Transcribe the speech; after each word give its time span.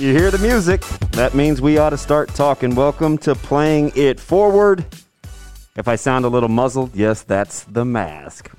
You 0.00 0.14
hear 0.14 0.30
the 0.30 0.38
music. 0.38 0.80
That 1.12 1.34
means 1.34 1.60
we 1.60 1.76
ought 1.76 1.90
to 1.90 1.98
start 1.98 2.30
talking. 2.30 2.74
Welcome 2.74 3.18
to 3.18 3.34
Playing 3.34 3.92
It 3.94 4.18
Forward. 4.18 4.86
If 5.76 5.88
I 5.88 5.96
sound 5.96 6.24
a 6.24 6.28
little 6.28 6.48
muzzled, 6.48 6.96
yes, 6.96 7.22
that's 7.22 7.64
the 7.64 7.84
mask. 7.84 8.50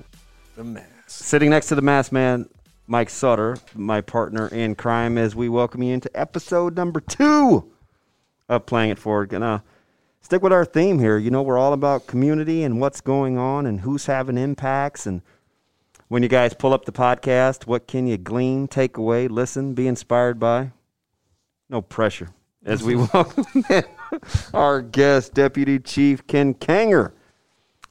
The 0.54 0.62
mask. 0.62 0.86
Sitting 1.08 1.50
next 1.50 1.66
to 1.66 1.74
the 1.74 1.82
mask 1.82 2.12
man, 2.12 2.48
Mike 2.86 3.10
Sutter, 3.10 3.56
my 3.74 4.00
partner 4.00 4.46
in 4.48 4.76
crime, 4.76 5.18
as 5.18 5.34
we 5.34 5.48
welcome 5.48 5.82
you 5.82 5.92
into 5.92 6.08
episode 6.14 6.76
number 6.76 7.00
two 7.00 7.72
of 8.48 8.64
Playing 8.64 8.90
It 8.90 9.00
Forward. 9.00 9.30
Gonna 9.30 9.64
stick 10.20 10.44
with 10.44 10.52
our 10.52 10.64
theme 10.64 11.00
here. 11.00 11.18
You 11.18 11.32
know, 11.32 11.42
we're 11.42 11.58
all 11.58 11.72
about 11.72 12.06
community 12.06 12.62
and 12.62 12.80
what's 12.80 13.00
going 13.00 13.36
on 13.36 13.66
and 13.66 13.80
who's 13.80 14.06
having 14.06 14.38
impacts. 14.38 15.06
And 15.08 15.22
when 16.06 16.22
you 16.22 16.28
guys 16.28 16.54
pull 16.54 16.72
up 16.72 16.84
the 16.84 16.92
podcast, 16.92 17.66
what 17.66 17.88
can 17.88 18.06
you 18.06 18.16
glean, 18.16 18.68
take 18.68 18.96
away, 18.96 19.26
listen, 19.26 19.74
be 19.74 19.88
inspired 19.88 20.38
by? 20.38 20.70
No 21.72 21.80
pressure. 21.80 22.28
As 22.64 22.82
we 22.82 22.94
welcome 23.14 23.46
in 23.70 23.82
our 24.52 24.82
guest, 24.82 25.32
Deputy 25.32 25.78
Chief 25.78 26.24
Ken 26.26 26.52
Kanger 26.52 27.12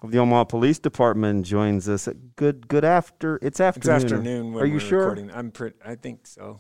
of 0.03 0.11
the 0.11 0.19
Omaha 0.19 0.43
Police 0.45 0.77
Department, 0.77 1.45
joins 1.45 1.89
us. 1.89 2.07
Good, 2.35 2.67
good 2.67 2.85
after. 2.85 3.39
It's 3.41 3.59
afternoon. 3.59 3.95
It's 3.95 4.03
afternoon. 4.03 4.19
afternoon. 4.27 4.53
When 4.53 4.63
Are 4.63 4.67
you 4.67 4.73
we're 4.75 4.79
sure? 4.79 4.99
Recording. 4.99 5.31
I'm 5.31 5.49
pretty. 5.51 5.75
I 5.83 5.95
think 5.95 6.27
so. 6.27 6.59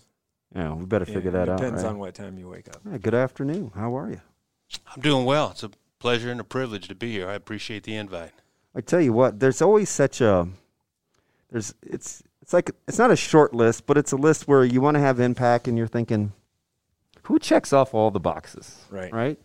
Yeah, 0.55 0.73
we 0.73 0.85
better 0.85 1.05
Yeah, 1.07 1.13
figure 1.13 1.31
that 1.31 1.47
out. 1.47 1.59
Depends 1.59 1.83
right? 1.83 1.89
on 1.89 1.99
what 1.99 2.15
time 2.15 2.37
you 2.39 2.49
wake 2.49 2.67
up. 2.67 2.81
Yeah, 2.89 2.97
good 2.97 3.13
afternoon. 3.13 3.71
How 3.75 3.95
are 3.95 4.09
you? 4.09 4.21
I'm 4.93 5.01
doing 5.01 5.23
well. 5.23 5.51
It's 5.51 5.63
a 5.63 5.69
pleasure 5.99 6.31
and 6.31 6.41
a 6.41 6.43
privilege 6.43 6.87
to 6.87 6.95
be 6.95 7.11
here. 7.11 7.29
I 7.29 7.35
appreciate 7.35 7.83
the 7.83 7.95
invite. 7.95 8.31
I 8.75 8.81
tell 8.81 8.99
you 8.99 9.13
what, 9.13 9.39
there's 9.39 9.61
always 9.61 9.89
such 9.89 10.21
a 10.21 10.47
there's 11.51 11.75
it's 11.83 12.23
it's 12.41 12.51
like 12.51 12.71
it's 12.87 12.97
not 12.97 13.11
a 13.11 13.15
short 13.15 13.53
list, 13.53 13.85
but 13.85 13.97
it's 13.97 14.11
a 14.11 14.17
list 14.17 14.47
where 14.47 14.65
you 14.65 14.81
want 14.81 14.95
to 14.95 15.01
have 15.01 15.19
impact 15.19 15.67
and 15.67 15.77
you're 15.77 15.87
thinking 15.87 16.33
who 17.23 17.39
checks 17.39 17.71
off 17.73 17.93
all 17.93 18.11
the 18.11 18.19
boxes, 18.19 18.85
Right. 18.89 19.13
Right? 19.13 19.39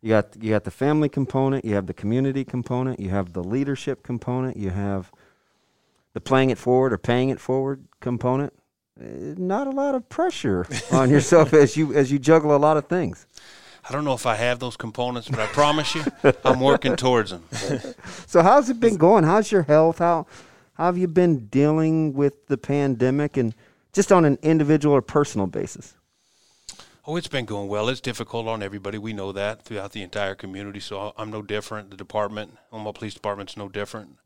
You 0.00 0.10
got 0.10 0.36
you 0.40 0.50
got 0.50 0.62
the 0.64 0.70
family 0.70 1.08
component, 1.08 1.64
you 1.64 1.74
have 1.74 1.86
the 1.86 1.94
community 1.94 2.44
component, 2.44 3.00
you 3.00 3.10
have 3.10 3.32
the 3.32 3.42
leadership 3.42 4.04
component, 4.04 4.56
you 4.56 4.70
have 4.70 5.10
the 6.12 6.20
playing 6.20 6.50
it 6.50 6.58
forward 6.58 6.92
or 6.92 6.98
paying 6.98 7.30
it 7.30 7.40
forward 7.40 7.84
component. 8.00 8.52
Eh, 9.00 9.34
Not 9.36 9.66
a 9.66 9.70
lot 9.70 9.96
of 9.96 10.08
pressure 10.08 10.66
on 10.92 11.10
yourself 11.10 11.52
as 11.52 11.76
you 11.76 11.94
as 11.94 12.12
you 12.12 12.18
juggle 12.20 12.54
a 12.54 12.58
lot 12.58 12.76
of 12.76 12.86
things. 12.86 13.26
I 13.88 13.92
don't 13.92 14.04
know 14.04 14.12
if 14.14 14.24
I 14.26 14.36
have 14.36 14.58
those 14.60 14.76
components, 14.76 15.28
but 15.28 15.40
I 15.40 15.46
promise 15.46 15.94
you, 15.94 16.04
I'm 16.44 16.60
working 16.60 16.94
towards 16.94 17.30
them. 17.30 17.42
So 18.26 18.42
how's 18.42 18.68
it 18.70 18.78
been 18.78 18.96
going? 18.98 19.24
How's 19.24 19.50
your 19.50 19.62
health? 19.62 19.98
How 19.98 20.26
how 20.74 20.84
have 20.84 20.98
you 20.98 21.08
been 21.08 21.46
dealing 21.46 22.12
with 22.14 22.46
the 22.46 22.56
pandemic 22.56 23.36
and 23.36 23.52
just 23.92 24.12
on 24.12 24.24
an 24.24 24.38
individual 24.42 24.94
or 24.94 25.02
personal 25.02 25.48
basis? 25.48 25.94
Oh, 27.10 27.16
it's 27.16 27.26
been 27.26 27.46
going 27.46 27.68
well. 27.68 27.88
It's 27.88 28.02
difficult 28.02 28.46
on 28.48 28.62
everybody. 28.62 28.98
We 28.98 29.14
know 29.14 29.32
that 29.32 29.62
throughout 29.62 29.92
the 29.92 30.02
entire 30.02 30.34
community. 30.34 30.78
So 30.78 31.14
I'm 31.16 31.30
no 31.30 31.40
different. 31.40 31.90
The 31.90 31.96
department, 31.96 32.58
Omaha 32.70 32.92
Police 32.92 33.14
Department's 33.14 33.56
no 33.56 33.70
different. 33.70 34.18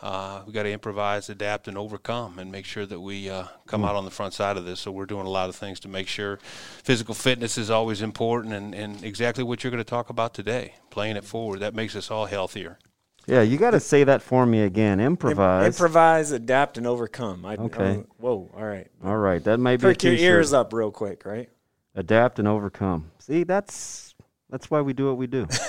Uh, 0.00 0.42
we 0.44 0.52
got 0.52 0.64
to 0.64 0.72
improvise, 0.72 1.30
adapt, 1.30 1.68
and 1.68 1.78
overcome, 1.78 2.40
and 2.40 2.50
make 2.50 2.64
sure 2.64 2.84
that 2.86 2.98
we 2.98 3.30
uh, 3.30 3.44
come 3.68 3.84
out 3.84 3.94
on 3.94 4.04
the 4.04 4.10
front 4.10 4.34
side 4.34 4.56
of 4.56 4.64
this. 4.64 4.80
So 4.80 4.90
we're 4.90 5.06
doing 5.06 5.26
a 5.26 5.30
lot 5.30 5.48
of 5.48 5.54
things 5.54 5.78
to 5.80 5.88
make 5.88 6.08
sure 6.08 6.38
physical 6.82 7.14
fitness 7.14 7.56
is 7.56 7.70
always 7.70 8.02
important, 8.02 8.52
and, 8.52 8.74
and 8.74 9.04
exactly 9.04 9.44
what 9.44 9.62
you're 9.62 9.70
going 9.70 9.78
to 9.84 9.88
talk 9.88 10.10
about 10.10 10.34
today, 10.34 10.74
playing 10.90 11.14
it 11.16 11.24
forward. 11.24 11.60
That 11.60 11.76
makes 11.76 11.94
us 11.94 12.10
all 12.10 12.26
healthier. 12.26 12.80
Yeah, 13.28 13.42
you 13.42 13.58
got 13.58 13.70
to 13.70 13.80
say 13.80 14.02
that 14.02 14.22
for 14.22 14.44
me 14.44 14.62
again. 14.62 14.98
Im- 14.98 15.12
Improvise. 15.12 15.66
improvise, 15.68 16.32
adapt, 16.32 16.78
and 16.78 16.86
overcome. 16.88 17.46
I, 17.46 17.54
Okay. 17.54 17.98
oh, 18.00 18.06
whoa. 18.18 18.50
All 18.56 18.64
right. 18.64 18.88
All 19.04 19.16
right, 19.16 19.42
that 19.44 19.58
may 19.60 19.76
be 19.76 19.86
a 19.86 19.90
Perk 19.92 20.02
your 20.02 20.12
t-shirt. 20.14 20.24
ears 20.24 20.52
up 20.52 20.72
real 20.72 20.90
quick, 20.90 21.24
right? 21.24 21.48
Adapt 21.94 22.38
and 22.38 22.48
overcome. 22.48 23.10
See, 23.18 23.44
that's 23.44 24.14
that's 24.50 24.70
why 24.70 24.80
we 24.80 24.92
do 24.92 25.06
what 25.06 25.16
we 25.16 25.26
do. 25.26 25.46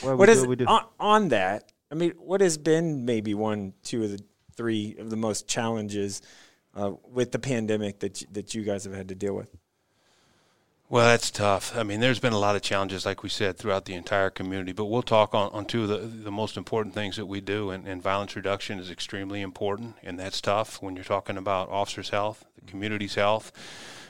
why 0.00 0.12
we 0.12 0.14
What 0.14 0.26
do 0.26 0.40
what 0.40 0.48
we 0.48 0.56
do. 0.56 0.66
on, 0.66 0.84
on 0.98 1.28
that? 1.28 1.72
I 1.90 1.94
mean, 1.94 2.12
what 2.18 2.40
has 2.40 2.56
been 2.56 3.04
maybe 3.04 3.34
one, 3.34 3.74
two 3.82 4.04
of 4.04 4.10
the 4.10 4.22
three 4.56 4.96
of 4.98 5.10
the 5.10 5.16
most 5.16 5.48
challenges 5.48 6.22
uh, 6.74 6.92
with 7.10 7.32
the 7.32 7.38
pandemic 7.38 8.00
that 8.00 8.20
you, 8.20 8.26
that 8.32 8.54
you 8.54 8.62
guys 8.62 8.84
have 8.84 8.94
had 8.94 9.08
to 9.08 9.14
deal 9.14 9.34
with? 9.34 9.48
Well, 10.88 11.06
that's 11.06 11.30
tough. 11.30 11.76
I 11.76 11.84
mean, 11.84 12.00
there's 12.00 12.18
been 12.18 12.32
a 12.32 12.38
lot 12.38 12.56
of 12.56 12.62
challenges, 12.62 13.06
like 13.06 13.22
we 13.22 13.28
said, 13.28 13.56
throughout 13.56 13.84
the 13.84 13.94
entire 13.94 14.28
community. 14.28 14.72
But 14.72 14.86
we'll 14.86 15.02
talk 15.02 15.36
on, 15.36 15.52
on 15.52 15.64
two 15.64 15.84
of 15.84 15.88
the, 15.88 15.98
the 15.98 16.32
most 16.32 16.56
important 16.56 16.94
things 16.94 17.16
that 17.16 17.26
we 17.26 17.40
do, 17.40 17.70
and, 17.70 17.86
and 17.86 18.02
violence 18.02 18.34
reduction 18.34 18.80
is 18.80 18.90
extremely 18.90 19.40
important, 19.40 19.94
and 20.02 20.18
that's 20.18 20.40
tough 20.40 20.82
when 20.82 20.96
you're 20.96 21.04
talking 21.04 21.36
about 21.36 21.68
officers' 21.68 22.10
health, 22.10 22.44
the 22.56 22.68
community's 22.68 23.14
health. 23.14 23.52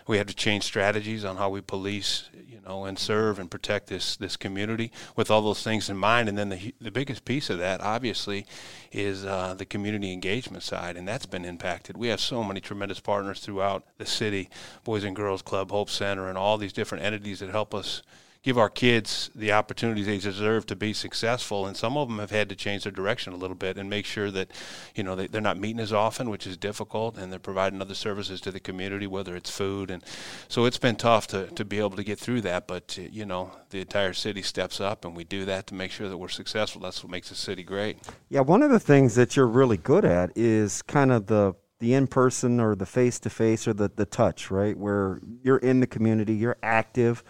We 0.06 0.18
have 0.18 0.26
to 0.26 0.34
change 0.34 0.64
strategies 0.64 1.24
on 1.24 1.36
how 1.36 1.50
we 1.50 1.60
police, 1.60 2.28
you 2.48 2.60
know, 2.66 2.84
and 2.84 2.98
serve 2.98 3.38
and 3.38 3.50
protect 3.50 3.86
this 3.88 4.16
this 4.16 4.36
community 4.36 4.90
with 5.16 5.30
all 5.30 5.42
those 5.42 5.62
things 5.62 5.88
in 5.88 5.96
mind. 5.96 6.28
And 6.28 6.36
then 6.36 6.48
the 6.48 6.74
the 6.80 6.90
biggest 6.90 7.24
piece 7.24 7.50
of 7.50 7.58
that, 7.58 7.80
obviously, 7.80 8.46
is 8.92 9.24
uh, 9.24 9.54
the 9.54 9.66
community 9.66 10.12
engagement 10.12 10.62
side, 10.62 10.96
and 10.96 11.06
that's 11.06 11.26
been 11.26 11.44
impacted. 11.44 11.96
We 11.96 12.08
have 12.08 12.20
so 12.20 12.42
many 12.42 12.60
tremendous 12.60 13.00
partners 13.00 13.40
throughout 13.40 13.84
the 13.98 14.06
city, 14.06 14.48
Boys 14.84 15.04
and 15.04 15.14
Girls 15.14 15.42
Club, 15.42 15.70
Hope 15.70 15.90
Center, 15.90 16.28
and 16.28 16.36
all 16.36 16.58
these 16.58 16.72
different 16.72 17.04
entities 17.04 17.40
that 17.40 17.50
help 17.50 17.74
us 17.74 18.02
give 18.42 18.56
our 18.56 18.70
kids 18.70 19.30
the 19.34 19.52
opportunities 19.52 20.06
they 20.06 20.16
deserve 20.16 20.64
to 20.64 20.74
be 20.74 20.94
successful. 20.94 21.66
And 21.66 21.76
some 21.76 21.98
of 21.98 22.08
them 22.08 22.18
have 22.18 22.30
had 22.30 22.48
to 22.48 22.56
change 22.56 22.84
their 22.84 22.92
direction 22.92 23.34
a 23.34 23.36
little 23.36 23.56
bit 23.56 23.76
and 23.76 23.90
make 23.90 24.06
sure 24.06 24.30
that, 24.30 24.50
you 24.94 25.02
know, 25.02 25.14
they, 25.14 25.26
they're 25.26 25.42
not 25.42 25.58
meeting 25.58 25.80
as 25.80 25.92
often, 25.92 26.30
which 26.30 26.46
is 26.46 26.56
difficult, 26.56 27.18
and 27.18 27.30
they're 27.30 27.38
providing 27.38 27.82
other 27.82 27.94
services 27.94 28.40
to 28.40 28.50
the 28.50 28.60
community, 28.60 29.06
whether 29.06 29.36
it's 29.36 29.50
food. 29.50 29.90
And 29.90 30.02
so 30.48 30.64
it's 30.64 30.78
been 30.78 30.96
tough 30.96 31.26
to, 31.28 31.48
to 31.48 31.64
be 31.66 31.78
able 31.78 31.90
to 31.90 32.04
get 32.04 32.18
through 32.18 32.40
that. 32.42 32.66
But, 32.66 32.98
uh, 32.98 33.08
you 33.10 33.26
know, 33.26 33.50
the 33.68 33.80
entire 33.80 34.14
city 34.14 34.40
steps 34.40 34.80
up, 34.80 35.04
and 35.04 35.14
we 35.14 35.24
do 35.24 35.44
that 35.44 35.66
to 35.66 35.74
make 35.74 35.90
sure 35.90 36.08
that 36.08 36.16
we're 36.16 36.28
successful. 36.28 36.80
That's 36.80 37.04
what 37.04 37.10
makes 37.10 37.28
the 37.28 37.34
city 37.34 37.62
great. 37.62 37.98
Yeah, 38.30 38.40
one 38.40 38.62
of 38.62 38.70
the 38.70 38.80
things 38.80 39.16
that 39.16 39.36
you're 39.36 39.46
really 39.46 39.76
good 39.76 40.06
at 40.06 40.32
is 40.36 40.80
kind 40.82 41.12
of 41.12 41.26
the 41.26 41.54
the 41.78 41.94
in 41.94 42.06
person 42.06 42.60
or 42.60 42.74
the 42.74 42.84
face 42.84 43.18
to 43.18 43.30
face 43.30 43.66
or 43.66 43.72
the 43.72 43.90
the 43.96 44.04
touch, 44.04 44.50
right? 44.50 44.76
Where 44.76 45.20
you're 45.42 45.58
in 45.58 45.80
the 45.80 45.86
community, 45.86 46.34
you're 46.34 46.58
active. 46.62 47.24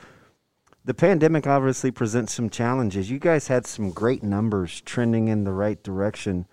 The 0.82 0.94
pandemic 0.94 1.46
obviously 1.46 1.90
presents 1.90 2.32
some 2.32 2.48
challenges. 2.48 3.10
You 3.10 3.18
guys 3.18 3.48
had 3.48 3.66
some 3.66 3.90
great 3.90 4.22
numbers 4.22 4.80
trending 4.80 5.28
in 5.28 5.44
the 5.44 5.52
right 5.52 5.82
direction 5.82 6.46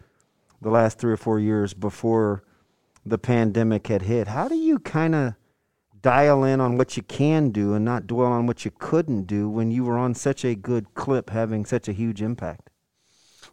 the 0.61 0.69
last 0.69 0.99
3 0.99 1.13
or 1.13 1.17
4 1.17 1.39
years 1.39 1.73
before 1.73 2.43
the 3.05 3.17
pandemic 3.17 3.87
had 3.87 4.01
hit. 4.01 4.27
How 4.27 4.49
do 4.49 4.55
you 4.55 4.79
kind 4.79 5.15
of 5.15 5.35
dial 6.01 6.43
in 6.43 6.59
on 6.59 6.77
what 6.77 6.97
you 6.97 7.03
can 7.03 7.51
do 7.51 7.73
and 7.73 7.85
not 7.85 8.05
dwell 8.05 8.31
on 8.31 8.47
what 8.47 8.65
you 8.65 8.71
couldn't 8.77 9.27
do 9.27 9.49
when 9.49 9.71
you 9.71 9.85
were 9.85 9.97
on 9.97 10.13
such 10.13 10.43
a 10.43 10.55
good 10.55 10.93
clip 10.93 11.29
having 11.29 11.65
such 11.65 11.87
a 11.87 11.93
huge 11.93 12.21
impact? 12.21 12.69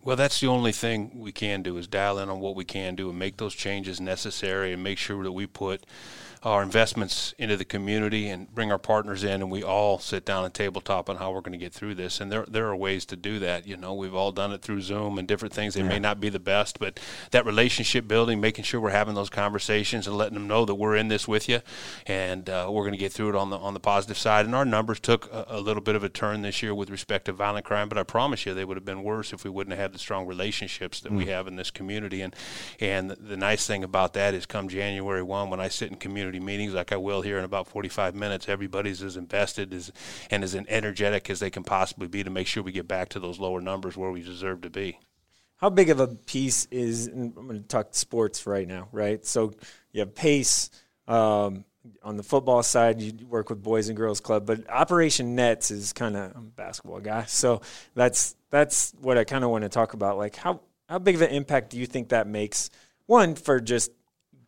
Well, 0.03 0.17
that's 0.17 0.41
the 0.41 0.49
only 0.49 0.73
thing 0.73 1.12
we 1.15 1.31
can 1.31 1.62
do 1.62 1.79
is 1.79 1.87
dial 1.87 2.19
in 2.19 2.29
on 2.29 2.41
what 2.41 2.56
we 2.56 2.65
can 2.65 2.94
do 2.94 3.11
and 3.11 3.19
make 3.19 3.37
those 3.37 3.55
changes 3.55 4.00
necessary 4.00 4.73
and 4.73 4.82
make 4.82 4.99
sure 4.99 5.23
that 5.23 5.32
we 5.32 5.47
put 5.47 5.87
our 6.44 6.62
investments 6.62 7.35
into 7.38 7.56
the 7.56 7.64
community 7.64 8.29
and 8.29 8.55
bring 8.55 8.70
our 8.70 8.79
partners 8.79 9.25
in 9.25 9.41
and 9.41 9.50
we 9.50 9.62
all 9.62 9.99
sit 9.99 10.26
down 10.26 10.44
at 10.44 10.52
tabletop 10.52 11.08
on 11.08 11.17
how 11.17 11.32
we're 11.32 11.41
going 11.41 11.52
to 11.52 11.58
get 11.58 11.73
through 11.73 11.94
this. 11.94 12.20
And 12.20 12.31
there 12.31 12.44
there 12.46 12.67
are 12.67 12.76
ways 12.76 13.06
to 13.06 13.17
do 13.17 13.38
that. 13.38 13.67
You 13.67 13.79
know, 13.79 13.94
we've 13.94 14.14
all 14.14 14.31
done 14.31 14.52
it 14.52 14.61
through 14.61 14.82
Zoom 14.82 15.19
and 15.19 15.26
different 15.26 15.55
things. 15.55 15.73
They 15.73 15.82
may 15.82 15.99
not 15.99 16.20
be 16.20 16.29
the 16.29 16.38
best, 16.38 16.79
but 16.79 17.00
that 17.31 17.46
relationship 17.46 18.06
building, 18.06 18.43
making 18.43 18.64
sure 18.64 18.79
we're 18.79 18.91
having 18.91 19.14
those 19.14 19.31
conversations 19.31 20.06
and 20.06 20.19
letting 20.19 20.35
them 20.35 20.46
know 20.46 20.67
that 20.67 20.75
we're 20.75 20.96
in 20.96 21.08
this 21.08 21.26
with 21.26 21.49
you 21.49 21.61
and 22.06 22.50
uh, 22.50 22.69
we're 22.70 22.82
going 22.82 22.93
to 22.93 22.99
get 22.99 23.12
through 23.12 23.31
it 23.31 23.35
on 23.35 23.49
the 23.49 23.56
on 23.56 23.73
the 23.73 23.81
positive 23.81 24.19
side. 24.19 24.44
And 24.44 24.55
our 24.55 24.67
numbers 24.67 25.00
took 25.00 25.32
a, 25.32 25.47
a 25.49 25.61
little 25.61 25.82
bit 25.82 25.97
of 25.97 26.05
a 26.05 26.11
turn 26.11 26.43
this 26.43 26.62
year 26.62 26.75
with 26.75 26.90
respect 26.90 27.25
to 27.25 27.32
violent 27.32 27.64
crime, 27.64 27.88
but 27.88 27.97
I 27.97 28.02
promise 28.02 28.44
you 28.44 28.52
they 28.52 28.67
would 28.67 28.76
have 28.76 28.85
been 28.85 29.02
worse 29.02 29.32
if 29.32 29.44
we 29.44 29.50
wouldn't 29.50 29.73
have 29.73 29.81
had 29.81 29.94
the 29.94 29.99
strong 29.99 30.26
relationships 30.26 31.00
that 31.00 31.12
we 31.12 31.26
have 31.26 31.47
in 31.47 31.56
this 31.56 31.70
community. 31.70 32.20
And 32.20 32.37
and 32.81 33.12
the 33.12 33.37
nice 33.38 33.67
thing 33.67 33.82
about 33.82 34.12
that 34.12 34.35
is, 34.35 34.44
come 34.44 34.69
January 34.69 35.23
one, 35.23 35.49
when 35.49 35.61
I 35.61 35.69
sit 35.69 35.90
in 35.90 35.97
community 35.97 36.34
community 36.35 36.59
meetings 36.59 36.75
like 36.75 36.93
I 36.93 36.97
will 36.97 37.23
here 37.23 37.39
in 37.39 37.45
about 37.45 37.69
45 37.69 38.15
minutes. 38.15 38.49
Everybody's 38.49 39.03
as 39.03 39.17
invested 39.17 39.73
as 39.73 39.93
and 40.31 40.43
as 40.43 40.55
energetic 40.55 41.31
as 41.31 41.41
they 41.41 41.51
can 41.51 41.65
possibly 41.65 42.09
be 42.09 42.25
to 42.25 42.31
make 42.31 42.47
sure 42.47 42.63
we 42.63 42.73
get 42.73 42.89
back 42.89 43.11
to 43.11 43.21
those 43.21 43.39
lower 43.39 43.61
numbers 43.61 43.97
where 43.97 44.11
we 44.11 44.23
deserve 44.23 44.63
to 44.63 44.71
be. 44.71 44.99
How 45.57 45.71
big 45.71 45.91
of 45.91 46.01
a 46.01 46.09
piece 46.09 46.67
is? 46.71 47.07
I'm 47.07 47.31
going 47.33 47.63
to 47.63 47.69
talk 47.69 47.89
sports 47.93 48.47
right 48.47 48.67
now, 48.67 48.89
right? 48.93 49.25
So 49.25 49.53
you 49.93 50.01
have 50.01 50.15
pace. 50.15 50.71
Um, 51.07 51.65
on 52.03 52.17
the 52.17 52.23
football 52.23 52.63
side, 52.63 53.01
you 53.03 53.27
work 53.27 53.51
with 53.51 53.63
Boys 53.63 53.89
and 53.89 53.97
Girls 53.97 54.19
Club, 54.19 54.47
but 54.47 54.69
Operation 54.71 55.35
Nets 55.35 55.71
is 55.71 55.93
kind 55.93 56.17
of 56.17 56.33
I'm 56.35 56.47
a 56.47 56.51
basketball 56.51 57.01
guy, 57.01 57.25
so 57.25 57.61
that's 57.95 58.37
that's 58.51 58.95
what 59.03 59.19
I 59.19 59.25
kind 59.25 59.45
of 59.45 59.51
want 59.51 59.65
to 59.65 59.69
talk 59.69 59.93
about. 59.93 60.17
Like 60.17 60.35
how 60.35 60.61
how 60.89 60.99
big 60.99 61.15
of 61.15 61.21
an 61.21 61.29
impact 61.29 61.71
do 61.71 61.79
you 61.79 61.85
think 61.85 62.09
that 62.09 62.27
makes? 62.27 62.71
One 63.05 63.35
for 63.35 63.61
just 63.61 63.91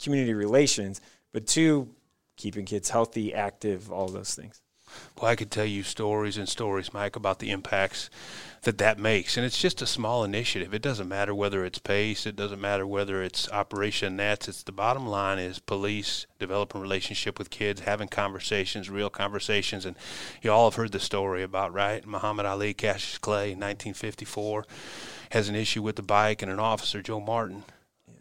community 0.03 0.33
relations, 0.33 1.03
but 1.37 1.47
two, 1.47 1.91
keeping 2.39 2.65
kids 2.65 2.89
healthy, 2.89 3.35
active, 3.35 3.93
all 3.93 4.09
those 4.09 4.35
things. 4.35 4.63
Well, 5.21 5.31
I 5.31 5.37
could 5.37 5.51
tell 5.51 5.67
you 5.67 5.83
stories 5.83 6.39
and 6.39 6.49
stories, 6.49 6.95
Mike, 6.95 7.15
about 7.15 7.41
the 7.41 7.51
impacts 7.51 8.09
that 8.63 8.79
that 8.79 8.99
makes. 8.99 9.37
And 9.37 9.45
it's 9.45 9.61
just 9.61 9.83
a 9.83 9.87
small 9.87 10.25
initiative. 10.25 10.73
It 10.73 10.81
doesn't 10.81 11.11
matter 11.11 11.35
whether 11.35 11.63
it's 11.63 11.79
PACE, 11.79 12.25
it 12.25 12.37
doesn't 12.37 12.59
matter 12.59 12.87
whether 12.87 13.23
it's 13.23 13.51
Operation 13.51 14.17
Nets. 14.17 14.49
It's 14.49 14.63
the 14.63 14.73
bottom 14.73 15.07
line 15.07 15.39
is 15.39 15.59
police 15.59 16.27
developing 16.39 16.81
relationship 16.81 17.39
with 17.39 17.51
kids, 17.51 17.83
having 17.83 18.09
conversations, 18.09 18.89
real 18.89 19.11
conversations. 19.11 19.85
And 19.85 19.95
you 20.41 20.51
all 20.51 20.71
have 20.71 20.77
heard 20.77 20.93
the 20.93 20.99
story 20.99 21.43
about, 21.43 21.71
right? 21.75 22.07
Muhammad 22.07 22.47
Ali, 22.47 22.73
Cassius 22.73 23.19
Clay, 23.19 23.49
1954, 23.49 24.65
has 25.33 25.51
an 25.51 25.55
issue 25.55 25.83
with 25.83 25.97
the 25.97 26.03
bike, 26.03 26.41
and 26.41 26.51
an 26.51 26.61
officer, 26.61 27.03
Joe 27.03 27.21
Martin, 27.21 27.65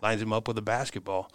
lines 0.01 0.21
him 0.21 0.33
up 0.33 0.49
with 0.49 0.57
a 0.57 0.61
basketball 0.61 1.31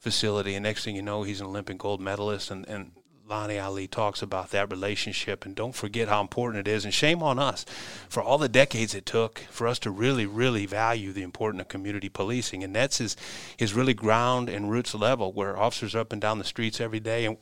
facility. 0.00 0.54
And 0.54 0.64
next 0.64 0.84
thing 0.84 0.96
you 0.96 1.02
know, 1.02 1.22
he's 1.22 1.40
an 1.40 1.46
Olympic 1.46 1.78
gold 1.78 2.00
medalist. 2.00 2.50
And, 2.50 2.66
and 2.66 2.92
Lonnie 3.30 3.60
Ali 3.60 3.86
talks 3.86 4.22
about 4.22 4.50
that 4.50 4.70
relationship, 4.70 5.46
and 5.46 5.54
don't 5.54 5.74
forget 5.74 6.08
how 6.08 6.20
important 6.20 6.66
it 6.66 6.70
is. 6.70 6.84
And 6.84 6.92
shame 6.92 7.22
on 7.22 7.38
us 7.38 7.64
for 8.08 8.20
all 8.22 8.38
the 8.38 8.48
decades 8.48 8.92
it 8.92 9.06
took 9.06 9.38
for 9.50 9.68
us 9.68 9.78
to 9.80 9.90
really, 9.90 10.26
really 10.26 10.66
value 10.66 11.12
the 11.12 11.22
importance 11.22 11.60
of 11.62 11.68
community 11.68 12.08
policing. 12.08 12.64
And 12.64 12.74
that's 12.74 12.98
his, 12.98 13.16
his 13.56 13.72
really 13.72 13.94
ground 13.94 14.48
and 14.48 14.68
roots 14.68 14.94
level, 14.94 15.32
where 15.32 15.56
officers 15.56 15.94
are 15.94 16.00
up 16.00 16.12
and 16.12 16.20
down 16.20 16.38
the 16.38 16.44
streets 16.44 16.80
every 16.80 16.98
day. 16.98 17.24
And 17.24 17.36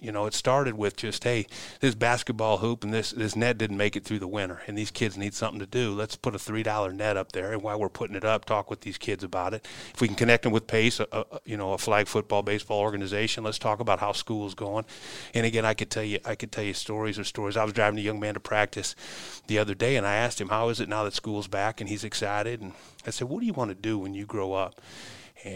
you 0.00 0.10
know, 0.10 0.26
it 0.26 0.34
started 0.34 0.76
with 0.76 0.96
just, 0.96 1.22
hey, 1.22 1.46
this 1.80 1.94
basketball 1.94 2.58
hoop 2.58 2.82
and 2.82 2.92
this 2.92 3.10
this 3.10 3.36
net 3.36 3.58
didn't 3.58 3.76
make 3.76 3.96
it 3.96 4.04
through 4.04 4.18
the 4.18 4.26
winter, 4.26 4.62
and 4.66 4.76
these 4.76 4.90
kids 4.90 5.16
need 5.16 5.34
something 5.34 5.60
to 5.60 5.66
do. 5.66 5.94
Let's 5.94 6.16
put 6.16 6.34
a 6.34 6.38
three 6.38 6.62
dollar 6.62 6.92
net 6.92 7.16
up 7.16 7.32
there, 7.32 7.52
and 7.52 7.62
while 7.62 7.78
we're 7.78 7.88
putting 7.88 8.16
it 8.16 8.24
up, 8.24 8.44
talk 8.44 8.70
with 8.70 8.80
these 8.80 8.98
kids 8.98 9.22
about 9.22 9.54
it. 9.54 9.66
If 9.94 10.00
we 10.00 10.08
can 10.08 10.16
connect 10.16 10.42
them 10.42 10.52
with 10.52 10.66
Pace, 10.66 11.00
a, 11.00 11.06
a 11.12 11.24
you 11.44 11.56
know, 11.56 11.74
a 11.74 11.78
flag 11.78 12.08
football, 12.08 12.42
baseball 12.42 12.80
organization, 12.80 13.44
let's 13.44 13.58
talk 13.58 13.78
about 13.78 14.00
how 14.00 14.12
school's 14.12 14.54
going 14.54 14.84
and 15.34 15.46
again, 15.46 15.64
I 15.64 15.74
could 15.74 15.90
tell 15.90 16.02
you, 16.02 16.18
I 16.24 16.34
could 16.34 16.52
tell 16.52 16.64
you 16.64 16.74
stories 16.74 17.18
or 17.18 17.24
stories. 17.24 17.56
I 17.56 17.64
was 17.64 17.72
driving 17.72 17.98
a 17.98 18.02
young 18.02 18.20
man 18.20 18.34
to 18.34 18.40
practice 18.40 18.94
the 19.46 19.58
other 19.58 19.74
day, 19.74 19.96
and 19.96 20.06
I 20.06 20.14
asked 20.14 20.40
him, 20.40 20.48
"How 20.48 20.68
is 20.68 20.80
it 20.80 20.88
now 20.88 21.04
that 21.04 21.14
school's 21.14 21.48
back?" 21.48 21.80
And 21.80 21.88
he's 21.88 22.04
excited. 22.04 22.60
And 22.60 22.72
I 23.06 23.10
said, 23.10 23.28
"What 23.28 23.40
do 23.40 23.46
you 23.46 23.52
want 23.52 23.70
to 23.70 23.74
do 23.74 23.98
when 23.98 24.14
you 24.14 24.26
grow 24.26 24.52
up?" 24.52 24.80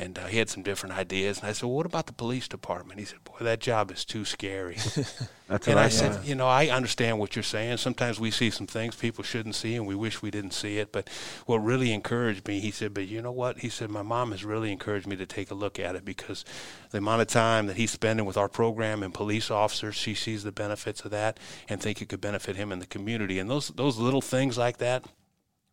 And 0.00 0.18
uh, 0.18 0.26
he 0.26 0.38
had 0.38 0.48
some 0.48 0.62
different 0.62 0.96
ideas. 0.96 1.40
And 1.40 1.48
I 1.48 1.52
said, 1.52 1.64
well, 1.64 1.76
"What 1.76 1.86
about 1.86 2.06
the 2.06 2.12
police 2.12 2.48
department?" 2.48 2.98
He 2.98 3.06
said, 3.06 3.22
"Boy, 3.24 3.36
that 3.40 3.60
job 3.60 3.90
is 3.90 4.04
too 4.04 4.24
scary." 4.24 4.76
That's 5.48 5.68
and 5.68 5.78
I, 5.78 5.84
I 5.84 5.88
said, 5.88 6.24
"You 6.24 6.34
know, 6.34 6.48
I 6.48 6.68
understand 6.68 7.18
what 7.18 7.36
you're 7.36 7.42
saying. 7.42 7.76
Sometimes 7.76 8.18
we 8.18 8.30
see 8.30 8.50
some 8.50 8.66
things 8.66 8.96
people 8.96 9.22
shouldn't 9.22 9.54
see, 9.54 9.74
and 9.74 9.86
we 9.86 9.94
wish 9.94 10.22
we 10.22 10.30
didn't 10.30 10.52
see 10.52 10.78
it. 10.78 10.92
But 10.92 11.08
what 11.46 11.58
really 11.58 11.92
encouraged 11.92 12.48
me, 12.48 12.60
he 12.60 12.70
said, 12.70 12.94
but 12.94 13.06
you 13.06 13.20
know 13.20 13.32
what? 13.32 13.58
He 13.58 13.68
said, 13.68 13.90
my 13.90 14.02
mom 14.02 14.30
has 14.32 14.44
really 14.44 14.72
encouraged 14.72 15.06
me 15.06 15.16
to 15.16 15.26
take 15.26 15.50
a 15.50 15.54
look 15.54 15.78
at 15.78 15.94
it 15.94 16.04
because 16.04 16.44
the 16.90 16.98
amount 16.98 17.22
of 17.22 17.28
time 17.28 17.66
that 17.66 17.76
he's 17.76 17.90
spending 17.90 18.26
with 18.26 18.36
our 18.36 18.48
program 18.48 19.02
and 19.02 19.12
police 19.12 19.50
officers, 19.50 19.94
she 19.94 20.14
sees 20.14 20.42
the 20.42 20.52
benefits 20.52 21.04
of 21.04 21.10
that 21.10 21.38
and 21.68 21.80
think 21.80 22.00
it 22.00 22.08
could 22.08 22.20
benefit 22.20 22.56
him 22.56 22.72
in 22.72 22.78
the 22.78 22.86
community. 22.86 23.38
And 23.38 23.50
those 23.50 23.68
those 23.68 23.98
little 23.98 24.22
things 24.22 24.56
like 24.56 24.78
that 24.78 25.04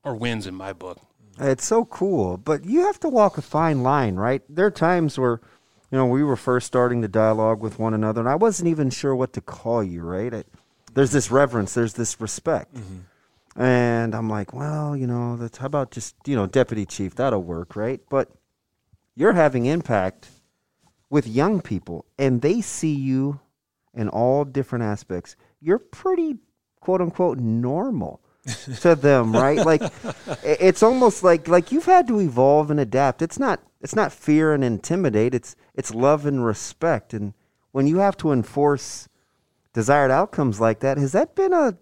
are 0.04 0.16
wins 0.16 0.48
in 0.48 0.56
my 0.56 0.74
book." 0.74 1.00
It's 1.40 1.66
so 1.66 1.86
cool, 1.86 2.38
but 2.38 2.66
you 2.66 2.82
have 2.82 3.00
to 3.00 3.10
walk 3.10 3.38
a 3.38 3.42
fine 3.42 3.82
line, 3.82 4.16
right? 4.16 4.42
There 4.50 4.66
are 4.66 4.72
times 4.72 5.18
where, 5.18 5.40
you 5.90 5.98
know, 5.98 6.06
we 6.06 6.24
were 6.24 6.36
first 6.36 6.68
starting 6.68 7.00
the 7.00 7.08
dialogue 7.08 7.62
with 7.62 7.80
one 7.80 7.94
another, 7.94 8.20
and 8.20 8.30
I 8.30 8.36
wasn't 8.36 8.68
even 8.68 8.90
sure 8.90 9.16
what 9.16 9.34
to 9.34 9.42
call 9.42 9.82
you, 9.82 10.02
right? 10.02 10.34
I, 10.34 10.44
there's 10.94 11.12
this 11.12 11.32
reverence, 11.32 11.74
there's 11.74 11.94
this 11.94 12.20
respect. 12.20 12.76
Mm-hmm. 12.76 13.62
And 13.62 14.14
I'm 14.14 14.30
like, 14.30 14.54
well, 14.54 14.96
you 14.96 15.08
know, 15.08 15.38
that's, 15.38 15.58
how 15.58 15.68
about 15.68 15.92
just, 15.92 16.16
you 16.26 16.36
know, 16.36 16.46
deputy 16.46 16.86
chief? 16.86 17.16
That'll 17.16 17.44
work, 17.44 17.76
right? 17.76 18.02
But 18.10 18.30
you're 19.16 19.34
having 19.34 19.66
impact 19.66 20.30
with 21.10 21.26
young 21.26 21.62
people, 21.62 22.06
and 22.18 22.42
they 22.42 22.62
see 22.62 22.94
you 22.94 23.40
in 23.94 24.10
all 24.10 24.46
different 24.46 24.84
aspects. 24.84 25.36
You're 25.62 25.80
pretty, 25.80 26.38
quote 26.80 27.02
unquote, 27.02 27.40
normal 27.40 28.22
to 28.82 28.96
them, 28.96 29.34
right? 29.34 29.58
Like 29.58 29.82
it's 30.44 30.84
almost 30.84 31.24
like 31.24 31.48
like 31.48 31.72
you've 31.72 31.86
had 31.86 32.08
to 32.08 32.20
evolve 32.20 32.72
and 32.72 32.80
adapt. 32.80 33.22
It's 33.22 33.40
not 33.40 33.62
it's 33.82 33.96
not 33.96 34.12
fear 34.12 34.54
and 34.54 34.64
intimidate. 34.64 35.34
It's 35.34 35.56
it's 35.76 35.94
love 35.94 36.26
and 36.26 36.46
respect. 36.46 37.14
And 37.14 37.34
when 37.72 37.88
you 37.88 37.98
have 37.98 38.18
to 38.18 38.32
enforce 38.32 39.08
desired 39.74 40.12
outcomes 40.12 40.60
like 40.60 40.80
that, 40.80 40.98
has 40.98 41.12
that 41.14 41.36
been 41.36 41.54
a 41.54 41.78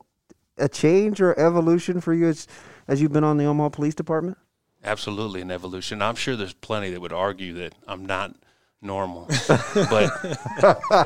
a 0.58 0.68
change 0.68 1.22
or 1.22 1.38
evolution 1.40 2.02
for 2.02 2.14
you 2.14 2.28
as 2.28 2.48
as 2.88 3.02
you've 3.02 3.14
been 3.14 3.24
on 3.24 3.38
the 3.38 3.46
Omaha 3.46 3.70
Police 3.70 3.96
Department? 3.96 4.38
Absolutely, 4.84 5.42
an 5.42 5.52
evolution. 5.52 6.02
I'm 6.02 6.16
sure 6.16 6.36
there's 6.36 6.54
plenty 6.54 6.92
that 6.92 7.02
would 7.02 7.14
argue 7.14 7.54
that 7.56 7.76
I'm 7.88 8.06
not 8.06 8.36
normal, 8.82 9.26
but 9.74 10.12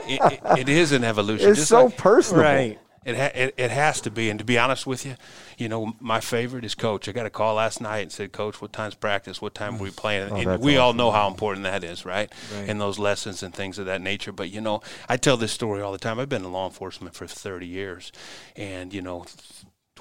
it, 0.06 0.22
it, 0.34 0.60
it 0.60 0.70
is 0.70 0.92
an 0.92 1.04
evolution. 1.04 1.50
It's 1.50 1.60
Just 1.60 1.70
so 1.70 1.86
like, 1.86 1.98
personal, 1.98 2.44
right? 2.44 2.80
It, 3.04 3.16
ha- 3.16 3.32
it 3.34 3.56
it 3.58 3.72
has 3.72 4.00
to 4.02 4.12
be, 4.12 4.30
and 4.30 4.38
to 4.38 4.46
be 4.46 4.60
honest 4.60 4.86
with 4.86 5.08
you, 5.08 5.16
you 5.58 5.68
know 5.68 5.96
my 6.00 6.20
favorite 6.20 6.64
is 6.64 6.76
coach. 6.76 7.10
I 7.10 7.12
got 7.14 7.26
a 7.26 7.32
call 7.32 7.56
last 7.56 7.82
night 7.82 8.02
and 8.02 8.12
said, 8.12 8.32
"Coach, 8.32 8.62
what 8.62 8.72
time's 8.72 8.94
practice? 8.94 9.42
What 9.42 9.56
time 9.56 9.78
are 9.78 9.82
we 9.82 9.90
mm. 9.90 9.96
playing?" 9.96 10.48
Oh, 10.48 10.58
we 10.58 10.78
all 10.78 10.94
know 10.94 11.10
how 11.10 11.28
important 11.28 11.64
that 11.64 11.84
is, 11.84 12.06
right? 12.06 12.32
Right. 12.54 12.70
And 12.70 12.80
those 12.80 13.00
lessons 13.00 13.42
and 13.42 13.56
things 13.56 13.80
of 13.80 13.88
that 13.88 14.02
nature. 14.02 14.32
But 14.32 14.52
you 14.52 14.62
know, 14.62 14.82
I 15.10 15.18
tell 15.18 15.36
this 15.36 15.52
story 15.52 15.82
all 15.82 15.92
the 15.92 15.98
time. 15.98 16.20
I've 16.20 16.30
been 16.30 16.46
in 16.46 16.52
law 16.52 16.68
enforcement 16.68 17.16
for 17.16 17.26
30 17.26 17.66
years, 17.66 18.12
and 18.56 18.94
you 18.94 19.02
know. 19.02 19.26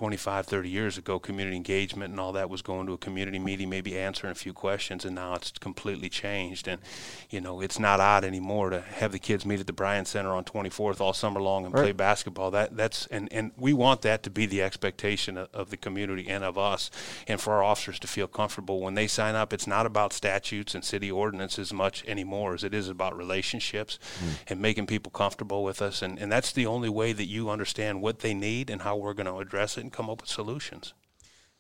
25, 0.00 0.47
30 0.47 0.70
years 0.70 0.97
ago, 0.97 1.19
community 1.19 1.55
engagement 1.55 2.11
and 2.11 2.19
all 2.19 2.32
that 2.32 2.49
was 2.49 2.62
going 2.62 2.87
to 2.87 2.94
a 2.94 2.97
community 2.97 3.38
meeting, 3.38 3.69
maybe 3.69 3.99
answering 3.99 4.31
a 4.31 4.35
few 4.35 4.55
questions, 4.55 5.05
and 5.05 5.14
now 5.14 5.35
it's 5.35 5.50
completely 5.50 6.08
changed. 6.08 6.67
And, 6.67 6.81
you 7.29 7.38
know, 7.38 7.61
it's 7.61 7.79
not 7.79 8.00
odd 8.00 8.25
anymore 8.25 8.70
to 8.70 8.81
have 8.81 9.12
the 9.12 9.19
kids 9.19 9.44
meet 9.44 9.61
at 9.61 9.67
the 9.67 9.75
Bryant 9.75 10.08
Center 10.08 10.31
on 10.31 10.44
24th 10.44 11.02
all 11.02 11.12
summer 11.12 11.38
long 11.38 11.67
and 11.67 11.75
play 11.75 11.93
basketball. 11.93 12.50
That 12.50 12.75
that's 12.79 13.08
and, 13.08 13.31
and 13.31 13.52
we 13.58 13.75
want 13.75 14.00
that 14.00 14.23
to 14.23 14.31
be 14.31 14.47
the 14.47 14.62
expectation 14.62 15.37
of, 15.37 15.50
of 15.52 15.69
the 15.69 15.76
community 15.76 16.31
and 16.31 16.44
of 16.44 16.56
us, 16.56 16.91
and 17.29 17.38
for 17.38 17.52
our 17.52 17.62
officers 17.62 17.99
to 17.99 18.08
feel 18.08 18.26
comfortable 18.26 18.80
when 18.80 18.95
they 18.95 19.07
sign 19.07 19.35
up. 19.35 19.52
It's 19.52 19.66
not 19.66 19.85
about 19.85 20.14
statutes 20.14 20.75
and 20.75 20.83
city 20.83 21.11
ordinances 21.11 21.75
much 21.75 22.07
anymore 22.07 22.54
as 22.54 22.64
it 22.64 22.73
is 22.73 22.88
about 22.88 23.14
relationships 23.14 23.99
hmm. 24.19 24.30
and 24.47 24.62
making 24.62 24.87
people 24.87 25.11
comfortable 25.11 25.62
with 25.62 25.83
us. 25.83 26.00
And, 26.00 26.19
and 26.19 26.33
that's 26.33 26.52
the 26.52 26.64
only 26.64 26.88
way 26.88 27.12
that 27.12 27.26
you 27.26 27.50
understand 27.50 28.00
what 28.00 28.21
they 28.21 28.33
need 28.33 28.71
and 28.71 28.80
how 28.80 28.97
we're 28.97 29.12
going 29.12 29.26
to 29.26 29.37
address 29.37 29.76
it 29.76 29.89
and 29.90 29.97
come 29.97 30.09
up 30.09 30.20
with 30.20 30.30
solutions. 30.30 30.94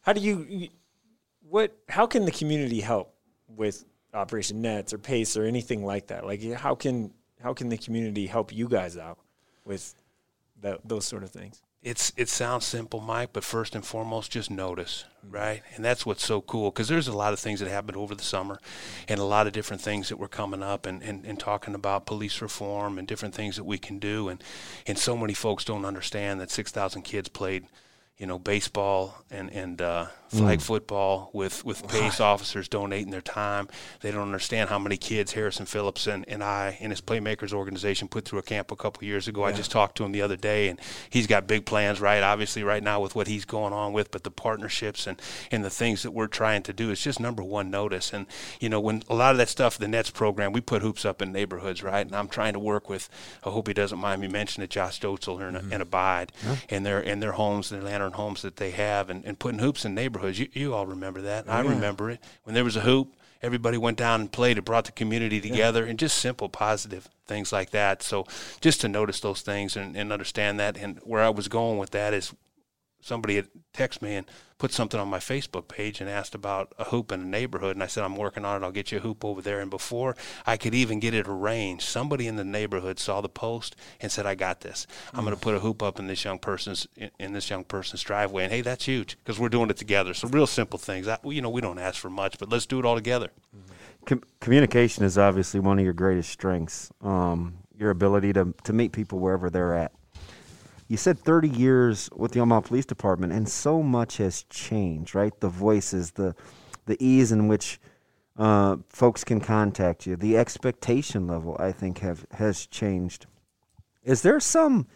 How 0.02 0.12
do 0.12 0.20
you 0.20 0.68
what? 1.48 1.76
How 1.88 2.06
can 2.06 2.24
the 2.24 2.30
community 2.30 2.80
help 2.80 3.12
with 3.48 3.84
Operation 4.14 4.62
Nets 4.62 4.92
or 4.92 4.98
Pace 4.98 5.36
or 5.36 5.44
anything 5.44 5.84
like 5.84 6.06
that? 6.08 6.24
Like 6.24 6.42
how 6.52 6.74
can 6.74 7.12
how 7.42 7.52
can 7.54 7.68
the 7.68 7.76
community 7.76 8.26
help 8.26 8.52
you 8.54 8.68
guys 8.68 8.96
out 8.96 9.18
with 9.64 9.94
that, 10.62 10.80
those 10.84 11.04
sort 11.04 11.24
of 11.24 11.30
things? 11.30 11.60
it's 11.82 12.12
it 12.16 12.28
sounds 12.28 12.66
simple, 12.66 13.00
Mike, 13.00 13.30
but 13.32 13.42
first 13.42 13.74
and 13.74 13.84
foremost, 13.84 14.30
just 14.30 14.50
notice, 14.50 15.04
mm-hmm. 15.24 15.34
right? 15.34 15.62
And 15.74 15.84
that's 15.84 16.04
what's 16.04 16.24
so 16.24 16.42
cool 16.42 16.70
because 16.70 16.88
there's 16.88 17.08
a 17.08 17.16
lot 17.16 17.32
of 17.32 17.38
things 17.38 17.60
that 17.60 17.70
happened 17.70 17.96
over 17.96 18.14
the 18.14 18.22
summer, 18.22 18.60
and 19.08 19.18
a 19.18 19.24
lot 19.24 19.46
of 19.46 19.54
different 19.54 19.80
things 19.80 20.10
that 20.10 20.18
were 20.18 20.28
coming 20.28 20.62
up, 20.62 20.84
and, 20.84 21.02
and, 21.02 21.24
and 21.24 21.38
talking 21.38 21.74
about 21.74 22.04
police 22.04 22.42
reform 22.42 22.98
and 22.98 23.08
different 23.08 23.34
things 23.34 23.56
that 23.56 23.64
we 23.64 23.78
can 23.78 23.98
do, 23.98 24.28
and 24.28 24.44
and 24.86 24.98
so 24.98 25.16
many 25.16 25.32
folks 25.32 25.64
don't 25.64 25.86
understand 25.86 26.40
that 26.40 26.50
six 26.50 26.70
thousand 26.70 27.02
kids 27.02 27.30
played, 27.30 27.66
you 28.20 28.26
know, 28.26 28.38
baseball 28.38 29.24
and 29.30 29.50
and 29.50 29.80
uh, 29.80 30.06
flag 30.30 30.60
mm. 30.60 30.62
football 30.62 31.30
with 31.32 31.64
with 31.64 31.86
pace 31.88 32.20
officers 32.20 32.68
donating 32.68 33.10
their 33.10 33.20
time. 33.20 33.68
They 34.00 34.12
don't 34.12 34.22
understand 34.22 34.70
how 34.70 34.78
many 34.78 34.96
kids 34.96 35.32
Harrison 35.32 35.66
Phillips 35.66 36.06
and, 36.06 36.24
and 36.28 36.42
I 36.42 36.78
and 36.80 36.92
his 36.92 37.00
Playmakers 37.00 37.52
organization 37.52 38.06
put 38.06 38.24
through 38.24 38.38
a 38.38 38.42
camp 38.42 38.70
a 38.70 38.76
couple 38.76 39.04
years 39.04 39.26
ago. 39.26 39.44
I 39.44 39.52
just 39.52 39.72
talked 39.72 39.96
to 39.96 40.04
him 40.04 40.12
the 40.12 40.22
other 40.22 40.36
day, 40.36 40.68
and 40.68 40.78
he's 41.08 41.26
got 41.26 41.48
big 41.48 41.66
plans, 41.66 42.00
right? 42.00 42.22
Obviously, 42.22 42.62
right 42.62 42.82
now 42.82 43.00
with 43.00 43.16
what 43.16 43.26
he's 43.26 43.44
going 43.44 43.72
on 43.72 43.92
with, 43.92 44.12
but 44.12 44.22
the 44.22 44.30
partnerships 44.30 45.06
and 45.06 45.20
and 45.50 45.64
the 45.64 45.70
things 45.70 46.02
that 46.04 46.12
we're 46.12 46.28
trying 46.28 46.62
to 46.62 46.72
do 46.72 46.90
is 46.90 47.02
just 47.02 47.18
number 47.18 47.42
one 47.42 47.68
notice. 47.68 48.12
And 48.12 48.26
you 48.60 48.68
know, 48.68 48.80
when 48.80 49.02
a 49.08 49.14
lot 49.14 49.32
of 49.32 49.38
that 49.38 49.48
stuff, 49.48 49.78
the 49.78 49.88
Nets 49.88 50.10
program, 50.10 50.52
we 50.52 50.60
put 50.60 50.82
hoops 50.82 51.04
up 51.04 51.20
in 51.20 51.32
neighborhoods, 51.32 51.82
right? 51.82 52.06
And 52.06 52.14
I'm 52.14 52.28
trying 52.28 52.52
to 52.52 52.60
work 52.60 52.88
with. 52.88 53.08
I 53.44 53.50
hope 53.50 53.66
he 53.66 53.74
doesn't 53.74 53.98
mind 53.98 54.20
me 54.20 54.28
mentioning 54.28 54.64
it, 54.64 54.70
Josh 54.70 55.00
Dotzler 55.00 55.48
and, 55.48 55.56
mm-hmm. 55.56 55.72
and 55.72 55.82
Abide, 55.82 56.32
and 56.68 56.86
their 56.86 57.00
and 57.00 57.20
their 57.20 57.32
homes, 57.32 57.70
their 57.70 57.82
lantern 57.82 58.12
homes 58.12 58.42
that 58.42 58.56
they 58.56 58.70
have, 58.70 59.10
and, 59.10 59.24
and 59.24 59.36
putting 59.36 59.58
hoops 59.58 59.84
in 59.84 59.94
neighborhoods. 59.94 60.19
You, 60.28 60.48
you 60.52 60.74
all 60.74 60.86
remember 60.86 61.22
that. 61.22 61.48
I 61.48 61.62
oh, 61.62 61.68
remember 61.68 62.10
it 62.10 62.20
when 62.44 62.54
there 62.54 62.64
was 62.64 62.76
a 62.76 62.80
hoop 62.80 63.14
everybody 63.42 63.78
went 63.78 63.96
down 63.96 64.20
and 64.20 64.32
played. 64.32 64.58
It 64.58 64.64
brought 64.64 64.84
the 64.84 64.92
community 64.92 65.40
together, 65.40 65.84
yeah. 65.84 65.90
and 65.90 65.98
just 65.98 66.18
simple 66.18 66.48
positive 66.48 67.08
things 67.26 67.52
like 67.52 67.70
that. 67.70 68.02
So 68.02 68.26
just 68.60 68.80
to 68.82 68.88
notice 68.88 69.20
those 69.20 69.42
things 69.42 69.76
and, 69.76 69.96
and 69.96 70.12
understand 70.12 70.60
that, 70.60 70.76
and 70.76 70.98
where 71.04 71.22
I 71.22 71.30
was 71.30 71.48
going 71.48 71.78
with 71.78 71.90
that 71.90 72.14
is 72.14 72.34
somebody 73.00 73.36
had 73.36 73.48
texted 73.74 74.02
me 74.02 74.16
and 74.16 74.26
put 74.58 74.72
something 74.72 75.00
on 75.00 75.08
my 75.08 75.18
Facebook 75.18 75.68
page 75.68 76.00
and 76.00 76.10
asked 76.10 76.34
about 76.34 76.72
a 76.78 76.84
hoop 76.84 77.10
in 77.10 77.20
a 77.20 77.24
neighborhood. 77.24 77.74
And 77.74 77.82
I 77.82 77.86
said, 77.86 78.04
I'm 78.04 78.16
working 78.16 78.44
on 78.44 78.62
it. 78.62 78.64
I'll 78.64 78.70
get 78.70 78.92
you 78.92 78.98
a 78.98 79.00
hoop 79.00 79.24
over 79.24 79.40
there. 79.40 79.60
And 79.60 79.70
before 79.70 80.14
I 80.46 80.56
could 80.58 80.74
even 80.74 81.00
get 81.00 81.14
it 81.14 81.26
arranged, 81.26 81.84
somebody 81.84 82.26
in 82.26 82.36
the 82.36 82.44
neighborhood 82.44 82.98
saw 82.98 83.20
the 83.20 83.28
post 83.28 83.74
and 84.00 84.12
said, 84.12 84.26
I 84.26 84.34
got 84.34 84.60
this. 84.60 84.86
I'm 85.14 85.24
going 85.24 85.34
to 85.34 85.40
put 85.40 85.54
a 85.54 85.60
hoop 85.60 85.82
up 85.82 85.98
in 85.98 86.06
this 86.06 86.24
young 86.24 86.38
person's 86.38 86.86
in 87.18 87.32
this 87.32 87.48
young 87.48 87.64
person's 87.64 88.02
driveway. 88.02 88.44
And 88.44 88.52
hey, 88.52 88.60
that's 88.60 88.84
huge 88.84 89.16
because 89.18 89.40
we're 89.40 89.48
doing 89.48 89.70
it 89.70 89.76
together. 89.78 90.12
So 90.12 90.28
real 90.28 90.46
simple 90.46 90.78
things. 90.78 91.08
I, 91.08 91.18
you 91.24 91.40
know, 91.40 91.50
we 91.50 91.62
don't 91.62 91.78
ask 91.78 91.98
for 91.98 92.10
much, 92.10 92.38
but 92.38 92.50
let's 92.50 92.66
do 92.66 92.78
it 92.78 92.84
all 92.84 92.94
together. 92.94 93.30
Com- 94.04 94.22
communication 94.40 95.04
is 95.04 95.16
obviously 95.16 95.60
one 95.60 95.78
of 95.78 95.84
your 95.84 95.94
greatest 95.94 96.30
strengths. 96.30 96.90
Um, 97.00 97.54
your 97.78 97.90
ability 97.90 98.34
to 98.34 98.52
to 98.64 98.74
meet 98.74 98.92
people 98.92 99.18
wherever 99.18 99.48
they're 99.48 99.74
at 99.74 99.92
you 100.90 100.96
said 100.96 101.20
30 101.20 101.48
years 101.48 102.10
with 102.16 102.32
the 102.32 102.40
Omaha 102.40 102.62
Police 102.62 102.84
Department, 102.84 103.32
and 103.32 103.48
so 103.48 103.80
much 103.80 104.16
has 104.16 104.42
changed, 104.50 105.14
right? 105.14 105.32
The 105.38 105.48
voices, 105.48 106.10
the 106.10 106.34
the 106.86 106.96
ease 106.98 107.30
in 107.30 107.46
which 107.46 107.80
uh, 108.36 108.76
folks 108.88 109.22
can 109.22 109.40
contact 109.40 110.04
you, 110.04 110.16
the 110.16 110.36
expectation 110.36 111.28
level, 111.28 111.56
I 111.60 111.70
think, 111.70 112.00
have 112.00 112.26
has 112.32 112.66
changed. 112.66 113.26
Is 114.02 114.22
there 114.22 114.40
some 114.40 114.88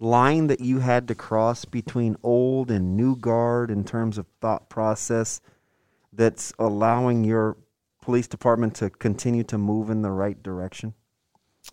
line 0.00 0.48
that 0.48 0.58
you 0.58 0.80
had 0.80 1.06
to 1.08 1.14
cross 1.14 1.64
between 1.64 2.16
old 2.24 2.68
and 2.68 2.96
new 2.96 3.14
guard 3.14 3.70
in 3.70 3.84
terms 3.84 4.18
of 4.18 4.26
thought 4.40 4.68
process 4.68 5.40
that's 6.12 6.52
allowing 6.58 7.22
your 7.22 7.56
police 8.02 8.26
department 8.26 8.74
to 8.74 8.90
continue 8.90 9.44
to 9.44 9.58
move 9.58 9.90
in 9.90 10.02
the 10.02 10.10
right 10.10 10.42
direction? 10.42 10.94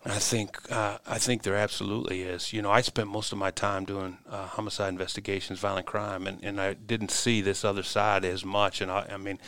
I 0.06 0.18
think 0.18 0.70
uh, 0.70 0.98
I 1.06 1.18
think 1.18 1.42
there 1.42 1.56
absolutely 1.56 2.22
is. 2.22 2.52
You 2.52 2.60
know, 2.60 2.70
I 2.70 2.82
spent 2.82 3.08
most 3.08 3.32
of 3.32 3.38
my 3.38 3.50
time 3.50 3.86
doing 3.86 4.18
uh, 4.28 4.46
homicide 4.46 4.90
investigations, 4.90 5.60
violent 5.60 5.86
crime, 5.86 6.26
and, 6.26 6.44
and 6.44 6.60
I 6.60 6.74
didn't 6.74 7.10
see 7.10 7.40
this 7.40 7.64
other 7.64 7.82
side 7.82 8.24
as 8.24 8.44
much. 8.44 8.82
And 8.82 8.90
I, 8.90 9.06
I 9.12 9.16
mean, 9.16 9.38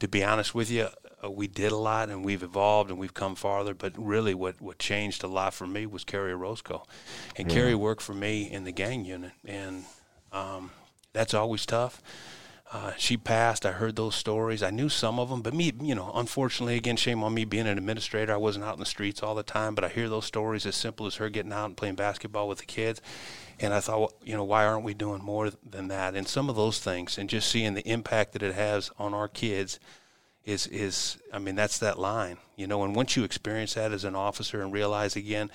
to 0.00 0.08
be 0.08 0.22
honest 0.22 0.54
with 0.54 0.70
you, 0.70 0.88
uh, 1.24 1.30
we 1.30 1.46
did 1.46 1.72
a 1.72 1.76
lot 1.76 2.10
and 2.10 2.22
we've 2.22 2.42
evolved 2.42 2.90
and 2.90 2.98
we've 2.98 3.14
come 3.14 3.34
farther. 3.34 3.72
But 3.72 3.94
really, 3.96 4.34
what, 4.34 4.60
what 4.60 4.78
changed 4.78 5.24
a 5.24 5.26
lot 5.26 5.54
for 5.54 5.66
me 5.66 5.86
was 5.86 6.04
Kerrie 6.04 6.32
Orozco, 6.32 6.84
and 7.36 7.48
yeah. 7.48 7.54
Kerrie 7.54 7.74
worked 7.74 8.02
for 8.02 8.14
me 8.14 8.50
in 8.50 8.64
the 8.64 8.72
gang 8.72 9.06
unit, 9.06 9.32
and 9.46 9.84
um, 10.32 10.70
that's 11.14 11.32
always 11.32 11.64
tough. 11.64 12.02
Uh, 12.72 12.92
she 12.96 13.16
passed. 13.16 13.66
I 13.66 13.72
heard 13.72 13.94
those 13.94 14.14
stories. 14.14 14.62
I 14.62 14.70
knew 14.70 14.88
some 14.88 15.20
of 15.20 15.28
them, 15.28 15.42
but 15.42 15.54
me, 15.54 15.72
you 15.80 15.94
know, 15.94 16.10
unfortunately, 16.14 16.76
again, 16.76 16.96
shame 16.96 17.22
on 17.22 17.34
me 17.34 17.44
being 17.44 17.66
an 17.66 17.78
administrator. 17.78 18.32
I 18.32 18.38
wasn't 18.38 18.64
out 18.64 18.74
in 18.74 18.80
the 18.80 18.86
streets 18.86 19.22
all 19.22 19.34
the 19.34 19.42
time, 19.42 19.74
but 19.74 19.84
I 19.84 19.88
hear 19.88 20.08
those 20.08 20.24
stories 20.24 20.66
as 20.66 20.74
simple 20.74 21.06
as 21.06 21.16
her 21.16 21.28
getting 21.28 21.52
out 21.52 21.66
and 21.66 21.76
playing 21.76 21.94
basketball 21.94 22.48
with 22.48 22.58
the 22.58 22.64
kids. 22.64 23.00
And 23.60 23.72
I 23.72 23.80
thought, 23.80 24.00
well, 24.00 24.14
you 24.24 24.34
know, 24.34 24.44
why 24.44 24.64
aren't 24.64 24.84
we 24.84 24.94
doing 24.94 25.22
more 25.22 25.50
than 25.68 25.88
that? 25.88 26.14
And 26.14 26.26
some 26.26 26.48
of 26.48 26.56
those 26.56 26.80
things, 26.80 27.18
and 27.18 27.28
just 27.28 27.48
seeing 27.48 27.74
the 27.74 27.88
impact 27.88 28.32
that 28.32 28.42
it 28.42 28.54
has 28.54 28.90
on 28.98 29.14
our 29.14 29.28
kids, 29.28 29.78
is 30.44 30.66
is 30.66 31.18
I 31.32 31.38
mean, 31.38 31.54
that's 31.54 31.78
that 31.78 31.98
line, 31.98 32.38
you 32.56 32.66
know. 32.66 32.82
And 32.82 32.94
once 32.94 33.16
you 33.16 33.24
experience 33.24 33.74
that 33.74 33.92
as 33.92 34.04
an 34.04 34.14
officer 34.14 34.62
and 34.62 34.72
realize 34.72 35.16
again 35.16 35.50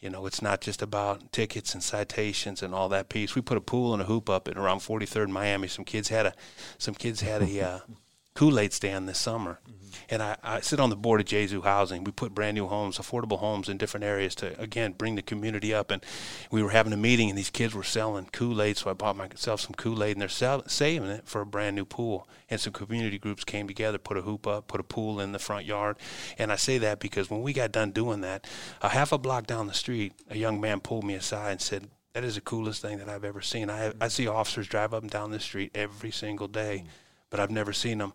you 0.00 0.08
know, 0.08 0.24
it's 0.26 0.40
not 0.40 0.60
just 0.60 0.80
about 0.80 1.30
tickets 1.30 1.74
and 1.74 1.82
citations 1.82 2.62
and 2.62 2.74
all 2.74 2.88
that 2.88 3.08
piece. 3.08 3.34
We 3.34 3.42
put 3.42 3.58
a 3.58 3.60
pool 3.60 3.92
and 3.92 4.02
a 4.02 4.06
hoop 4.06 4.30
up 4.30 4.48
at 4.48 4.56
around 4.56 4.78
43rd 4.78 5.28
Miami. 5.28 5.68
Some 5.68 5.84
kids 5.84 6.08
had 6.08 6.26
a, 6.26 6.34
some 6.78 6.94
kids 6.94 7.20
had 7.20 7.42
a 7.42 7.60
uh, 7.60 7.78
Kool-Aid 8.34 8.72
stand 8.72 9.08
this 9.08 9.18
summer. 9.18 9.60
And 10.08 10.22
I, 10.22 10.36
I, 10.42 10.60
sit 10.60 10.80
on 10.80 10.90
the 10.90 10.96
board 10.96 11.20
of 11.20 11.26
Jesu 11.26 11.62
Housing. 11.62 12.04
We 12.04 12.12
put 12.12 12.34
brand 12.34 12.54
new 12.54 12.66
homes, 12.66 12.98
affordable 12.98 13.38
homes 13.38 13.68
in 13.68 13.78
different 13.78 14.04
areas 14.04 14.34
to 14.36 14.58
again 14.60 14.92
bring 14.92 15.16
the 15.16 15.22
community 15.22 15.72
up. 15.74 15.90
And 15.90 16.04
we 16.50 16.62
were 16.62 16.70
having 16.70 16.92
a 16.92 16.96
meeting, 16.96 17.28
and 17.28 17.38
these 17.38 17.50
kids 17.50 17.74
were 17.74 17.82
selling 17.82 18.26
Kool-Aid, 18.32 18.76
so 18.76 18.90
I 18.90 18.94
bought 18.94 19.16
myself 19.16 19.60
some 19.60 19.74
Kool-Aid, 19.74 20.12
and 20.12 20.20
they're 20.20 20.28
sell- 20.28 20.66
saving 20.68 21.10
it 21.10 21.26
for 21.26 21.40
a 21.40 21.46
brand 21.46 21.76
new 21.76 21.84
pool. 21.84 22.28
And 22.48 22.60
some 22.60 22.72
community 22.72 23.18
groups 23.18 23.44
came 23.44 23.66
together, 23.66 23.98
put 23.98 24.16
a 24.16 24.22
hoop 24.22 24.46
up, 24.46 24.66
put 24.66 24.80
a 24.80 24.84
pool 24.84 25.20
in 25.20 25.32
the 25.32 25.38
front 25.38 25.66
yard. 25.66 25.96
And 26.38 26.50
I 26.50 26.56
say 26.56 26.78
that 26.78 27.00
because 27.00 27.30
when 27.30 27.42
we 27.42 27.52
got 27.52 27.72
done 27.72 27.92
doing 27.92 28.20
that, 28.22 28.46
a 28.82 28.88
half 28.88 29.12
a 29.12 29.18
block 29.18 29.46
down 29.46 29.66
the 29.66 29.74
street, 29.74 30.12
a 30.28 30.36
young 30.36 30.60
man 30.60 30.80
pulled 30.80 31.04
me 31.04 31.14
aside 31.14 31.52
and 31.52 31.60
said, 31.60 31.88
that 32.12 32.24
is 32.24 32.34
the 32.34 32.40
coolest 32.40 32.82
thing 32.82 32.98
that 32.98 33.08
I've 33.08 33.24
ever 33.24 33.40
seen. 33.40 33.70
I, 33.70 33.92
I 34.00 34.08
see 34.08 34.26
officers 34.26 34.66
drive 34.66 34.92
up 34.92 35.02
and 35.02 35.10
down 35.10 35.30
the 35.30 35.38
street 35.38 35.70
every 35.74 36.10
single 36.10 36.48
day. 36.48 36.84
But 37.30 37.38
I've 37.38 37.50
never 37.52 37.72
seen 37.72 37.98
them. 37.98 38.12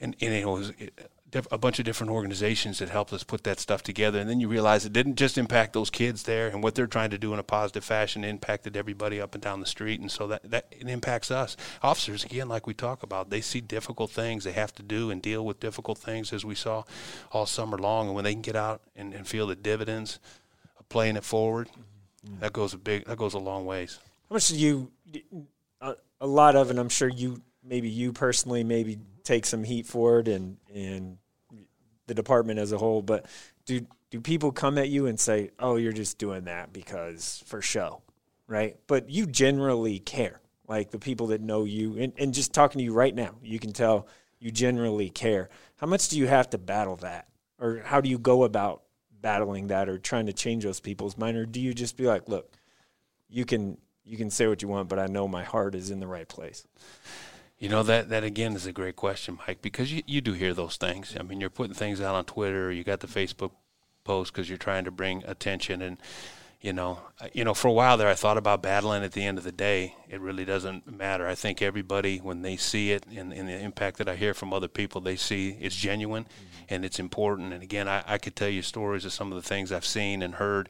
And, 0.00 0.14
and 0.20 0.32
it 0.32 0.46
was 0.46 0.72
a 1.50 1.58
bunch 1.58 1.78
of 1.78 1.84
different 1.84 2.10
organizations 2.10 2.78
that 2.78 2.88
helped 2.88 3.12
us 3.12 3.22
put 3.22 3.44
that 3.44 3.60
stuff 3.60 3.82
together. 3.82 4.18
And 4.18 4.30
then 4.30 4.40
you 4.40 4.48
realize 4.48 4.86
it 4.86 4.92
didn't 4.92 5.16
just 5.16 5.36
impact 5.36 5.74
those 5.74 5.90
kids 5.90 6.22
there 6.22 6.48
and 6.48 6.62
what 6.62 6.74
they're 6.74 6.86
trying 6.86 7.10
to 7.10 7.18
do 7.18 7.32
in 7.34 7.38
a 7.38 7.42
positive 7.42 7.84
fashion 7.84 8.24
impacted 8.24 8.76
everybody 8.76 9.20
up 9.20 9.34
and 9.34 9.42
down 9.42 9.60
the 9.60 9.66
street. 9.66 10.00
And 10.00 10.10
so 10.10 10.26
that, 10.28 10.50
that 10.50 10.66
it 10.70 10.88
impacts 10.88 11.30
us. 11.30 11.56
Officers, 11.82 12.24
again, 12.24 12.48
like 12.48 12.66
we 12.66 12.72
talk 12.72 13.02
about, 13.02 13.28
they 13.28 13.42
see 13.42 13.60
difficult 13.60 14.10
things 14.10 14.44
they 14.44 14.52
have 14.52 14.74
to 14.76 14.82
do 14.82 15.10
and 15.10 15.20
deal 15.20 15.44
with 15.44 15.60
difficult 15.60 15.98
things 15.98 16.32
as 16.32 16.44
we 16.44 16.54
saw 16.54 16.84
all 17.30 17.44
summer 17.44 17.76
long. 17.76 18.06
And 18.06 18.14
when 18.14 18.24
they 18.24 18.32
can 18.32 18.42
get 18.42 18.56
out 18.56 18.80
and, 18.96 19.12
and 19.12 19.26
feel 19.26 19.46
the 19.46 19.56
dividends 19.56 20.18
of 20.78 20.88
playing 20.88 21.16
it 21.16 21.24
forward, 21.24 21.68
mm-hmm. 22.26 22.40
that 22.40 22.54
goes 22.54 22.72
a 22.72 22.78
big, 22.78 23.04
that 23.04 23.18
goes 23.18 23.34
a 23.34 23.38
long 23.38 23.66
ways. 23.66 23.98
How 24.30 24.34
much 24.34 24.48
do 24.48 24.56
you, 24.56 24.90
a, 25.82 25.94
a 26.22 26.26
lot 26.26 26.56
of, 26.56 26.70
and 26.70 26.78
I'm 26.78 26.88
sure 26.88 27.08
you 27.08 27.42
maybe 27.62 27.90
you 27.90 28.12
personally 28.12 28.64
maybe 28.64 28.98
take 29.28 29.44
some 29.44 29.62
heat 29.62 29.86
for 29.86 30.20
it 30.20 30.28
and 30.28 30.56
and 30.74 31.18
the 32.06 32.14
department 32.14 32.58
as 32.58 32.72
a 32.72 32.78
whole, 32.78 33.02
but 33.02 33.26
do 33.66 33.86
do 34.10 34.22
people 34.22 34.50
come 34.50 34.78
at 34.78 34.88
you 34.88 35.06
and 35.06 35.20
say, 35.20 35.50
"Oh, 35.58 35.76
you're 35.76 35.92
just 35.92 36.16
doing 36.16 36.44
that 36.44 36.72
because 36.72 37.42
for 37.46 37.60
show," 37.60 38.00
right? 38.46 38.78
But 38.86 39.10
you 39.10 39.26
generally 39.26 39.98
care, 39.98 40.40
like 40.66 40.90
the 40.90 40.98
people 40.98 41.26
that 41.28 41.42
know 41.42 41.64
you, 41.64 41.98
and, 41.98 42.14
and 42.16 42.32
just 42.32 42.54
talking 42.54 42.78
to 42.78 42.84
you 42.84 42.94
right 42.94 43.14
now, 43.14 43.34
you 43.42 43.58
can 43.58 43.74
tell 43.74 44.08
you 44.40 44.50
generally 44.50 45.10
care. 45.10 45.50
How 45.76 45.86
much 45.86 46.08
do 46.08 46.18
you 46.18 46.26
have 46.26 46.48
to 46.50 46.58
battle 46.58 46.96
that, 46.96 47.28
or 47.60 47.82
how 47.84 48.00
do 48.00 48.08
you 48.08 48.18
go 48.18 48.44
about 48.44 48.84
battling 49.20 49.66
that, 49.66 49.90
or 49.90 49.98
trying 49.98 50.24
to 50.26 50.32
change 50.32 50.64
those 50.64 50.80
people's 50.80 51.18
mind, 51.18 51.36
or 51.36 51.44
do 51.44 51.60
you 51.60 51.74
just 51.74 51.98
be 51.98 52.06
like, 52.06 52.30
"Look, 52.30 52.56
you 53.28 53.44
can 53.44 53.76
you 54.04 54.16
can 54.16 54.30
say 54.30 54.46
what 54.46 54.62
you 54.62 54.68
want, 54.68 54.88
but 54.88 54.98
I 54.98 55.06
know 55.06 55.28
my 55.28 55.44
heart 55.44 55.74
is 55.74 55.90
in 55.90 56.00
the 56.00 56.06
right 56.06 56.28
place." 56.28 56.66
You 57.58 57.68
know 57.68 57.82
that 57.82 58.08
that 58.10 58.22
again 58.22 58.54
is 58.54 58.66
a 58.66 58.72
great 58.72 58.94
question, 58.94 59.38
Mike, 59.46 59.60
because 59.62 59.92
you, 59.92 60.02
you 60.06 60.20
do 60.20 60.32
hear 60.32 60.54
those 60.54 60.76
things. 60.76 61.16
I 61.18 61.24
mean, 61.24 61.40
you're 61.40 61.50
putting 61.50 61.74
things 61.74 62.00
out 62.00 62.14
on 62.14 62.24
Twitter, 62.24 62.70
you 62.70 62.84
got 62.84 63.00
the 63.00 63.08
Facebook 63.08 63.50
post 64.04 64.32
because 64.32 64.48
you're 64.48 64.58
trying 64.58 64.84
to 64.84 64.92
bring 64.92 65.24
attention, 65.26 65.82
and 65.82 65.98
you 66.60 66.72
know, 66.72 66.98
you 67.32 67.44
know, 67.44 67.54
for 67.54 67.68
a 67.68 67.72
while 67.72 67.96
there, 67.96 68.08
I 68.08 68.14
thought 68.14 68.36
about 68.36 68.62
battling. 68.62 69.04
At 69.04 69.12
the 69.12 69.24
end 69.24 69.38
of 69.38 69.44
the 69.44 69.52
day, 69.52 69.94
it 70.08 70.20
really 70.20 70.44
doesn't 70.44 70.90
matter. 70.90 71.26
I 71.26 71.34
think 71.34 71.62
everybody, 71.62 72.18
when 72.18 72.42
they 72.42 72.56
see 72.56 72.90
it 72.90 73.06
and, 73.06 73.32
and 73.32 73.48
the 73.48 73.58
impact 73.58 73.98
that 73.98 74.08
I 74.08 74.16
hear 74.16 74.34
from 74.34 74.52
other 74.52 74.68
people, 74.68 75.00
they 75.00 75.16
see 75.16 75.56
it's 75.60 75.76
genuine. 75.76 76.24
Mm-hmm 76.24 76.58
and 76.68 76.84
it's 76.84 76.98
important. 76.98 77.52
And 77.52 77.62
again, 77.62 77.88
I, 77.88 78.02
I 78.06 78.18
could 78.18 78.36
tell 78.36 78.48
you 78.48 78.62
stories 78.62 79.04
of 79.04 79.12
some 79.12 79.32
of 79.32 79.36
the 79.36 79.46
things 79.46 79.72
I've 79.72 79.84
seen 79.84 80.22
and 80.22 80.34
heard, 80.34 80.68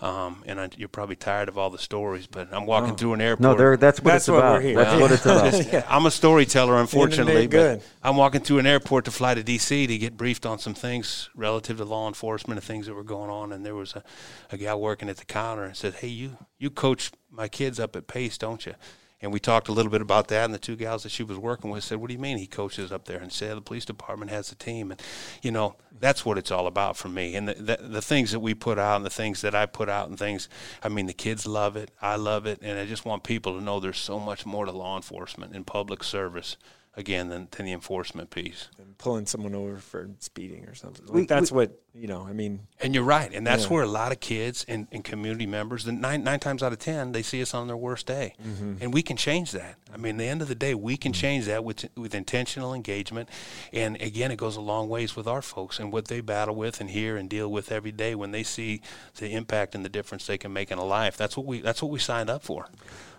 um, 0.00 0.44
and 0.46 0.60
I, 0.60 0.68
you're 0.76 0.88
probably 0.88 1.16
tired 1.16 1.48
of 1.48 1.56
all 1.56 1.70
the 1.70 1.78
stories. 1.78 2.26
But 2.26 2.52
I'm 2.52 2.66
walking 2.66 2.92
oh. 2.92 2.96
through 2.96 3.14
an 3.14 3.20
airport. 3.20 3.58
No, 3.58 3.76
that's 3.76 4.00
what 4.00 4.12
that's 4.12 4.24
it's 4.24 4.28
what 4.28 4.38
about. 4.38 4.62
That's 4.62 4.74
well, 4.76 5.00
what 5.00 5.12
it's 5.12 5.24
about. 5.64 5.72
yeah. 5.72 5.86
I'm 5.88 6.06
a 6.06 6.10
storyteller, 6.10 6.78
unfortunately, 6.78 7.46
but 7.46 7.82
I'm 8.02 8.16
walking 8.16 8.42
through 8.42 8.58
an 8.58 8.66
airport 8.66 9.06
to 9.06 9.10
fly 9.10 9.34
to 9.34 9.42
D.C. 9.42 9.86
to 9.86 9.98
get 9.98 10.16
briefed 10.16 10.44
on 10.44 10.58
some 10.58 10.74
things 10.74 11.30
relative 11.34 11.78
to 11.78 11.84
law 11.84 12.08
enforcement 12.08 12.58
and 12.58 12.64
things 12.64 12.86
that 12.86 12.94
were 12.94 13.04
going 13.04 13.30
on. 13.30 13.52
And 13.52 13.64
there 13.64 13.74
was 13.74 13.94
a, 13.96 14.02
a 14.50 14.58
guy 14.58 14.74
working 14.74 15.08
at 15.08 15.16
the 15.16 15.24
counter 15.28 15.64
and 15.64 15.76
said, 15.76 15.94
"Hey, 15.96 16.08
you 16.08 16.38
you 16.58 16.70
coach 16.70 17.12
my 17.30 17.48
kids 17.48 17.78
up 17.78 17.94
at 17.96 18.06
Pace, 18.06 18.38
don't 18.38 18.66
you?" 18.66 18.74
And 19.20 19.32
we 19.32 19.40
talked 19.40 19.66
a 19.66 19.72
little 19.72 19.90
bit 19.90 20.00
about 20.00 20.28
that, 20.28 20.44
and 20.44 20.54
the 20.54 20.60
two 20.60 20.76
gals 20.76 21.02
that 21.02 21.10
she 21.10 21.24
was 21.24 21.38
working 21.38 21.70
with 21.70 21.84
said, 21.84 21.98
"What 21.98 22.08
do 22.08 22.14
you 22.14 22.20
mean 22.20 22.38
he 22.38 22.46
coaches 22.46 22.92
up 22.92 23.04
there?" 23.04 23.18
And 23.18 23.32
said, 23.32 23.56
"The 23.56 23.60
police 23.60 23.84
department 23.84 24.30
has 24.30 24.52
a 24.52 24.54
team." 24.54 24.90
And 24.90 25.02
you 25.42 25.50
know, 25.50 25.76
that's 25.98 26.24
what 26.24 26.38
it's 26.38 26.50
all 26.50 26.66
about 26.66 26.96
for 26.96 27.08
me. 27.08 27.34
And 27.34 27.48
the, 27.48 27.54
the, 27.54 27.76
the 27.82 28.02
things 28.02 28.32
that 28.32 28.40
we 28.40 28.54
put 28.54 28.78
out, 28.78 28.96
and 28.96 29.04
the 29.04 29.10
things 29.10 29.40
that 29.42 29.54
I 29.54 29.66
put 29.66 29.88
out, 29.88 30.08
and 30.08 30.18
things. 30.18 30.48
I 30.82 30.88
mean, 30.88 31.06
the 31.06 31.12
kids 31.12 31.46
love 31.46 31.76
it. 31.76 31.90
I 32.00 32.16
love 32.16 32.46
it, 32.46 32.60
and 32.62 32.78
I 32.78 32.86
just 32.86 33.04
want 33.04 33.24
people 33.24 33.58
to 33.58 33.64
know 33.64 33.80
there's 33.80 33.98
so 33.98 34.18
much 34.18 34.46
more 34.46 34.64
to 34.66 34.72
law 34.72 34.96
enforcement 34.96 35.54
and 35.54 35.66
public 35.66 36.04
service 36.04 36.56
again 36.98 37.28
than, 37.28 37.48
than 37.52 37.64
the 37.64 37.72
enforcement 37.72 38.30
piece. 38.30 38.68
And 38.78 38.98
pulling 38.98 39.26
someone 39.26 39.54
over 39.54 39.76
for 39.76 40.10
speeding 40.18 40.64
or 40.66 40.74
something. 40.74 41.06
Like 41.06 41.14
we, 41.14 41.26
that's 41.26 41.52
we, 41.52 41.56
what 41.56 41.82
you 41.94 42.08
know. 42.08 42.26
I 42.28 42.32
mean, 42.32 42.66
and 42.80 42.94
you're 42.94 43.04
right, 43.04 43.32
and 43.32 43.46
that's 43.46 43.64
yeah. 43.64 43.68
where 43.68 43.84
a 43.84 43.88
lot 43.88 44.10
of 44.10 44.18
kids 44.18 44.66
and, 44.68 44.88
and 44.90 45.04
community 45.04 45.46
members, 45.46 45.84
the 45.84 45.92
nine 45.92 46.24
nine 46.24 46.40
times 46.40 46.62
out 46.62 46.72
of 46.72 46.80
ten, 46.80 47.12
they 47.12 47.22
see 47.22 47.40
us 47.40 47.54
on 47.54 47.68
their 47.68 47.76
worst 47.76 48.06
day, 48.06 48.34
mm-hmm. 48.44 48.74
and 48.80 48.92
we 48.92 49.02
can 49.02 49.16
change 49.16 49.52
that. 49.52 49.76
I 49.94 49.96
mean, 49.96 50.16
at 50.16 50.18
the 50.18 50.24
end 50.24 50.42
of 50.42 50.48
the 50.48 50.56
day, 50.56 50.74
we 50.74 50.96
can 50.96 51.12
mm-hmm. 51.12 51.20
change 51.20 51.46
that 51.46 51.64
with 51.64 51.88
with 51.96 52.14
intentional 52.14 52.74
engagement, 52.74 53.28
and 53.72 54.00
again, 54.02 54.32
it 54.32 54.36
goes 54.36 54.56
a 54.56 54.60
long 54.60 54.88
ways 54.88 55.14
with 55.14 55.28
our 55.28 55.42
folks 55.42 55.78
and 55.78 55.92
what 55.92 56.08
they 56.08 56.20
battle 56.20 56.56
with 56.56 56.80
and 56.80 56.90
hear 56.90 57.16
and 57.16 57.30
deal 57.30 57.50
with 57.50 57.70
every 57.70 57.92
day 57.92 58.16
when 58.16 58.32
they 58.32 58.42
see 58.42 58.82
the 59.16 59.30
impact 59.30 59.76
and 59.76 59.84
the 59.84 59.88
difference 59.88 60.26
they 60.26 60.38
can 60.38 60.52
make 60.52 60.72
in 60.72 60.78
a 60.78 60.84
life. 60.84 61.16
That's 61.16 61.36
what 61.36 61.46
we 61.46 61.60
that's 61.60 61.80
what 61.80 61.92
we 61.92 62.00
signed 62.00 62.28
up 62.28 62.42
for. 62.42 62.66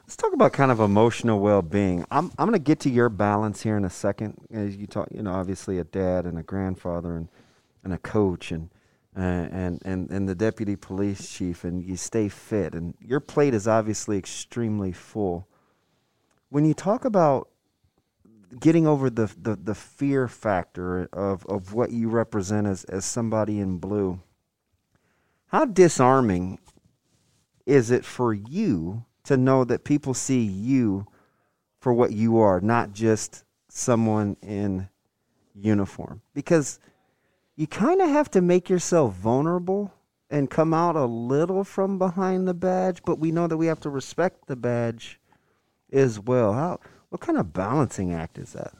Let's 0.09 0.17
talk 0.17 0.33
about 0.33 0.53
kind 0.53 0.71
of 0.71 0.79
emotional 0.79 1.39
well-being. 1.39 2.03
I'm 2.09 2.31
I'm 2.39 2.47
going 2.47 2.53
to 2.53 2.57
get 2.57 2.79
to 2.79 2.89
your 2.89 3.09
balance 3.09 3.61
here 3.61 3.77
in 3.77 3.85
a 3.85 3.91
second. 3.91 4.41
As 4.51 4.75
you 4.75 4.87
talk, 4.87 5.07
you 5.11 5.21
know, 5.21 5.31
obviously 5.31 5.77
a 5.77 5.83
dad 5.83 6.25
and 6.25 6.35
a 6.39 6.41
grandfather 6.41 7.15
and 7.15 7.29
and 7.83 7.93
a 7.93 7.99
coach 7.99 8.51
and 8.51 8.71
uh, 9.15 9.19
and 9.21 9.79
and 9.85 10.09
and 10.09 10.27
the 10.27 10.33
deputy 10.33 10.75
police 10.75 11.29
chief, 11.29 11.63
and 11.63 11.83
you 11.83 11.95
stay 11.95 12.27
fit, 12.27 12.73
and 12.73 12.95
your 12.99 13.19
plate 13.19 13.53
is 13.53 13.67
obviously 13.67 14.17
extremely 14.17 14.91
full. 14.91 15.47
When 16.49 16.65
you 16.65 16.73
talk 16.73 17.05
about 17.05 17.49
getting 18.59 18.87
over 18.87 19.11
the, 19.11 19.31
the, 19.39 19.55
the 19.57 19.75
fear 19.75 20.27
factor 20.27 21.07
of, 21.13 21.45
of 21.45 21.75
what 21.75 21.91
you 21.91 22.09
represent 22.09 22.65
as, 22.65 22.83
as 22.85 23.05
somebody 23.05 23.59
in 23.59 23.77
blue, 23.77 24.19
how 25.49 25.65
disarming 25.65 26.57
is 27.67 27.91
it 27.91 28.03
for 28.03 28.33
you 28.33 29.05
to 29.29 29.37
know 29.37 29.63
that 29.63 29.83
people 29.83 30.15
see 30.15 30.41
you 30.41 31.05
for 31.79 31.93
what 31.93 32.11
you 32.11 32.39
are, 32.39 32.59
not 32.59 32.93
just 32.93 33.43
someone 33.67 34.35
in 34.41 34.89
uniform. 35.53 36.19
Because 36.33 36.79
you 37.55 37.67
kind 37.67 38.01
of 38.01 38.09
have 38.09 38.31
to 38.31 38.41
make 38.41 38.71
yourself 38.71 39.13
vulnerable 39.13 39.93
and 40.31 40.49
come 40.49 40.73
out 40.73 40.95
a 40.95 41.05
little 41.05 41.63
from 41.63 41.99
behind 41.99 42.47
the 42.47 42.55
badge, 42.55 43.03
but 43.05 43.19
we 43.19 43.31
know 43.31 43.45
that 43.45 43.57
we 43.57 43.67
have 43.67 43.79
to 43.81 43.89
respect 43.91 44.47
the 44.47 44.55
badge 44.55 45.19
as 45.93 46.19
well. 46.19 46.53
How 46.53 46.79
what 47.09 47.21
kind 47.21 47.37
of 47.37 47.53
balancing 47.53 48.11
act 48.11 48.39
is 48.39 48.53
that? 48.53 48.73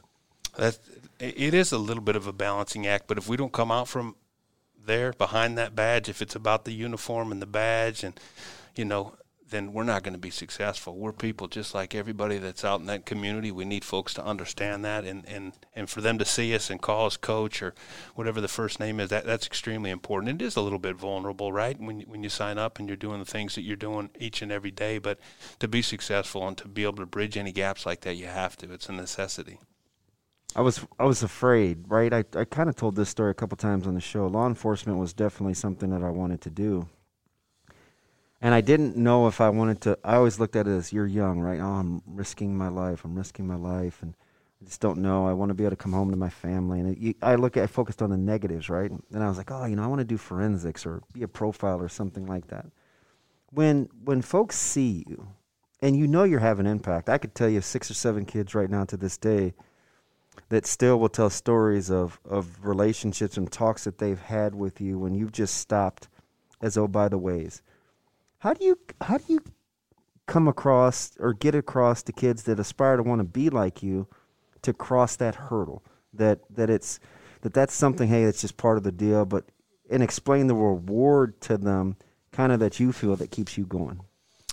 That 0.56 0.80
it 1.20 1.54
is 1.54 1.70
a 1.70 1.78
little 1.78 2.02
bit 2.02 2.16
of 2.16 2.26
a 2.26 2.32
balancing 2.32 2.88
act, 2.88 3.06
but 3.06 3.18
if 3.18 3.28
we 3.28 3.36
don't 3.36 3.52
come 3.52 3.70
out 3.70 3.86
from 3.86 4.16
there 4.84 5.12
behind 5.12 5.56
that 5.58 5.76
badge, 5.76 6.08
if 6.08 6.20
it's 6.20 6.34
about 6.34 6.64
the 6.64 6.72
uniform 6.72 7.30
and 7.30 7.40
the 7.40 7.46
badge 7.46 8.02
and 8.02 8.18
you 8.74 8.84
know, 8.84 9.14
then 9.50 9.72
we're 9.72 9.84
not 9.84 10.02
going 10.02 10.14
to 10.14 10.18
be 10.18 10.30
successful. 10.30 10.96
We're 10.96 11.12
people 11.12 11.48
just 11.48 11.74
like 11.74 11.94
everybody 11.94 12.38
that's 12.38 12.64
out 12.64 12.80
in 12.80 12.86
that 12.86 13.04
community. 13.04 13.50
We 13.52 13.64
need 13.64 13.84
folks 13.84 14.14
to 14.14 14.24
understand 14.24 14.84
that 14.84 15.04
and, 15.04 15.26
and, 15.28 15.52
and 15.74 15.90
for 15.90 16.00
them 16.00 16.18
to 16.18 16.24
see 16.24 16.54
us 16.54 16.70
and 16.70 16.80
call 16.80 17.06
us 17.06 17.16
coach 17.16 17.62
or 17.62 17.74
whatever 18.14 18.40
the 18.40 18.48
first 18.48 18.80
name 18.80 19.00
is, 19.00 19.10
that, 19.10 19.26
that's 19.26 19.46
extremely 19.46 19.90
important. 19.90 20.40
It 20.40 20.44
is 20.44 20.56
a 20.56 20.60
little 20.60 20.78
bit 20.78 20.96
vulnerable, 20.96 21.52
right? 21.52 21.78
When, 21.78 22.00
when 22.02 22.22
you 22.22 22.28
sign 22.28 22.58
up 22.58 22.78
and 22.78 22.88
you're 22.88 22.96
doing 22.96 23.18
the 23.18 23.24
things 23.24 23.54
that 23.54 23.62
you're 23.62 23.76
doing 23.76 24.10
each 24.18 24.42
and 24.42 24.52
every 24.52 24.70
day, 24.70 24.98
but 24.98 25.18
to 25.58 25.68
be 25.68 25.82
successful 25.82 26.46
and 26.46 26.56
to 26.58 26.68
be 26.68 26.84
able 26.84 26.94
to 26.94 27.06
bridge 27.06 27.36
any 27.36 27.52
gaps 27.52 27.84
like 27.84 28.00
that, 28.02 28.14
you 28.14 28.26
have 28.26 28.56
to. 28.58 28.72
It's 28.72 28.88
a 28.88 28.92
necessity. 28.92 29.60
I 30.56 30.62
was 30.62 30.84
I 30.98 31.04
was 31.04 31.22
afraid, 31.22 31.84
right? 31.86 32.12
I, 32.12 32.24
I 32.34 32.44
kind 32.44 32.68
of 32.68 32.74
told 32.74 32.96
this 32.96 33.08
story 33.08 33.30
a 33.30 33.34
couple 33.34 33.56
times 33.56 33.86
on 33.86 33.94
the 33.94 34.00
show. 34.00 34.26
Law 34.26 34.48
enforcement 34.48 34.98
was 34.98 35.12
definitely 35.12 35.54
something 35.54 35.90
that 35.90 36.02
I 36.02 36.10
wanted 36.10 36.40
to 36.40 36.50
do 36.50 36.88
and 38.40 38.54
I 38.54 38.60
didn't 38.60 38.96
know 38.96 39.26
if 39.26 39.40
I 39.40 39.50
wanted 39.50 39.80
to. 39.82 39.98
I 40.02 40.16
always 40.16 40.40
looked 40.40 40.56
at 40.56 40.66
it 40.66 40.70
as 40.70 40.92
you're 40.92 41.06
young, 41.06 41.40
right? 41.40 41.60
Oh, 41.60 41.74
I'm 41.74 42.02
risking 42.06 42.56
my 42.56 42.68
life. 42.68 43.04
I'm 43.04 43.14
risking 43.14 43.46
my 43.46 43.56
life, 43.56 44.02
and 44.02 44.14
I 44.62 44.64
just 44.64 44.80
don't 44.80 44.98
know. 44.98 45.26
I 45.26 45.34
want 45.34 45.50
to 45.50 45.54
be 45.54 45.64
able 45.64 45.72
to 45.72 45.76
come 45.76 45.92
home 45.92 46.10
to 46.10 46.16
my 46.16 46.30
family, 46.30 46.80
and 46.80 46.96
it, 46.96 47.16
I 47.22 47.34
look. 47.34 47.56
At, 47.56 47.64
I 47.64 47.66
focused 47.66 48.00
on 48.00 48.10
the 48.10 48.16
negatives, 48.16 48.70
right? 48.70 48.90
And 48.90 49.22
I 49.22 49.28
was 49.28 49.36
like, 49.36 49.50
oh, 49.50 49.66
you 49.66 49.76
know, 49.76 49.84
I 49.84 49.88
want 49.88 49.98
to 49.98 50.06
do 50.06 50.16
forensics 50.16 50.86
or 50.86 51.02
be 51.12 51.22
a 51.22 51.28
profile 51.28 51.80
or 51.80 51.88
something 51.88 52.26
like 52.26 52.46
that. 52.48 52.66
When 53.50 53.90
when 54.04 54.22
folks 54.22 54.56
see 54.56 55.04
you, 55.06 55.28
and 55.82 55.94
you 55.94 56.06
know 56.06 56.24
you're 56.24 56.40
having 56.40 56.66
impact, 56.66 57.10
I 57.10 57.18
could 57.18 57.34
tell 57.34 57.48
you 57.48 57.60
six 57.60 57.90
or 57.90 57.94
seven 57.94 58.24
kids 58.24 58.54
right 58.54 58.70
now 58.70 58.84
to 58.86 58.96
this 58.96 59.18
day 59.18 59.52
that 60.48 60.64
still 60.64 60.98
will 60.98 61.10
tell 61.10 61.28
stories 61.28 61.90
of 61.90 62.18
of 62.24 62.64
relationships 62.64 63.36
and 63.36 63.52
talks 63.52 63.84
that 63.84 63.98
they've 63.98 64.20
had 64.20 64.54
with 64.54 64.80
you 64.80 64.98
when 64.98 65.14
you've 65.14 65.32
just 65.32 65.56
stopped 65.56 66.08
as 66.62 66.78
oh 66.78 66.88
by 66.88 67.08
the 67.08 67.18
ways 67.18 67.60
how 68.40 68.54
do 68.54 68.64
you 68.64 68.78
how 69.00 69.18
do 69.18 69.24
you 69.28 69.40
come 70.26 70.48
across 70.48 71.12
or 71.18 71.32
get 71.32 71.54
across 71.54 72.02
to 72.02 72.12
kids 72.12 72.42
that 72.44 72.58
aspire 72.58 72.96
to 72.96 73.02
want 73.02 73.20
to 73.20 73.24
be 73.24 73.50
like 73.50 73.82
you 73.82 74.08
to 74.62 74.72
cross 74.72 75.16
that 75.16 75.34
hurdle? 75.34 75.84
That 76.12 76.40
that 76.50 76.68
it's 76.68 77.00
that 77.42 77.54
that's 77.54 77.74
something. 77.74 78.08
Hey, 78.08 78.24
it's 78.24 78.40
just 78.40 78.56
part 78.56 78.76
of 78.76 78.82
the 78.82 78.92
deal. 78.92 79.24
But 79.24 79.44
and 79.90 80.02
explain 80.02 80.46
the 80.46 80.54
reward 80.54 81.40
to 81.42 81.58
them, 81.58 81.96
kind 82.32 82.52
of 82.52 82.60
that 82.60 82.80
you 82.80 82.92
feel 82.92 83.14
that 83.16 83.30
keeps 83.30 83.58
you 83.58 83.64
going. 83.64 84.00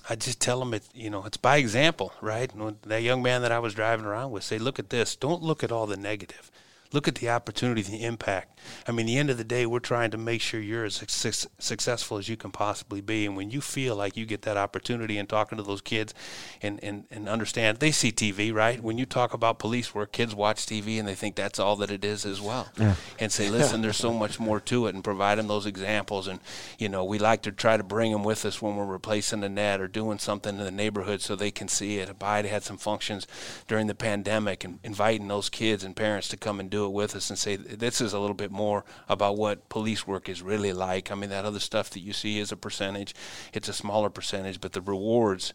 I 0.10 0.16
just 0.16 0.40
tell 0.40 0.60
them 0.60 0.74
it, 0.74 0.84
you 0.94 1.10
know, 1.10 1.26
it's 1.26 1.38
by 1.38 1.58
example, 1.58 2.14
right? 2.22 2.50
That 2.84 3.04
young 3.04 3.22
man 3.22 3.42
that 3.42 3.52
I 3.52 3.60
was 3.60 3.74
driving 3.74 4.06
around 4.06 4.32
with 4.32 4.44
say, 4.44 4.58
look 4.58 4.80
at 4.80 4.90
this. 4.90 5.18
Don't 5.18 5.44
look 5.44 5.66
at 5.66 5.72
all 5.72 5.86
the 5.86 5.98
negative 5.98 6.50
look 6.92 7.08
at 7.08 7.16
the 7.16 7.30
opportunity, 7.30 7.82
the 7.82 8.04
impact. 8.04 8.60
I 8.88 8.92
mean, 8.92 9.06
the 9.06 9.18
end 9.18 9.30
of 9.30 9.38
the 9.38 9.44
day, 9.44 9.66
we're 9.66 9.80
trying 9.80 10.12
to 10.12 10.18
make 10.18 10.42
sure 10.42 10.60
you're 10.60 10.86
as 10.86 11.04
su- 11.08 11.48
successful 11.60 12.18
as 12.18 12.30
you 12.30 12.38
can 12.38 12.52
possibly 12.52 13.02
be. 13.02 13.26
And 13.26 13.36
when 13.36 13.52
you 13.52 13.62
feel 13.62 13.96
like 13.96 14.18
you 14.18 14.26
get 14.26 14.44
that 14.44 14.58
opportunity 14.58 15.18
and 15.18 15.28
talking 15.28 15.58
to 15.58 15.64
those 15.64 15.82
kids 15.82 16.14
and, 16.62 16.84
and, 16.84 17.06
and 17.12 17.30
understand, 17.30 17.80
they 17.80 17.92
see 17.92 18.12
TV, 18.12 18.54
right? 18.54 18.82
When 18.82 18.98
you 18.98 19.06
talk 19.06 19.34
about 19.34 19.60
police 19.60 19.94
work, 19.94 20.12
kids 20.12 20.34
watch 20.34 20.66
TV 20.66 21.00
and 21.00 21.08
they 21.08 21.16
think 21.16 21.36
that's 21.36 21.60
all 21.60 21.76
that 21.78 21.92
it 21.92 22.04
is 22.04 22.26
as 22.26 22.42
well. 22.42 22.70
Yeah. 22.78 22.96
And 23.20 23.32
say, 23.32 23.50
listen, 23.50 23.82
there's 23.82 23.98
so 23.98 24.14
much 24.14 24.40
more 24.40 24.60
to 24.62 24.88
it 24.88 24.96
and 24.96 25.04
provide 25.04 25.38
them 25.38 25.48
those 25.48 25.66
examples. 25.66 26.28
And, 26.28 26.40
you 26.78 26.90
know, 26.90 27.04
we 27.04 27.20
like 27.20 27.42
to 27.44 27.52
try 27.52 27.78
to 27.78 27.84
bring 27.84 28.12
them 28.12 28.24
with 28.24 28.46
us 28.46 28.62
when 28.62 28.76
we're 28.76 28.86
replacing 28.86 29.42
the 29.42 29.50
net 29.50 29.82
or 29.82 29.88
doing 29.88 30.20
something 30.20 30.58
in 30.58 30.64
the 30.64 30.72
neighborhood 30.72 31.22
so 31.22 31.36
they 31.36 31.52
can 31.52 31.68
see 31.68 32.00
it. 32.00 32.10
Abide 32.10 32.46
had 32.46 32.64
some 32.64 32.78
functions 32.78 33.28
during 33.68 33.88
the 33.88 33.96
pandemic 33.96 34.64
and 34.64 34.80
inviting 34.84 35.28
those 35.28 35.50
kids 35.50 35.84
and 35.84 35.96
parents 35.96 36.28
to 36.30 36.38
come 36.38 36.60
and 36.60 36.70
do 36.70 36.77
do 36.78 36.86
it 36.86 36.94
with 36.94 37.16
us 37.16 37.30
and 37.30 37.40
say 37.40 37.56
this 37.56 38.02
is 38.02 38.14
a 38.14 38.20
little 38.20 38.36
bit 38.36 38.52
more 38.52 38.84
about 39.10 39.38
what 39.38 39.68
police 39.70 40.06
work 40.06 40.30
is 40.30 40.42
really 40.42 40.74
like. 40.74 41.12
I 41.12 41.16
mean, 41.16 41.30
that 41.30 41.46
other 41.46 41.60
stuff 41.60 41.90
that 41.92 42.02
you 42.02 42.14
see 42.14 42.40
is 42.40 42.52
a 42.52 42.58
percentage; 42.58 43.16
it's 43.54 43.70
a 43.70 43.74
smaller 43.74 44.10
percentage, 44.10 44.62
but 44.62 44.74
the 44.74 44.82
rewards, 44.82 45.54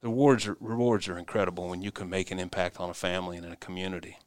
the 0.00 0.08
rewards, 0.08 0.46
are, 0.46 0.56
rewards 0.60 1.08
are 1.08 1.18
incredible 1.18 1.68
when 1.68 1.82
you 1.82 1.92
can 1.92 2.10
make 2.10 2.30
an 2.30 2.38
impact 2.38 2.80
on 2.80 2.90
a 2.90 2.94
family 2.94 3.36
and 3.36 3.46
in 3.46 3.52
a 3.52 3.56
community. 3.56 4.18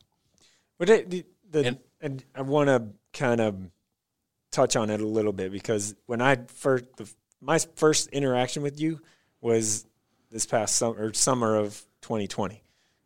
But 0.78 1.10
the, 1.10 1.26
the, 1.50 1.66
and, 1.66 1.80
and 2.02 2.24
I 2.36 2.42
want 2.42 2.68
to 2.70 2.88
kind 3.14 3.42
of 3.42 3.56
touch 4.52 4.76
on 4.76 4.90
it 4.90 5.02
a 5.02 5.08
little 5.08 5.34
bit 5.34 5.52
because 5.52 5.96
when 6.06 6.22
I 6.22 6.38
first 6.48 6.86
the, 6.96 7.10
my 7.42 7.60
first 7.76 8.08
interaction 8.10 8.64
with 8.64 8.80
you 8.80 9.02
was 9.42 9.86
this 10.32 10.46
past 10.46 10.76
summer 10.76 11.14
summer 11.14 11.56
of 11.56 11.86
2020 12.02 12.64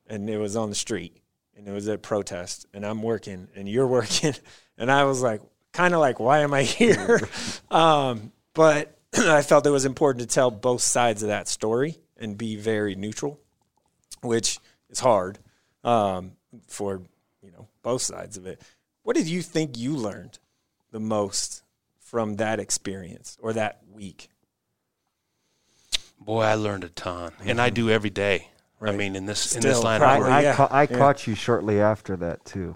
and 0.08 0.30
it 0.30 0.38
was 0.38 0.56
on 0.56 0.70
the 0.70 0.76
street 0.76 1.21
and 1.56 1.68
it 1.68 1.72
was 1.72 1.88
a 1.88 1.98
protest 1.98 2.66
and 2.74 2.86
I'm 2.86 3.02
working 3.02 3.48
and 3.56 3.68
you're 3.68 3.88
working 3.88 4.34
and 4.78 4.92
I 4.92 5.04
was 5.04 5.22
like 5.22 5.42
kind 5.72 5.94
of 5.94 6.00
like 6.00 6.20
why 6.20 6.40
am 6.40 6.54
I 6.54 6.64
here? 6.64 7.22
Um, 7.72 8.34
but 8.54 8.98
I 9.18 9.42
felt 9.42 9.66
it 9.66 9.70
was 9.70 9.86
important 9.86 10.28
to 10.28 10.34
tell 10.34 10.52
both 10.52 10.82
sides 10.82 11.24
of 11.24 11.30
that 11.30 11.48
story 11.48 12.00
and 12.18 12.38
be 12.38 12.58
very 12.58 12.96
neutral 12.96 13.40
which 14.22 14.60
is 14.90 15.00
hard 15.00 15.40
um, 15.84 16.34
for 16.68 17.02
you 17.42 17.52
know 17.52 17.68
both 17.82 18.02
sides 18.02 18.38
of 18.38 18.46
it. 18.46 18.62
What 19.04 19.16
did 19.16 19.28
you 19.28 19.42
think 19.42 19.78
you 19.78 19.96
learned 19.96 20.40
the 20.92 21.00
most 21.00 21.64
from 22.00 22.36
that 22.38 22.60
experience 22.60 23.38
or 23.42 23.54
that 23.54 23.82
week? 23.92 24.30
Boy 26.20 26.44
I 26.44 26.54
learned 26.54 26.84
a 26.84 26.90
ton 26.90 27.34
and 27.44 27.60
I 27.60 27.72
do 27.72 27.90
every 27.90 28.12
day 28.12 28.50
Right. 28.82 28.96
I 28.96 28.98
mean, 28.98 29.16
in 29.16 29.28
this 29.28 29.40
Still, 29.40 29.58
in 29.58 29.70
this 29.70 29.84
line, 29.84 30.02
I, 30.02 30.18
I, 30.18 30.42
yeah. 30.42 30.56
ca- 30.56 30.68
I 30.72 30.82
yeah. 30.82 30.98
caught 30.98 31.28
you 31.28 31.36
shortly 31.36 31.80
after 31.80 32.18
that 32.18 32.44
too. 32.46 32.76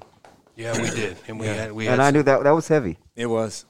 Yeah, 0.55 0.79
we 0.79 0.91
did, 0.91 1.17
and 1.27 1.39
we 1.39 1.47
yeah. 1.47 1.53
had 1.53 1.71
we 1.71 1.87
and 1.87 1.99
I 1.99 2.11
knew 2.11 2.21
that 2.21 2.43
that 2.43 2.51
was 2.51 2.67
heavy. 2.67 2.99
It 3.15 3.25
was. 3.25 3.65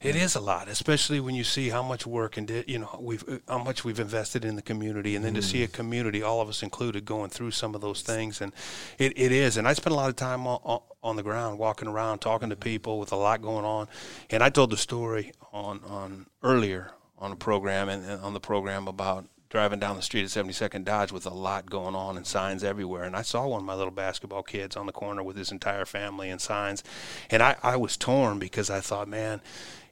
It 0.00 0.14
is 0.14 0.34
a 0.34 0.40
lot, 0.40 0.68
especially 0.68 1.18
when 1.18 1.34
you 1.34 1.42
see 1.42 1.70
how 1.70 1.82
much 1.82 2.06
work 2.06 2.36
and 2.36 2.46
did, 2.48 2.68
you 2.68 2.80
know 2.80 2.98
we've 3.00 3.28
uh, 3.28 3.38
how 3.46 3.58
much 3.58 3.84
we've 3.84 4.00
invested 4.00 4.44
in 4.44 4.56
the 4.56 4.62
community, 4.62 5.14
and 5.14 5.24
then 5.24 5.34
mm. 5.34 5.36
to 5.36 5.42
see 5.42 5.62
a 5.62 5.68
mm. 5.68 5.72
community, 5.72 6.20
all 6.20 6.40
of 6.40 6.48
us 6.48 6.64
included, 6.64 7.04
going 7.04 7.30
through 7.30 7.52
some 7.52 7.76
of 7.76 7.80
those 7.80 8.02
things, 8.02 8.40
and 8.40 8.52
it, 8.98 9.16
it 9.16 9.30
is. 9.30 9.56
And 9.56 9.68
I 9.68 9.72
spent 9.72 9.92
a 9.92 9.96
lot 9.96 10.08
of 10.08 10.16
time 10.16 10.48
on, 10.48 10.80
on 11.02 11.14
the 11.14 11.22
ground, 11.22 11.60
walking 11.60 11.86
around, 11.86 12.18
talking 12.18 12.50
to 12.50 12.56
people 12.56 12.98
with 12.98 13.12
a 13.12 13.16
lot 13.16 13.40
going 13.40 13.64
on. 13.64 13.86
And 14.30 14.42
I 14.42 14.50
told 14.50 14.70
the 14.70 14.76
story 14.76 15.32
on 15.52 15.80
on 15.84 16.26
earlier 16.42 16.90
on 17.18 17.30
a 17.30 17.36
program 17.36 17.88
and, 17.88 18.04
and 18.04 18.20
on 18.22 18.34
the 18.34 18.40
program 18.40 18.88
about 18.88 19.26
driving 19.48 19.78
down 19.78 19.96
the 19.96 20.02
street 20.02 20.24
at 20.24 20.46
72nd 20.46 20.84
Dodge 20.84 21.10
with 21.10 21.26
a 21.26 21.30
lot 21.30 21.70
going 21.70 21.94
on 21.94 22.16
and 22.16 22.26
signs 22.26 22.62
everywhere. 22.62 23.04
And 23.04 23.16
I 23.16 23.22
saw 23.22 23.46
one 23.46 23.60
of 23.60 23.66
my 23.66 23.74
little 23.74 23.92
basketball 23.92 24.42
kids 24.42 24.76
on 24.76 24.86
the 24.86 24.92
corner 24.92 25.22
with 25.22 25.36
his 25.36 25.50
entire 25.50 25.86
family 25.86 26.28
and 26.30 26.40
signs. 26.40 26.84
And 27.30 27.42
I, 27.42 27.56
I 27.62 27.76
was 27.76 27.96
torn 27.96 28.38
because 28.38 28.68
I 28.68 28.80
thought, 28.80 29.08
man, 29.08 29.40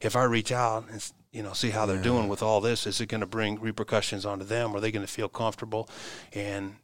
if 0.01 0.15
I 0.15 0.25
reach 0.25 0.53
out 0.53 0.85
and 0.91 1.11
you 1.33 1.43
know 1.43 1.53
see 1.53 1.71
how 1.71 1.87
they're 1.87 2.03
doing 2.03 2.29
with 2.29 2.43
all 2.43 2.61
this, 2.61 2.87
is 2.87 3.01
it 3.01 3.07
going 3.07 3.21
to 3.21 3.27
bring 3.27 3.61
repercussions 3.61 4.27
onto 4.27 4.45
them? 4.45 4.75
Are 4.75 4.81
they 4.81 4.93
going 4.93 5.07
to 5.07 5.13
feel 5.13 5.29
comfortable? 5.29 5.89
And 6.35 6.77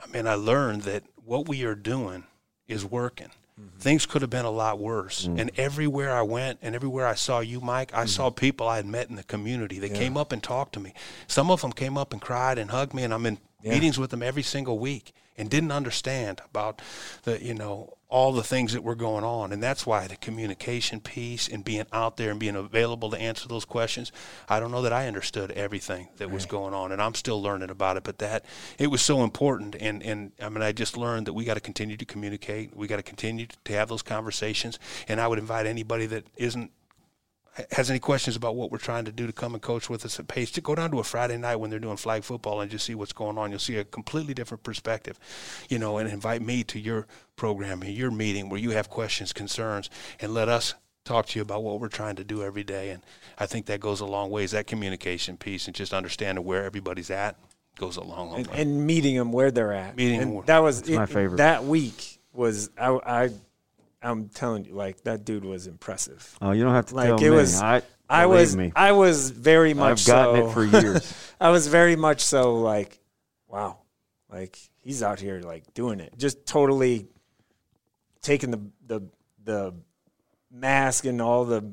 I 0.00 0.06
mean, 0.08 0.26
I 0.26 0.34
learned 0.34 0.82
that 0.82 1.04
what 1.24 1.48
we 1.48 1.64
are 1.64 1.74
doing 1.74 2.24
is 2.66 2.84
working. 2.84 3.30
Mm-hmm. 3.58 3.78
Things 3.78 4.06
could 4.06 4.22
have 4.22 4.30
been 4.30 4.44
a 4.44 4.50
lot 4.50 4.78
worse. 4.78 5.26
Mm-hmm. 5.26 5.40
And 5.40 5.50
everywhere 5.56 6.12
I 6.14 6.22
went 6.22 6.58
and 6.62 6.74
everywhere 6.74 7.06
I 7.06 7.14
saw 7.14 7.40
you, 7.40 7.60
Mike, 7.60 7.92
I 7.92 8.00
mm-hmm. 8.00 8.08
saw 8.08 8.30
people 8.30 8.68
I 8.68 8.76
had 8.76 8.86
met 8.86 9.08
in 9.08 9.16
the 9.16 9.24
community 9.24 9.78
They 9.78 9.88
yeah. 9.88 9.98
came 9.98 10.16
up 10.16 10.32
and 10.32 10.42
talked 10.42 10.74
to 10.74 10.80
me. 10.80 10.94
Some 11.26 11.50
of 11.50 11.60
them 11.60 11.72
came 11.72 11.98
up 11.98 12.12
and 12.12 12.22
cried 12.22 12.58
and 12.58 12.70
hugged 12.70 12.94
me, 12.94 13.02
and 13.02 13.12
I'm 13.12 13.26
in 13.26 13.38
yeah. 13.62 13.72
meetings 13.72 13.98
with 13.98 14.10
them 14.10 14.22
every 14.22 14.42
single 14.42 14.78
week. 14.78 15.12
and 15.36 15.48
didn't 15.48 15.70
understand 15.70 16.40
about 16.44 16.82
the 17.22 17.42
you 17.42 17.54
know 17.54 17.97
all 18.10 18.32
the 18.32 18.42
things 18.42 18.72
that 18.72 18.82
were 18.82 18.94
going 18.94 19.22
on. 19.22 19.52
And 19.52 19.62
that's 19.62 19.84
why 19.84 20.06
the 20.06 20.16
communication 20.16 21.00
piece 21.00 21.46
and 21.46 21.62
being 21.62 21.84
out 21.92 22.16
there 22.16 22.30
and 22.30 22.40
being 22.40 22.56
available 22.56 23.10
to 23.10 23.18
answer 23.18 23.48
those 23.48 23.64
questions 23.64 24.12
i 24.48 24.58
don't 24.58 24.70
know 24.70 24.82
that 24.82 24.92
i 24.92 25.06
understood 25.06 25.50
everything 25.52 26.08
that 26.16 26.26
right. 26.26 26.34
was 26.34 26.46
going 26.46 26.74
on. 26.74 26.92
And 26.92 27.02
i'm 27.02 27.14
still 27.14 27.42
learning 27.42 27.70
about 27.70 27.96
it 27.96 28.04
but 28.04 28.18
that 28.18 28.44
it 28.78 28.88
was 28.88 29.02
so 29.02 29.24
important. 29.24 29.76
And 29.78 30.02
and 30.02 30.32
i 30.40 30.48
mean 30.48 30.62
i 30.62 30.72
just 30.72 30.96
learned 30.96 31.26
that 31.26 31.34
we 31.34 31.44
got 31.44 31.54
to 31.54 31.60
continue 31.60 31.96
to 31.96 32.04
communicate. 32.04 32.74
We 32.74 32.86
got 32.86 32.96
to 32.96 33.02
continue 33.02 33.46
to 33.64 33.72
have 33.72 33.88
those 33.88 34.02
conversations. 34.02 34.78
And 35.06 35.20
i 35.20 35.28
would 35.28 35.38
invite 35.38 35.66
anybody 35.66 36.06
that 36.06 36.24
isn't 36.36 36.70
has 37.72 37.90
any 37.90 37.98
questions 37.98 38.36
about 38.36 38.54
what 38.54 38.70
we're 38.70 38.78
trying 38.78 39.04
to 39.04 39.12
do 39.12 39.26
to 39.26 39.32
come 39.32 39.54
and 39.54 39.62
coach 39.62 39.90
with 39.90 40.04
us 40.04 40.18
at 40.20 40.28
Pace, 40.28 40.50
to 40.52 40.60
go 40.60 40.74
down 40.74 40.90
to 40.90 41.00
a 41.00 41.04
Friday 41.04 41.36
night 41.36 41.56
when 41.56 41.70
they're 41.70 41.78
doing 41.78 41.96
flag 41.96 42.22
football 42.22 42.60
and 42.60 42.70
just 42.70 42.86
see 42.86 42.94
what's 42.94 43.12
going 43.12 43.36
on. 43.36 43.50
You'll 43.50 43.58
see 43.58 43.76
a 43.76 43.84
completely 43.84 44.34
different 44.34 44.62
perspective, 44.62 45.18
you 45.68 45.78
know, 45.78 45.98
and 45.98 46.08
invite 46.08 46.42
me 46.42 46.62
to 46.64 46.78
your 46.78 47.06
program, 47.36 47.82
and 47.82 47.92
your 47.92 48.10
meeting 48.10 48.48
where 48.48 48.60
you 48.60 48.70
have 48.70 48.88
questions, 48.88 49.32
concerns, 49.32 49.90
and 50.20 50.34
let 50.34 50.48
us 50.48 50.74
talk 51.04 51.26
to 51.26 51.38
you 51.38 51.42
about 51.42 51.62
what 51.62 51.80
we're 51.80 51.88
trying 51.88 52.16
to 52.16 52.24
do 52.24 52.42
every 52.42 52.64
day. 52.64 52.90
And 52.90 53.02
I 53.38 53.46
think 53.46 53.66
that 53.66 53.80
goes 53.80 54.00
a 54.00 54.06
long 54.06 54.30
ways. 54.30 54.50
That 54.50 54.66
communication 54.66 55.36
piece 55.36 55.66
and 55.66 55.74
just 55.74 55.94
understanding 55.94 56.44
where 56.44 56.64
everybody's 56.64 57.10
at 57.10 57.36
goes 57.78 57.96
a 57.96 58.02
long, 58.02 58.30
long 58.30 58.38
and, 58.40 58.46
way. 58.48 58.60
And 58.60 58.86
meeting 58.86 59.16
them 59.16 59.32
where 59.32 59.50
they're 59.50 59.72
at. 59.72 59.96
Meeting 59.96 60.20
them. 60.20 60.42
That 60.46 60.62
was 60.62 60.88
it, 60.88 60.96
my 60.96 61.06
favorite. 61.06 61.38
That 61.38 61.64
week 61.64 62.18
was 62.32 62.70
I, 62.78 62.98
I 63.06 63.30
I'm 64.02 64.28
telling 64.28 64.64
you, 64.64 64.74
like 64.74 65.02
that 65.02 65.24
dude 65.24 65.44
was 65.44 65.66
impressive. 65.66 66.36
Oh, 66.40 66.52
you 66.52 66.62
don't 66.64 66.74
have 66.74 66.86
to 66.86 66.94
like 66.94 67.08
tell 67.08 67.18
it 67.18 67.22
me. 67.22 67.30
was. 67.30 67.60
I, 67.60 67.82
I 68.08 68.26
was. 68.26 68.56
me. 68.56 68.72
I 68.76 68.92
was 68.92 69.30
very 69.30 69.74
much. 69.74 70.00
I've 70.00 70.06
gotten 70.06 70.42
so, 70.42 70.48
it 70.50 70.52
for 70.52 70.64
years. 70.82 71.14
I 71.40 71.50
was 71.50 71.66
very 71.66 71.96
much 71.96 72.20
so 72.22 72.56
like, 72.56 73.00
wow, 73.48 73.78
like 74.30 74.56
he's 74.76 75.02
out 75.02 75.20
here 75.20 75.40
like 75.40 75.74
doing 75.74 76.00
it, 76.00 76.14
just 76.16 76.46
totally 76.46 77.06
taking 78.22 78.50
the 78.50 78.60
the 78.86 79.00
the 79.44 79.74
mask 80.50 81.04
and 81.04 81.20
all 81.20 81.44
the 81.44 81.72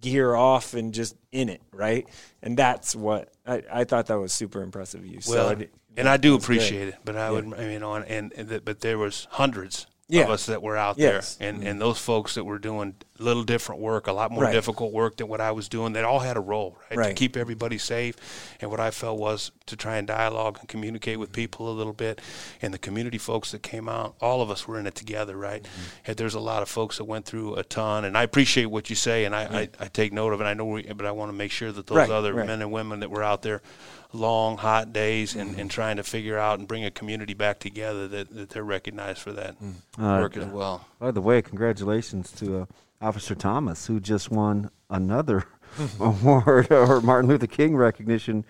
gear 0.00 0.34
off 0.34 0.74
and 0.74 0.92
just 0.92 1.16
in 1.30 1.48
it, 1.48 1.62
right? 1.72 2.08
And 2.42 2.56
that's 2.56 2.94
what 2.94 3.32
I, 3.46 3.62
I 3.72 3.84
thought 3.84 4.06
that 4.06 4.18
was 4.18 4.32
super 4.32 4.62
impressive 4.62 5.00
of 5.00 5.06
you. 5.06 5.20
Well, 5.28 5.56
so 5.56 5.64
and 5.96 6.08
I 6.08 6.16
do 6.16 6.34
appreciate 6.34 6.78
great. 6.84 6.88
it, 6.94 7.00
but 7.04 7.16
I 7.16 7.26
Yeah. 7.26 7.30
would, 7.40 7.72
you 7.72 7.78
know, 7.78 7.94
and, 7.94 8.06
and, 8.06 8.50
and 8.50 8.64
but 8.64 8.80
there 8.80 8.98
was 8.98 9.28
hundreds 9.30 9.86
Yeah. 10.12 10.24
of 10.24 10.30
us 10.30 10.46
that 10.46 10.62
were 10.62 10.76
out 10.76 10.98
Yes. 10.98 11.34
there, 11.36 11.48
and 11.48 11.62
and 11.66 11.80
those 11.80 11.98
folks 11.98 12.34
that 12.34 12.44
were 12.44 12.58
doing 12.58 12.94
a 13.18 13.22
little 13.22 13.44
different 13.44 13.80
work, 13.80 14.06
a 14.08 14.12
lot 14.12 14.30
more 14.32 14.44
Right. 14.44 14.52
difficult 14.52 14.92
work 14.92 15.16
than 15.16 15.28
what 15.28 15.40
I 15.40 15.52
was 15.52 15.68
doing. 15.68 15.92
They 15.92 16.02
all 16.02 16.18
had 16.20 16.36
a 16.36 16.40
role, 16.40 16.76
right, 16.90 17.08
to 17.08 17.14
keep 17.14 17.36
everybody 17.36 17.78
safe. 17.78 18.16
And 18.60 18.70
what 18.70 18.80
I 18.80 18.90
felt 18.90 19.18
was 19.18 19.52
to 19.66 19.76
try 19.76 19.96
and 19.96 20.06
dialogue 20.08 20.58
and 20.60 20.68
communicate 20.68 21.18
with 21.20 21.32
people 21.32 21.70
a 21.70 21.74
little 21.76 21.92
bit. 21.92 22.20
And 22.60 22.74
the 22.74 22.78
community 22.78 23.18
folks 23.18 23.52
that 23.52 23.62
came 23.62 23.88
out, 23.88 24.14
all 24.20 24.42
of 24.42 24.50
us 24.50 24.66
were 24.66 24.78
in 24.78 24.86
it 24.86 24.94
together, 24.96 25.36
right? 25.36 25.62
Mm-hmm. 25.62 25.82
And 26.06 26.16
there's 26.16 26.34
a 26.34 26.40
lot 26.40 26.62
of 26.62 26.68
folks 26.68 26.96
that 26.98 27.04
went 27.04 27.24
through 27.26 27.54
a 27.54 27.62
ton, 27.64 28.04
and 28.04 28.18
I 28.18 28.22
appreciate 28.24 28.66
what 28.66 28.90
you 28.90 28.96
say, 28.96 29.24
and 29.24 29.34
I 29.36 29.42
I, 29.42 29.68
I 29.84 29.86
take 29.88 30.12
note 30.12 30.32
of 30.32 30.40
it. 30.40 30.44
I 30.44 30.54
know, 30.54 30.64
we, 30.66 30.82
but 30.82 31.06
I 31.06 31.12
want 31.12 31.28
to 31.30 31.36
make 31.36 31.52
sure 31.52 31.70
that 31.72 31.86
those 31.86 31.96
Right, 31.96 32.10
other 32.10 32.32
right. 32.34 32.46
men 32.46 32.60
and 32.60 32.72
women 32.72 33.00
that 33.00 33.10
were 33.10 33.22
out 33.22 33.42
there 33.42 33.62
long 34.14 34.58
hot 34.58 34.92
days 34.92 35.30
Mm-hmm. 35.32 35.40
and, 35.40 35.58
and 35.60 35.70
trying 35.70 35.96
to 35.96 36.02
figure 36.02 36.38
out 36.38 36.58
and 36.58 36.66
bring 36.68 36.84
a 36.84 36.90
community 36.90 37.32
back 37.34 37.58
together 37.60 38.06
that, 38.08 38.34
that 38.34 38.50
they're 38.50 38.64
recognized 38.64 39.20
for 39.20 39.32
that 39.32 39.54
Uh, 39.98 40.01
work 40.02 40.36
as 40.36 40.46
well. 40.46 40.86
By 40.98 41.10
the 41.10 41.20
way, 41.20 41.42
congratulations 41.42 42.30
to 42.32 42.62
uh, 42.62 42.66
Officer 43.00 43.34
Thomas, 43.34 43.86
who 43.86 44.00
just 44.00 44.30
won 44.30 44.70
another 44.90 45.44
award 46.00 46.70
or 46.70 47.00
Martin 47.00 47.28
Luther 47.28 47.46
King 47.46 47.76
recognition 47.76 48.44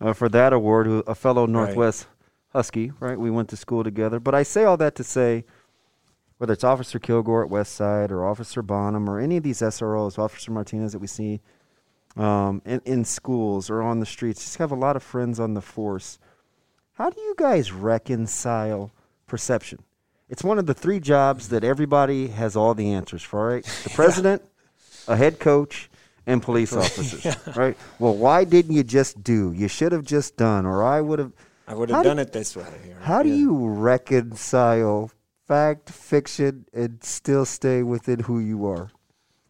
uh, 0.00 0.12
for 0.12 0.28
that 0.28 0.52
award. 0.52 0.86
Who 0.86 1.02
a 1.06 1.14
fellow 1.14 1.46
Northwest 1.46 2.06
Husky, 2.52 2.92
right? 3.00 3.18
We 3.18 3.30
went 3.30 3.48
to 3.50 3.56
school 3.56 3.84
together. 3.84 4.20
But 4.20 4.34
I 4.34 4.42
say 4.42 4.64
all 4.64 4.76
that 4.78 4.94
to 4.96 5.04
say, 5.04 5.44
whether 6.38 6.52
it's 6.52 6.64
Officer 6.64 6.98
Kilgore 6.98 7.44
at 7.44 7.50
West 7.50 7.74
Side 7.74 8.12
or 8.12 8.26
Officer 8.26 8.62
Bonham 8.62 9.08
or 9.08 9.18
any 9.18 9.36
of 9.38 9.42
these 9.42 9.60
SROs, 9.60 10.18
Officer 10.18 10.50
Martinez 10.52 10.92
that 10.92 10.98
we 10.98 11.06
see 11.06 11.40
um, 12.16 12.62
in, 12.64 12.80
in 12.84 13.04
schools 13.04 13.68
or 13.70 13.82
on 13.82 14.00
the 14.00 14.06
streets, 14.06 14.42
just 14.42 14.58
have 14.58 14.72
a 14.72 14.76
lot 14.76 14.96
of 14.96 15.02
friends 15.02 15.38
on 15.38 15.54
the 15.54 15.60
force. 15.60 16.18
How 16.94 17.10
do 17.10 17.20
you 17.20 17.34
guys 17.36 17.72
reconcile 17.72 18.90
perception? 19.26 19.80
It's 20.28 20.42
one 20.42 20.58
of 20.58 20.66
the 20.66 20.74
three 20.74 20.98
jobs 21.00 21.48
that 21.50 21.62
everybody 21.62 22.28
has 22.28 22.56
all 22.56 22.74
the 22.74 22.92
answers 22.92 23.22
for, 23.22 23.46
right? 23.48 23.64
The 23.84 23.90
president, 23.90 24.42
a 25.06 25.16
head 25.16 25.38
coach, 25.38 25.88
and 26.26 26.42
police 26.42 26.72
officers, 26.72 27.36
right? 27.56 27.76
Well, 28.00 28.16
why 28.16 28.44
didn't 28.44 28.74
you 28.74 28.82
just 28.82 29.22
do? 29.22 29.52
You 29.52 29.68
should 29.68 29.92
have 29.92 30.04
just 30.04 30.36
done, 30.36 30.66
or 30.66 30.82
I 30.82 31.00
would 31.00 31.20
have. 31.20 31.32
I 31.68 31.74
would 31.74 31.90
have 31.90 32.02
do- 32.02 32.08
done 32.08 32.18
it 32.18 32.32
this 32.32 32.56
way. 32.56 32.66
How 33.00 33.22
do 33.22 33.28
you 33.28 33.66
reconcile 33.68 35.10
fact, 35.46 35.90
fiction, 35.90 36.66
and 36.72 37.02
still 37.04 37.44
stay 37.44 37.82
within 37.84 38.20
who 38.20 38.40
you 38.40 38.66
are? 38.66 38.90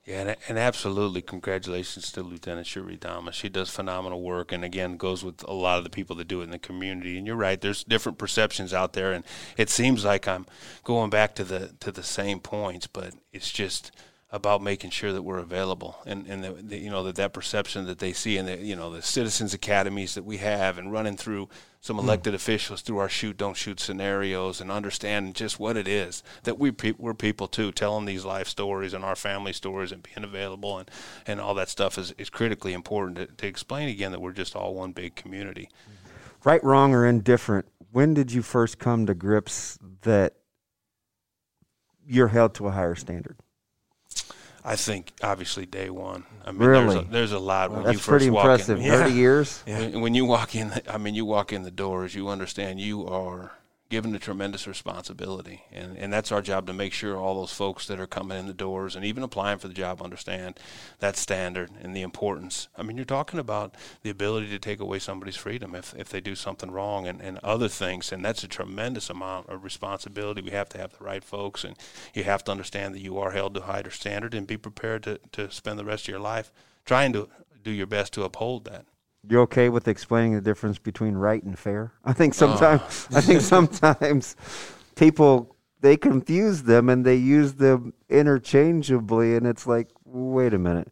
Yeah, 0.07 0.21
and, 0.21 0.37
and 0.49 0.57
absolutely, 0.57 1.21
congratulations 1.21 2.13
to 2.13 2.23
Lieutenant 2.23 2.69
Shuri 2.69 2.97
Thomas. 2.97 3.35
She 3.35 3.49
does 3.49 3.71
phenomenal 3.71 4.23
work, 4.23 4.53
and 4.53 4.63
again, 4.63 4.97
goes 4.97 5.25
with 5.25 5.43
a 5.43 5.53
lot 5.53 5.79
of 5.79 5.85
the 5.85 5.91
people 5.91 6.15
that 6.17 6.29
do 6.29 6.43
it 6.43 6.45
in 6.45 6.51
the 6.51 6.61
community. 6.61 7.19
And 7.19 7.27
you're 7.27 7.35
right; 7.35 7.61
there's 7.61 7.83
different 7.83 8.17
perceptions 8.17 8.73
out 8.73 8.93
there, 8.93 9.13
and 9.13 9.25
it 9.57 9.69
seems 9.69 10.05
like 10.05 10.29
I'm 10.29 10.47
going 10.85 11.11
back 11.11 11.35
to 11.35 11.45
the 11.45 11.75
to 11.81 11.91
the 11.91 12.05
same 12.05 12.39
points, 12.39 12.87
but 12.87 13.15
it's 13.33 13.51
just 13.51 13.91
about 14.31 14.61
making 14.61 14.91
sure 14.91 15.13
that 15.13 15.23
we're 15.23 15.39
available, 15.39 15.99
and 16.05 16.27
and 16.27 16.43
the, 16.43 16.53
the, 16.53 16.79
you 16.79 16.91
know 16.91 17.05
that 17.05 17.15
that 17.15 17.33
perception 17.33 17.87
that 17.87 18.01
they 18.01 18.13
see, 18.13 18.37
and 18.37 18.49
the 18.49 18.57
you 18.57 18.75
know 18.75 18.91
the 18.91 19.01
citizens 19.01 19.55
academies 19.55 20.15
that 20.15 20.25
we 20.25 20.39
have, 20.39 20.79
and 20.79 20.91
running 20.91 21.17
through 21.17 21.49
some 21.81 21.97
hmm. 21.97 22.05
elected 22.05 22.35
officials 22.35 22.83
through 22.83 22.99
our 22.99 23.09
shoot 23.09 23.37
don't 23.37 23.57
shoot 23.57 23.79
scenarios, 23.79 24.61
and 24.61 24.71
understanding 24.71 25.33
just 25.33 25.61
what 25.61 25.77
it 25.77 25.87
is 25.87 26.25
that 26.43 26.59
we 26.59 26.73
pe- 26.73 26.95
we're 26.99 27.15
people 27.15 27.47
too, 27.47 27.71
telling 27.71 28.05
these 28.05 28.25
life 28.25 28.49
stories 28.49 28.93
and 28.93 29.05
our 29.05 29.15
family 29.15 29.53
stories, 29.53 29.93
and 29.93 30.03
being 30.03 30.25
available, 30.25 30.77
and 30.79 30.91
and 31.25 31.41
all 31.41 31.55
that 31.55 31.69
stuff 31.69 31.97
is 31.97 32.13
is 32.19 32.29
critically 32.29 32.73
important 32.73 33.17
to, 33.17 33.27
to 33.27 33.47
explain 33.47 33.89
again 33.89 34.11
that 34.11 34.21
we're 34.21 34.33
just 34.33 34.57
all 34.57 34.75
one 34.75 34.91
big 34.91 35.15
community. 35.15 35.69
Mm-hmm. 35.83 36.49
Right, 36.49 36.63
wrong, 36.65 36.95
or 36.95 37.07
indifferent. 37.07 37.67
When 37.93 38.13
did 38.13 38.33
you 38.33 38.43
first 38.43 38.79
come 38.79 39.07
to 39.07 39.15
grips 39.15 39.79
that 40.03 40.35
you're 42.05 42.29
held 42.29 42.55
to 42.55 42.67
a 42.67 42.73
higher 42.73 42.97
standard? 42.97 43.37
I 44.69 44.75
think 44.75 45.13
obviously 45.23 45.65
day 45.65 45.91
one. 45.91 46.25
I 46.45 46.51
mean, 46.51 46.59
there's 46.59 46.85
Really? 46.95 46.99
a, 46.99 47.03
there's 47.05 47.33
a 47.33 47.39
lot 47.39 47.71
when 47.71 47.81
you 47.81 47.85
That's 47.87 47.99
first 47.99 48.09
pretty 48.09 48.31
walk 48.31 48.45
impressive. 48.47 48.79
in. 48.79 48.85
Yeah. 48.87 48.99
Thirty 49.05 49.15
years. 49.15 49.63
When, 49.65 50.01
when 50.01 50.15
you 50.17 50.25
walk 50.25 50.57
in, 50.57 50.71
the, 50.71 50.93
I 50.93 50.99
mean, 50.99 51.15
you 51.15 51.25
walk 51.25 51.53
in 51.53 51.63
the 51.63 51.71
doors, 51.71 52.15
you 52.17 52.29
understand 52.29 52.81
you 52.81 53.07
are 53.07 53.53
given 53.89 54.15
a 54.15 54.19
tremendous 54.19 54.67
responsibility, 54.67 55.63
and 55.73 55.97
and 55.97 56.13
that's 56.13 56.33
our 56.33 56.43
job 56.43 56.67
to 56.67 56.73
make 56.73 56.93
sure 56.93 57.17
all 57.17 57.41
those 57.41 57.53
folks 57.53 57.87
that 57.87 58.01
are 58.01 58.07
coming 58.07 58.39
in 58.39 58.47
the 58.47 58.55
doors 58.55 58.97
and 58.97 59.05
even 59.05 59.23
applying 59.23 59.59
for 59.59 59.69
the 59.69 59.75
job 59.75 60.03
understand 60.03 60.59
that 60.99 61.17
standard 61.17 61.71
and 61.81 61.95
the 61.95 62.03
importance. 62.03 62.69
I 62.77 62.83
mean, 62.83 62.97
you're 62.97 63.05
talking 63.05 63.39
about 63.39 63.75
the 64.03 64.11
ability 64.11 64.49
to 64.49 64.59
take 64.59 64.81
away 64.81 64.99
somebody's 64.99 65.37
freedom 65.37 65.75
if 65.75 65.95
if 65.97 66.09
they 66.09 66.21
do 66.21 66.35
something 66.35 66.71
wrong 66.71 67.07
and 67.07 67.21
and 67.21 67.39
other 67.39 67.69
things, 67.69 68.13
and 68.13 68.25
that's 68.25 68.45
a 68.45 68.49
tremendous 68.49 69.09
amount 69.09 69.49
of 69.49 69.65
responsibility. 69.65 70.43
We 70.43 70.51
have 70.51 70.69
to 70.71 70.79
have 70.79 70.99
the 70.99 71.05
right 71.05 71.23
folks, 71.25 71.65
and 71.65 71.77
you 72.15 72.25
have 72.25 72.45
to 72.45 72.53
understand 72.53 72.95
that 72.95 73.03
you 73.03 73.19
are 73.19 73.31
held 73.31 73.55
to 73.55 73.63
a 73.63 73.67
higher 73.67 73.91
standard 73.91 74.35
and 74.35 74.47
be 74.47 74.57
prepared 74.57 75.05
to 75.05 75.21
to 75.33 75.51
spend 75.51 75.79
the 75.79 75.85
rest 75.85 76.05
of 76.05 76.09
your 76.09 76.21
life 76.21 76.51
trying 76.85 77.13
to 77.13 77.29
do 77.63 77.71
your 77.71 77.87
best 77.87 78.13
to 78.15 78.25
uphold 78.25 78.65
that. 78.65 78.87
You're 79.29 79.43
okay 79.43 79.69
with 79.69 79.89
explaining 79.89 80.35
the 80.35 80.41
difference 80.41 80.79
between 80.79 81.15
right 81.15 81.43
and 81.43 81.59
fair? 81.59 81.93
I 82.05 82.13
think 82.13 82.33
sometimes 82.35 83.09
I 83.13 83.21
think 83.21 83.39
oh. 83.39 83.43
sometimes 83.57 84.37
people 84.95 85.57
they 85.81 85.97
confuse 85.97 86.63
them 86.63 86.89
and 86.89 87.05
they 87.05 87.17
use 87.17 87.55
them 87.55 87.93
interchangeably 88.09 89.37
and 89.37 89.47
it's 89.47 89.67
like, 89.67 89.89
wait 90.05 90.55
a 90.55 90.59
minute. 90.59 90.91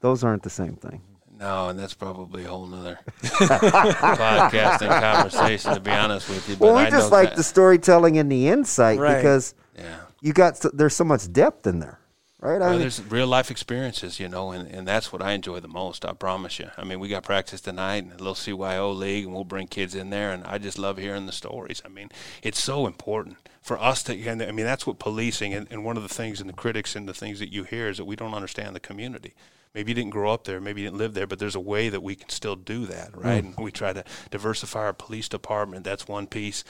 Those 0.00 0.24
aren't 0.24 0.42
the 0.42 0.50
same 0.50 0.76
thing. 0.76 1.02
No, 1.38 1.68
and 1.68 1.78
that's 1.78 1.94
probably 1.94 2.44
a 2.44 2.48
whole 2.48 2.66
nother 2.66 2.98
podcasting 3.22 4.88
conversation, 5.00 5.74
to 5.74 5.80
be 5.80 5.90
honest 5.90 6.28
with 6.28 6.48
you. 6.48 6.56
But 6.56 6.64
Well, 6.66 6.74
we 6.76 6.82
I 6.82 6.90
just 6.90 7.10
know 7.10 7.16
like 7.16 7.30
that- 7.30 7.36
the 7.36 7.42
storytelling 7.42 8.18
and 8.18 8.30
the 8.30 8.48
insight 8.48 8.98
Right. 8.98 9.16
because 9.16 9.54
Yeah. 9.78 9.96
you 10.20 10.32
got 10.32 10.56
so, 10.58 10.70
there's 10.74 10.94
so 10.96 11.04
much 11.04 11.32
depth 11.32 11.66
in 11.66 11.78
there, 11.78 11.99
right? 12.40 12.60
I 12.62 12.68
Well, 12.68 12.70
mean, 12.70 12.80
there's 12.80 13.00
real 13.02 13.26
life 13.26 13.50
experiences, 13.50 14.20
you 14.20 14.28
know, 14.28 14.50
and, 14.52 14.68
and 14.68 14.86
that's 14.86 15.12
what 15.12 15.22
I 15.22 15.32
enjoy 15.32 15.60
the 15.60 15.68
most. 15.68 16.04
I 16.04 16.12
promise 16.12 16.58
you. 16.58 16.70
I 16.76 16.84
mean, 16.84 17.00
we 17.00 17.08
got 17.08 17.22
practice 17.22 17.60
tonight 17.60 18.04
in 18.04 18.10
a 18.12 18.16
little 18.16 18.34
CYO 18.34 18.96
league, 18.96 19.24
and 19.24 19.34
we'll 19.34 19.44
bring 19.44 19.66
kids 19.66 19.94
in 19.94 20.10
there, 20.10 20.32
and 20.32 20.44
I 20.44 20.58
just 20.58 20.78
love 20.78 20.98
hearing 20.98 21.26
the 21.26 21.32
stories. 21.32 21.82
I 21.84 21.88
mean, 21.88 22.10
it's 22.42 22.62
so 22.62 22.86
important 22.86 23.36
for 23.60 23.78
us 23.80 24.02
to. 24.04 24.20
And 24.26 24.42
I 24.42 24.52
mean, 24.52 24.66
that's 24.66 24.86
what 24.86 24.98
policing 24.98 25.54
and, 25.54 25.66
and 25.70 25.84
one 25.84 25.96
of 25.96 26.02
the 26.02 26.08
things 26.08 26.40
and 26.40 26.48
the 26.48 26.54
critics 26.54 26.96
and 26.96 27.08
the 27.08 27.14
things 27.14 27.38
that 27.40 27.52
you 27.52 27.64
hear 27.64 27.88
is 27.88 27.96
that 27.98 28.04
we 28.04 28.16
don't 28.16 28.34
understand 28.34 28.74
the 28.76 28.80
community. 28.80 29.34
Maybe 29.74 29.92
you 29.92 29.94
didn't 29.94 30.10
grow 30.10 30.32
up 30.32 30.44
there, 30.44 30.60
maybe 30.60 30.80
you 30.80 30.88
didn't 30.88 30.98
live 30.98 31.14
there, 31.14 31.28
but 31.28 31.38
there's 31.38 31.54
a 31.54 31.60
way 31.60 31.88
that 31.90 32.02
we 32.02 32.16
can 32.16 32.28
still 32.28 32.56
do 32.56 32.86
that, 32.86 33.16
right? 33.16 33.44
And 33.44 33.56
we 33.56 33.70
try 33.70 33.92
to 33.92 34.02
diversify 34.30 34.80
our 34.80 34.92
police 34.92 35.28
department. 35.28 35.84
That's 35.84 36.08
one 36.08 36.26
piece. 36.26 36.64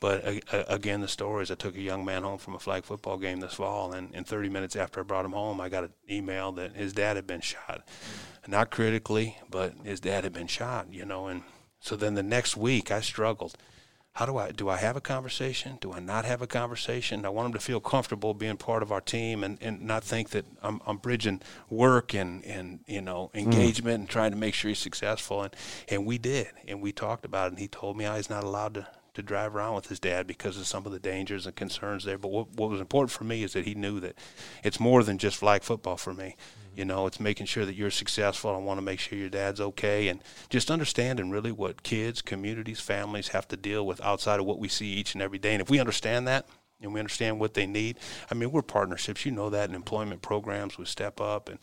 But 0.00 0.24
uh, 0.24 0.40
uh, 0.52 0.64
again, 0.68 1.00
the 1.00 1.08
stories. 1.08 1.50
I 1.50 1.54
took 1.54 1.76
a 1.76 1.80
young 1.80 2.04
man 2.04 2.24
home 2.24 2.38
from 2.38 2.54
a 2.54 2.58
flag 2.58 2.84
football 2.84 3.16
game 3.16 3.40
this 3.40 3.54
fall, 3.54 3.94
and, 3.94 4.14
and 4.14 4.26
30 4.26 4.50
minutes 4.50 4.76
after 4.76 5.00
I 5.00 5.02
brought 5.02 5.24
him 5.24 5.32
home, 5.32 5.62
I 5.62 5.70
got 5.70 5.84
an 5.84 5.92
email 6.10 6.52
that 6.52 6.76
his 6.76 6.92
dad 6.92 7.16
had 7.16 7.26
been 7.26 7.40
shot. 7.40 7.86
Not 8.46 8.70
critically, 8.70 9.38
but 9.48 9.74
his 9.84 10.00
dad 10.00 10.24
had 10.24 10.34
been 10.34 10.46
shot, 10.46 10.92
you 10.92 11.06
know. 11.06 11.28
And 11.28 11.44
so 11.80 11.96
then 11.96 12.14
the 12.14 12.22
next 12.22 12.54
week, 12.54 12.90
I 12.90 13.00
struggled. 13.00 13.56
How 14.14 14.26
do 14.26 14.36
I 14.36 14.52
do 14.52 14.68
I 14.68 14.76
have 14.76 14.96
a 14.96 15.00
conversation? 15.00 15.78
Do 15.80 15.92
I 15.92 16.00
not 16.00 16.26
have 16.26 16.42
a 16.42 16.46
conversation? 16.46 17.24
I 17.24 17.30
want 17.30 17.46
them 17.46 17.58
to 17.58 17.64
feel 17.64 17.80
comfortable 17.80 18.34
being 18.34 18.58
part 18.58 18.82
of 18.82 18.92
our 18.92 19.00
team 19.00 19.42
and, 19.42 19.56
and 19.62 19.80
not 19.82 20.04
think 20.04 20.30
that 20.30 20.44
I'm, 20.62 20.82
I'm 20.86 20.98
bridging 20.98 21.40
work 21.70 22.14
and, 22.14 22.44
and 22.44 22.80
you 22.86 23.00
know 23.00 23.30
mm. 23.34 23.40
engagement 23.40 23.96
mm. 23.96 24.00
and 24.00 24.08
trying 24.08 24.32
to 24.32 24.36
make 24.36 24.54
sure 24.54 24.68
he's 24.68 24.78
successful 24.78 25.42
and 25.42 25.56
and 25.88 26.04
we 26.04 26.18
did 26.18 26.48
and 26.68 26.82
we 26.82 26.92
talked 26.92 27.24
about 27.24 27.46
it 27.46 27.50
and 27.52 27.58
he 27.58 27.68
told 27.68 27.96
me 27.96 28.04
I 28.04 28.18
was 28.18 28.28
not 28.28 28.44
allowed 28.44 28.74
to 28.74 28.86
to 29.14 29.22
drive 29.22 29.54
around 29.54 29.74
with 29.74 29.88
his 29.88 30.00
dad 30.00 30.26
because 30.26 30.56
of 30.56 30.66
some 30.66 30.86
of 30.86 30.92
the 30.92 30.98
dangers 30.98 31.46
and 31.46 31.54
concerns 31.54 32.04
there. 32.04 32.18
But 32.18 32.30
what, 32.30 32.50
what 32.56 32.70
was 32.70 32.80
important 32.80 33.10
for 33.10 33.24
me 33.24 33.42
is 33.42 33.52
that 33.52 33.66
he 33.66 33.74
knew 33.74 34.00
that 34.00 34.16
it's 34.64 34.80
more 34.80 35.02
than 35.02 35.18
just 35.18 35.36
flag 35.36 35.62
football 35.62 35.96
for 35.96 36.14
me. 36.14 36.36
Mm-hmm. 36.36 36.78
You 36.78 36.84
know, 36.86 37.06
it's 37.06 37.20
making 37.20 37.46
sure 37.46 37.66
that 37.66 37.74
you're 37.74 37.90
successful. 37.90 38.54
I 38.54 38.58
want 38.58 38.78
to 38.78 38.82
make 38.82 39.00
sure 39.00 39.18
your 39.18 39.28
dad's 39.28 39.60
okay, 39.60 40.08
and 40.08 40.20
just 40.48 40.70
understanding 40.70 41.30
really 41.30 41.52
what 41.52 41.82
kids, 41.82 42.22
communities, 42.22 42.80
families 42.80 43.28
have 43.28 43.46
to 43.48 43.56
deal 43.56 43.86
with 43.86 44.00
outside 44.00 44.40
of 44.40 44.46
what 44.46 44.58
we 44.58 44.68
see 44.68 44.86
each 44.86 45.14
and 45.14 45.22
every 45.22 45.38
day. 45.38 45.52
And 45.52 45.60
if 45.60 45.68
we 45.68 45.80
understand 45.80 46.26
that, 46.28 46.46
and 46.82 46.92
we 46.92 47.00
understand 47.00 47.38
what 47.38 47.54
they 47.54 47.66
need. 47.66 47.98
I 48.30 48.34
mean, 48.34 48.50
we're 48.50 48.62
partnerships. 48.62 49.24
You 49.24 49.32
know 49.32 49.50
that 49.50 49.68
in 49.68 49.74
employment 49.74 50.22
programs 50.22 50.78
with 50.78 50.88
Step 50.88 51.20
Up 51.20 51.48
and 51.48 51.58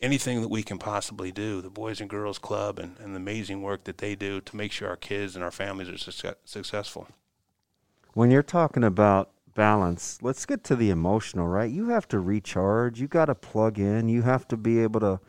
anything 0.00 0.40
that 0.42 0.48
we 0.48 0.62
can 0.62 0.78
possibly 0.78 1.32
do. 1.32 1.60
The 1.60 1.70
Boys 1.70 2.00
and 2.00 2.10
Girls 2.10 2.38
Club 2.38 2.78
and, 2.78 2.96
and 2.98 3.14
the 3.14 3.18
amazing 3.18 3.62
work 3.62 3.84
that 3.84 3.98
they 3.98 4.14
do 4.14 4.40
to 4.40 4.56
make 4.56 4.72
sure 4.72 4.88
our 4.88 4.96
kids 4.96 5.34
and 5.34 5.44
our 5.44 5.50
families 5.50 5.88
are 5.88 5.98
su- 5.98 6.34
successful. 6.44 7.08
When 8.14 8.30
you're 8.30 8.42
talking 8.42 8.84
about 8.84 9.30
balance, 9.54 10.18
let's 10.22 10.44
get 10.46 10.64
to 10.64 10.76
the 10.76 10.90
emotional, 10.90 11.46
right? 11.46 11.70
You 11.70 11.88
have 11.88 12.08
to 12.08 12.20
recharge. 12.20 13.00
You 13.00 13.08
got 13.08 13.26
to 13.26 13.34
plug 13.34 13.78
in. 13.78 14.08
You 14.08 14.22
have 14.22 14.46
to 14.48 14.56
be 14.56 14.80
able 14.80 15.00
to 15.00 15.20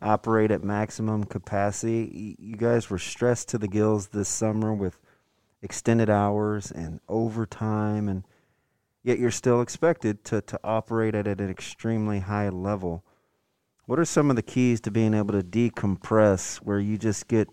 operate 0.00 0.50
at 0.50 0.62
maximum 0.62 1.24
capacity. 1.24 2.36
You 2.38 2.56
guys 2.56 2.90
were 2.90 2.98
stressed 2.98 3.48
to 3.50 3.58
the 3.58 3.68
gills 3.68 4.08
this 4.08 4.28
summer 4.28 4.72
with 4.74 4.98
extended 5.62 6.10
hours 6.10 6.70
and 6.70 7.00
overtime 7.08 8.08
and 8.08 8.24
yet 9.04 9.18
you're 9.18 9.30
still 9.30 9.60
expected 9.60 10.24
to, 10.24 10.40
to 10.40 10.58
operate 10.64 11.14
at 11.14 11.28
an 11.28 11.48
extremely 11.48 12.20
high 12.20 12.48
level. 12.48 13.04
What 13.86 13.98
are 13.98 14.04
some 14.06 14.30
of 14.30 14.36
the 14.36 14.42
keys 14.42 14.80
to 14.82 14.90
being 14.90 15.12
able 15.12 15.34
to 15.34 15.42
decompress 15.42 16.56
where 16.56 16.80
you 16.80 16.96
just 16.96 17.28
get, 17.28 17.48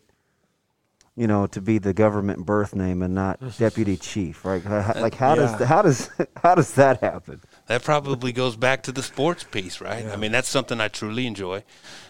you 1.17 1.27
know, 1.27 1.45
to 1.47 1.59
be 1.59 1.77
the 1.77 1.93
government 1.93 2.45
birth 2.45 2.73
name 2.73 3.01
and 3.01 3.13
not 3.13 3.41
deputy 3.57 3.97
chief, 3.97 4.45
right? 4.45 4.63
Like 4.65 5.13
how 5.13 5.35
yeah. 5.35 5.57
does 5.57 5.67
how 5.67 5.81
does 5.81 6.09
how 6.41 6.55
does 6.55 6.73
that 6.75 7.01
happen? 7.01 7.41
That 7.67 7.83
probably 7.83 8.31
goes 8.31 8.55
back 8.55 8.83
to 8.83 8.93
the 8.93 9.03
sports 9.03 9.43
piece, 9.43 9.81
right? 9.81 10.05
Yeah. 10.05 10.13
I 10.13 10.15
mean, 10.15 10.31
that's 10.31 10.47
something 10.47 10.79
I 10.79 10.87
truly 10.87 11.27
enjoy, 11.27 11.65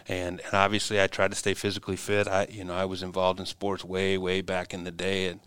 and 0.06 0.40
and 0.40 0.54
obviously 0.54 1.02
I 1.02 1.08
try 1.08 1.26
to 1.26 1.34
stay 1.34 1.54
physically 1.54 1.96
fit. 1.96 2.28
I 2.28 2.46
you 2.48 2.62
know 2.62 2.74
I 2.74 2.84
was 2.84 3.02
involved 3.02 3.40
in 3.40 3.46
sports 3.46 3.84
way 3.84 4.16
way 4.18 4.40
back 4.40 4.72
in 4.72 4.84
the 4.84 4.92
day, 4.92 5.26
and 5.26 5.40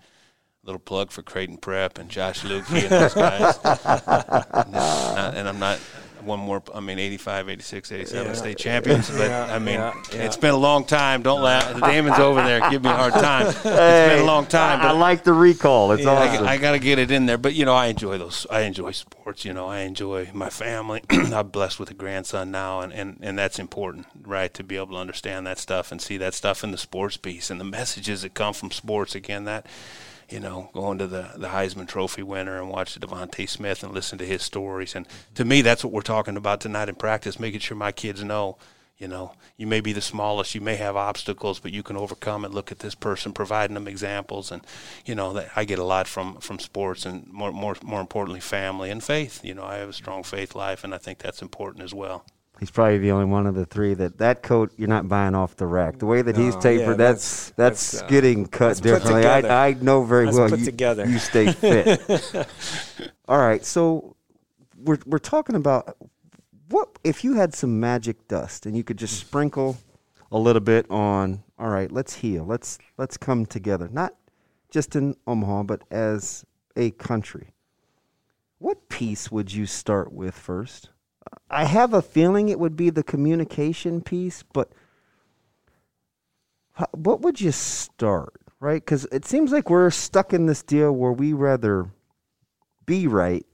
little 0.66 0.80
plug 0.80 1.12
for 1.12 1.22
Creighton 1.22 1.58
Prep 1.58 2.00
and 2.00 2.10
Josh 2.10 2.42
Lukey 2.42 2.82
and 2.82 2.90
those 2.90 3.14
guys. 3.14 3.60
and, 3.64 4.72
not, 4.72 5.36
and, 5.36 5.48
I'm 5.48 5.60
not 5.60 5.80
one 6.24 6.40
more. 6.40 6.64
I 6.74 6.80
mean, 6.80 6.98
85, 6.98 7.50
86, 7.50 7.92
87 7.92 8.26
yeah. 8.26 8.34
state 8.34 8.58
champions. 8.58 9.10
But 9.10 9.30
yeah, 9.30 9.54
I 9.54 9.60
mean, 9.60 9.76
yeah, 9.76 9.94
it's 10.12 10.38
been 10.38 10.54
a 10.54 10.58
long 10.58 10.84
time. 10.86 11.22
Don't 11.22 11.42
laugh. 11.42 11.74
The 11.74 11.82
Damon's 11.82 12.18
over 12.18 12.42
there. 12.42 12.68
Give 12.72 12.84
me 12.84 12.90
a 12.90 12.94
hard 12.94 13.14
time. 13.14 13.48
It's 13.48 13.62
been 13.62 14.22
a 14.22 14.26
long 14.26 14.48
time. 14.48 14.82
I, 14.82 14.90
I 14.90 14.92
like 14.92 15.24
the 15.24 15.34
recall. 15.34 15.92
It's 15.92 16.06
awesome. 16.06 16.46
I, 16.46 16.54
I 16.54 16.58
got 16.58 16.72
to 16.72 16.80
get 16.80 16.98
it 16.98 17.12
in 17.12 17.28
there. 17.28 17.38
But 17.38 17.54
you 17.54 17.66
know, 17.66 17.76
I 17.76 17.88
enjoy 17.88 18.18
those. 18.18 18.48
I 18.50 18.62
enjoy 18.62 18.92
sports. 18.92 19.46
You 19.46 19.54
know, 19.54 19.68
I 19.68 19.82
enjoy 19.82 20.32
my 20.34 20.50
family. 20.50 21.04
I'm 21.10 21.50
blessed 21.50 21.80
with 21.80 21.92
a 21.92 21.96
grandson 21.96 22.50
now, 22.50 22.82
and, 22.82 22.92
and 22.92 23.20
and 23.22 23.38
that's 23.38 23.60
important, 23.60 24.08
right? 24.24 24.52
To 24.56 24.64
be 24.64 24.78
able 24.78 24.88
to 24.88 24.98
understand 24.98 25.46
that 25.46 25.60
stuff 25.60 25.92
and 25.92 26.02
see 26.02 26.18
that 26.18 26.34
stuff 26.34 26.64
in 26.64 26.72
the 26.72 26.78
sports 26.78 27.18
piece 27.18 27.52
and 27.52 27.60
the 27.60 27.66
messages 27.66 28.24
that 28.24 28.34
come 28.34 28.54
from 28.54 28.72
sports. 28.72 29.14
Again, 29.14 29.46
that 29.46 29.68
you 30.30 30.40
know, 30.40 30.70
going 30.74 30.98
to 30.98 31.08
the, 31.08 31.32
the 31.36 31.48
Heisman 31.48 31.88
Trophy 31.88 32.24
winner 32.24 32.60
and 32.60 32.70
watch 32.70 33.00
DeVonta 33.00 33.48
Smith 33.48 33.84
and 33.84 33.94
listen 33.94 34.18
to 34.18 34.26
his 34.26 34.42
stories. 34.42 34.96
And 34.96 35.08
to 35.36 35.46
me, 35.46 35.62
that's 35.62 35.84
what 35.84 35.94
we're 35.94 36.02
talking 36.02 36.38
about 36.38 36.62
tonight 36.62 36.90
in 36.90 36.96
practice, 36.96 37.40
making 37.40 37.60
sure 37.60 37.78
my 37.78 37.92
kids 37.92 38.24
know, 38.24 38.58
you 38.98 39.08
know, 39.08 39.34
you 39.58 39.68
may 39.68 39.82
be 39.82 39.92
the 39.92 40.02
smallest, 40.02 40.56
you 40.56 40.62
may 40.62 40.78
have 40.78 40.96
obstacles, 40.96 41.60
but 41.60 41.74
you 41.74 41.84
can 41.84 41.98
overcome 41.98 42.46
it. 42.46 42.52
Look 42.52 42.72
at 42.72 42.80
this 42.80 42.96
person, 42.96 43.34
providing 43.34 43.74
them 43.74 43.88
examples. 43.88 44.52
And, 44.52 44.66
you 45.06 45.16
know, 45.16 45.34
that 45.34 45.50
I 45.56 45.66
get 45.66 45.80
a 45.80 45.84
lot 45.84 46.08
from, 46.08 46.38
from 46.38 46.60
sports 46.60 47.06
and 47.06 47.28
more, 47.28 47.52
more, 47.52 47.76
more 47.84 48.02
importantly, 48.02 48.40
family 48.40 48.90
and 48.90 49.04
faith. 49.04 49.44
You 49.44 49.54
know, 49.54 49.66
I 49.66 49.76
have 49.78 49.90
a 49.90 49.94
strong 49.94 50.24
faith 50.24 50.56
life, 50.56 50.84
and 50.84 50.96
I 50.96 50.98
think 50.98 51.20
that's 51.20 51.42
important 51.42 51.84
as 51.84 51.94
well. 51.94 52.26
He's 52.60 52.72
probably 52.72 53.00
the 53.00 53.12
only 53.12 53.26
one 53.26 53.48
of 53.48 53.56
the 53.56 53.66
three 53.66 53.94
that 53.96 54.18
that 54.20 54.42
coat 54.42 54.72
you're 54.78 54.88
not 54.88 55.08
buying 55.10 55.36
off 55.36 55.56
the 55.58 55.68
rack. 55.68 56.00
The 56.00 56.06
way 56.06 56.22
that 56.22 56.38
no, 56.38 56.44
he's 56.44 56.56
tapered, 56.56 56.88
yeah, 56.88 56.94
that's 56.94 57.50
that's, 57.52 57.92
that's 57.92 58.04
uh, 58.04 58.08
getting 58.08 58.48
cut 58.48 58.82
differently. 58.82 59.26
I, 59.26 59.68
I 59.68 59.74
know 59.74 60.04
very 60.04 60.26
that's 60.26 60.38
well. 60.38 60.50
Put 60.50 60.60
you, 60.60 60.66
together. 60.66 61.06
you 61.06 61.20
stay 61.20 61.52
fit. 61.52 62.48
All 63.28 63.40
right, 63.40 63.64
so 63.66 64.16
we're 64.78 65.00
we're 65.06 65.18
talking 65.18 65.56
about 65.56 65.98
what 66.70 66.98
if 67.04 67.24
you 67.24 67.34
had 67.34 67.54
some 67.54 67.80
magic 67.80 68.28
dust 68.28 68.66
and 68.66 68.76
you 68.76 68.84
could 68.84 68.98
just 68.98 69.20
sprinkle 69.20 69.78
a 70.32 70.38
little 70.38 70.62
bit 70.62 70.90
on. 70.90 71.44
All 71.60 71.70
right, 71.70 71.92
let's 71.92 72.16
heal. 72.16 72.46
Let's 72.46 72.78
let's 72.98 73.18
come 73.18 73.46
together. 73.46 73.90
Not 73.92 74.16
just 74.70 74.96
in 74.96 75.16
Omaha, 75.28 75.64
but 75.64 75.82
as 75.92 76.46
a 76.76 76.92
country. 76.92 77.54
What 78.60 78.88
piece 78.90 79.32
would 79.32 79.54
you 79.54 79.66
start 79.66 80.14
with 80.14 80.36
first? 80.36 80.90
I 81.50 81.66
have 81.66 81.94
a 81.94 82.02
feeling 82.02 82.50
it 82.50 82.60
would 82.60 82.76
be 82.76 82.90
the 82.90 83.04
communication 83.04 84.02
piece, 84.02 84.44
but 84.44 84.70
what 86.92 87.22
would 87.22 87.40
you 87.40 87.52
start, 87.52 88.34
right? 88.60 88.84
Because 88.84 89.06
it 89.12 89.26
seems 89.26 89.52
like 89.52 89.70
we're 89.70 89.90
stuck 89.92 90.34
in 90.34 90.46
this 90.46 90.64
deal 90.64 90.92
where 90.92 91.12
we 91.12 91.34
rather 91.34 91.90
be 92.86 93.08
right 93.08 93.46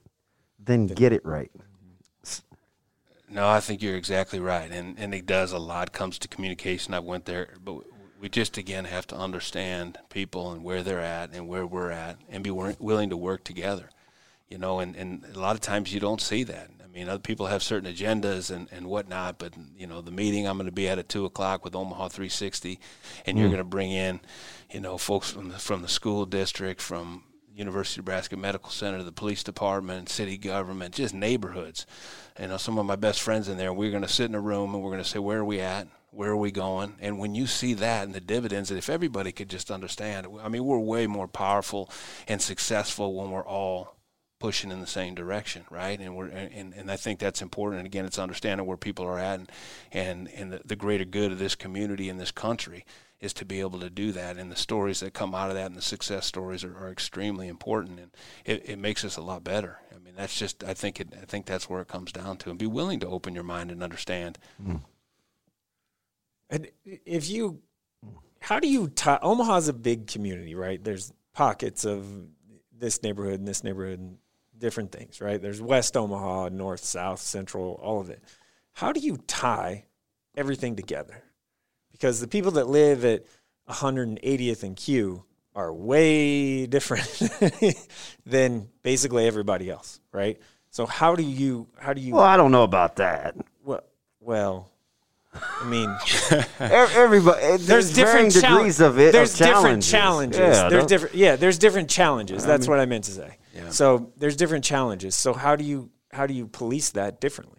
than 0.62 0.86
get 0.86 1.12
it 1.12 1.24
right. 1.24 1.50
No, 3.28 3.48
I 3.48 3.60
think 3.60 3.80
you're 3.80 3.96
exactly 3.96 4.40
right, 4.40 4.70
and 4.70 4.98
and 4.98 5.14
it 5.14 5.24
does 5.24 5.52
a 5.52 5.58
lot 5.58 5.92
comes 5.92 6.18
to 6.18 6.28
communication. 6.28 6.92
I 6.92 6.98
went 6.98 7.24
there, 7.24 7.48
but 7.64 7.82
we 8.20 8.28
just 8.28 8.58
again 8.58 8.84
have 8.84 9.06
to 9.06 9.16
understand 9.16 9.98
people 10.10 10.52
and 10.52 10.62
where 10.62 10.82
they're 10.82 11.00
at 11.00 11.32
and 11.32 11.48
where 11.48 11.66
we're 11.66 11.90
at, 11.90 12.18
and 12.28 12.44
be 12.44 12.50
willing 12.50 13.08
to 13.08 13.16
work 13.16 13.42
together. 13.42 13.88
You 14.50 14.58
know, 14.58 14.80
and 14.80 14.94
and 14.96 15.24
a 15.34 15.38
lot 15.38 15.54
of 15.54 15.62
times 15.62 15.94
you 15.94 16.00
don't 16.00 16.20
see 16.20 16.42
that. 16.44 16.68
I 16.92 16.98
mean, 16.98 17.08
other 17.08 17.20
people 17.20 17.46
have 17.46 17.62
certain 17.62 17.90
agendas 17.90 18.54
and, 18.54 18.68
and 18.70 18.86
whatnot, 18.86 19.38
but 19.38 19.54
you 19.78 19.86
know, 19.86 20.02
the 20.02 20.10
meeting 20.10 20.46
I'm 20.46 20.58
going 20.58 20.66
to 20.66 20.72
be 20.72 20.88
at 20.88 20.98
at 20.98 21.08
two 21.08 21.24
o'clock 21.24 21.64
with 21.64 21.74
Omaha 21.74 22.08
360, 22.08 22.78
and 23.24 23.36
mm. 23.36 23.40
you're 23.40 23.48
going 23.48 23.58
to 23.58 23.64
bring 23.64 23.92
in, 23.92 24.20
you 24.70 24.80
know, 24.80 24.98
folks 24.98 25.30
from 25.30 25.48
the, 25.48 25.58
from 25.58 25.80
the 25.80 25.88
school 25.88 26.26
district, 26.26 26.82
from 26.82 27.24
University 27.54 28.00
of 28.00 28.06
Nebraska 28.06 28.36
Medical 28.36 28.68
Center, 28.68 29.02
the 29.02 29.10
police 29.10 29.42
department, 29.42 30.10
city 30.10 30.36
government, 30.36 30.94
just 30.94 31.14
neighborhoods. 31.14 31.86
You 32.38 32.48
know, 32.48 32.58
some 32.58 32.76
of 32.76 32.84
my 32.84 32.96
best 32.96 33.22
friends 33.22 33.48
in 33.48 33.56
there. 33.56 33.72
We're 33.72 33.90
going 33.90 34.02
to 34.02 34.08
sit 34.08 34.26
in 34.26 34.34
a 34.34 34.40
room 34.40 34.74
and 34.74 34.82
we're 34.82 34.90
going 34.90 35.02
to 35.02 35.08
say, 35.08 35.18
where 35.18 35.38
are 35.38 35.44
we 35.44 35.60
at? 35.60 35.88
Where 36.10 36.30
are 36.30 36.36
we 36.36 36.50
going? 36.50 36.96
And 37.00 37.18
when 37.18 37.34
you 37.34 37.46
see 37.46 37.72
that 37.74 38.04
and 38.04 38.14
the 38.14 38.20
dividends, 38.20 38.68
that 38.68 38.76
if 38.76 38.90
everybody 38.90 39.32
could 39.32 39.48
just 39.48 39.70
understand, 39.70 40.26
I 40.42 40.48
mean, 40.48 40.64
we're 40.64 40.78
way 40.78 41.06
more 41.06 41.28
powerful 41.28 41.90
and 42.28 42.40
successful 42.40 43.14
when 43.14 43.30
we're 43.30 43.46
all 43.46 43.96
pushing 44.42 44.72
in 44.72 44.80
the 44.80 44.88
same 44.88 45.14
direction, 45.14 45.64
right? 45.70 46.00
And 46.00 46.16
we're 46.16 46.26
and, 46.26 46.74
and 46.74 46.90
I 46.90 46.96
think 46.96 47.20
that's 47.20 47.42
important. 47.42 47.78
And 47.78 47.86
again, 47.86 48.04
it's 48.04 48.18
understanding 48.18 48.66
where 48.66 48.76
people 48.76 49.06
are 49.06 49.20
at 49.20 49.38
and 49.38 49.52
and, 49.92 50.28
and 50.34 50.52
the, 50.52 50.60
the 50.64 50.74
greater 50.74 51.04
good 51.04 51.30
of 51.30 51.38
this 51.38 51.54
community 51.54 52.08
and 52.08 52.18
this 52.18 52.32
country 52.32 52.84
is 53.20 53.32
to 53.34 53.44
be 53.44 53.60
able 53.60 53.78
to 53.78 53.88
do 53.88 54.10
that. 54.10 54.36
And 54.36 54.50
the 54.50 54.56
stories 54.56 54.98
that 54.98 55.14
come 55.14 55.32
out 55.32 55.50
of 55.50 55.54
that 55.54 55.66
and 55.66 55.76
the 55.76 55.80
success 55.80 56.26
stories 56.26 56.64
are, 56.64 56.76
are 56.76 56.90
extremely 56.90 57.46
important, 57.46 58.00
and 58.00 58.10
it, 58.44 58.68
it 58.68 58.78
makes 58.80 59.04
us 59.04 59.16
a 59.16 59.22
lot 59.22 59.44
better. 59.44 59.78
I 59.94 60.00
mean, 60.00 60.14
that's 60.16 60.36
just 60.36 60.64
I 60.64 60.74
think 60.74 60.98
it 60.98 61.14
I 61.22 61.24
think 61.24 61.46
that's 61.46 61.70
where 61.70 61.80
it 61.80 61.86
comes 61.86 62.10
down 62.10 62.36
to, 62.38 62.50
and 62.50 62.58
be 62.58 62.66
willing 62.66 62.98
to 62.98 63.06
open 63.06 63.36
your 63.36 63.44
mind 63.44 63.70
and 63.70 63.80
understand. 63.80 64.40
Mm. 64.60 64.80
And 66.50 66.68
if 66.84 67.30
you, 67.30 67.60
how 68.40 68.58
do 68.58 68.66
you 68.66 68.88
tie? 68.88 69.20
Omaha's 69.22 69.68
a 69.68 69.72
big 69.72 70.08
community, 70.08 70.56
right? 70.56 70.82
There's 70.82 71.12
pockets 71.32 71.84
of 71.84 72.04
this 72.76 73.04
neighborhood 73.04 73.38
and 73.38 73.46
this 73.46 73.62
neighborhood 73.62 74.00
and 74.00 74.18
different 74.62 74.92
things, 74.92 75.20
right? 75.20 75.42
There's 75.42 75.60
West 75.60 75.96
Omaha, 75.96 76.48
North, 76.50 76.84
South, 76.84 77.20
Central, 77.20 77.78
all 77.82 78.00
of 78.00 78.08
it. 78.08 78.22
How 78.72 78.92
do 78.92 79.00
you 79.00 79.18
tie 79.26 79.84
everything 80.36 80.76
together? 80.76 81.22
Because 81.90 82.20
the 82.20 82.28
people 82.28 82.52
that 82.52 82.68
live 82.68 83.04
at 83.04 83.26
180th 83.68 84.62
and 84.62 84.76
Q 84.76 85.24
are 85.54 85.72
way 85.74 86.64
different 86.76 87.20
than 88.24 88.68
basically 88.82 89.26
everybody 89.26 89.68
else, 89.68 90.00
right? 90.12 90.40
So 90.70 90.86
how 90.86 91.16
do 91.16 91.22
you 91.22 91.66
how 91.76 91.92
do 91.92 92.00
you 92.00 92.14
Well, 92.14 92.22
I 92.22 92.38
don't 92.38 92.52
know 92.52 92.62
about 92.62 92.96
that. 92.96 93.36
Well, 93.62 93.82
well 94.20 94.70
I 95.34 95.64
mean, 95.64 95.94
everybody. 96.60 97.42
Eh, 97.42 97.48
there's, 97.48 97.66
there's 97.66 97.94
different 97.94 98.32
degrees 98.32 98.80
of 98.80 98.98
it. 98.98 99.12
There's 99.12 99.38
of 99.40 99.46
different 99.46 99.82
challenges. 99.82 100.38
Yeah, 100.38 100.68
there's 100.68 100.86
different. 100.86 101.14
Yeah, 101.14 101.36
there's 101.36 101.58
different 101.58 101.90
challenges. 101.90 102.44
That's 102.44 102.66
I 102.66 102.70
mean, 102.70 102.70
what 102.70 102.80
I 102.80 102.86
meant 102.86 103.04
to 103.04 103.10
say. 103.10 103.38
So 103.70 104.12
there's 104.16 104.36
different 104.36 104.64
challenges. 104.64 105.14
So 105.14 105.32
how 105.32 105.56
do 105.56 105.64
you 105.64 105.90
how 106.12 106.26
do 106.26 106.34
you 106.34 106.46
police 106.46 106.90
that 106.90 107.20
differently? 107.20 107.58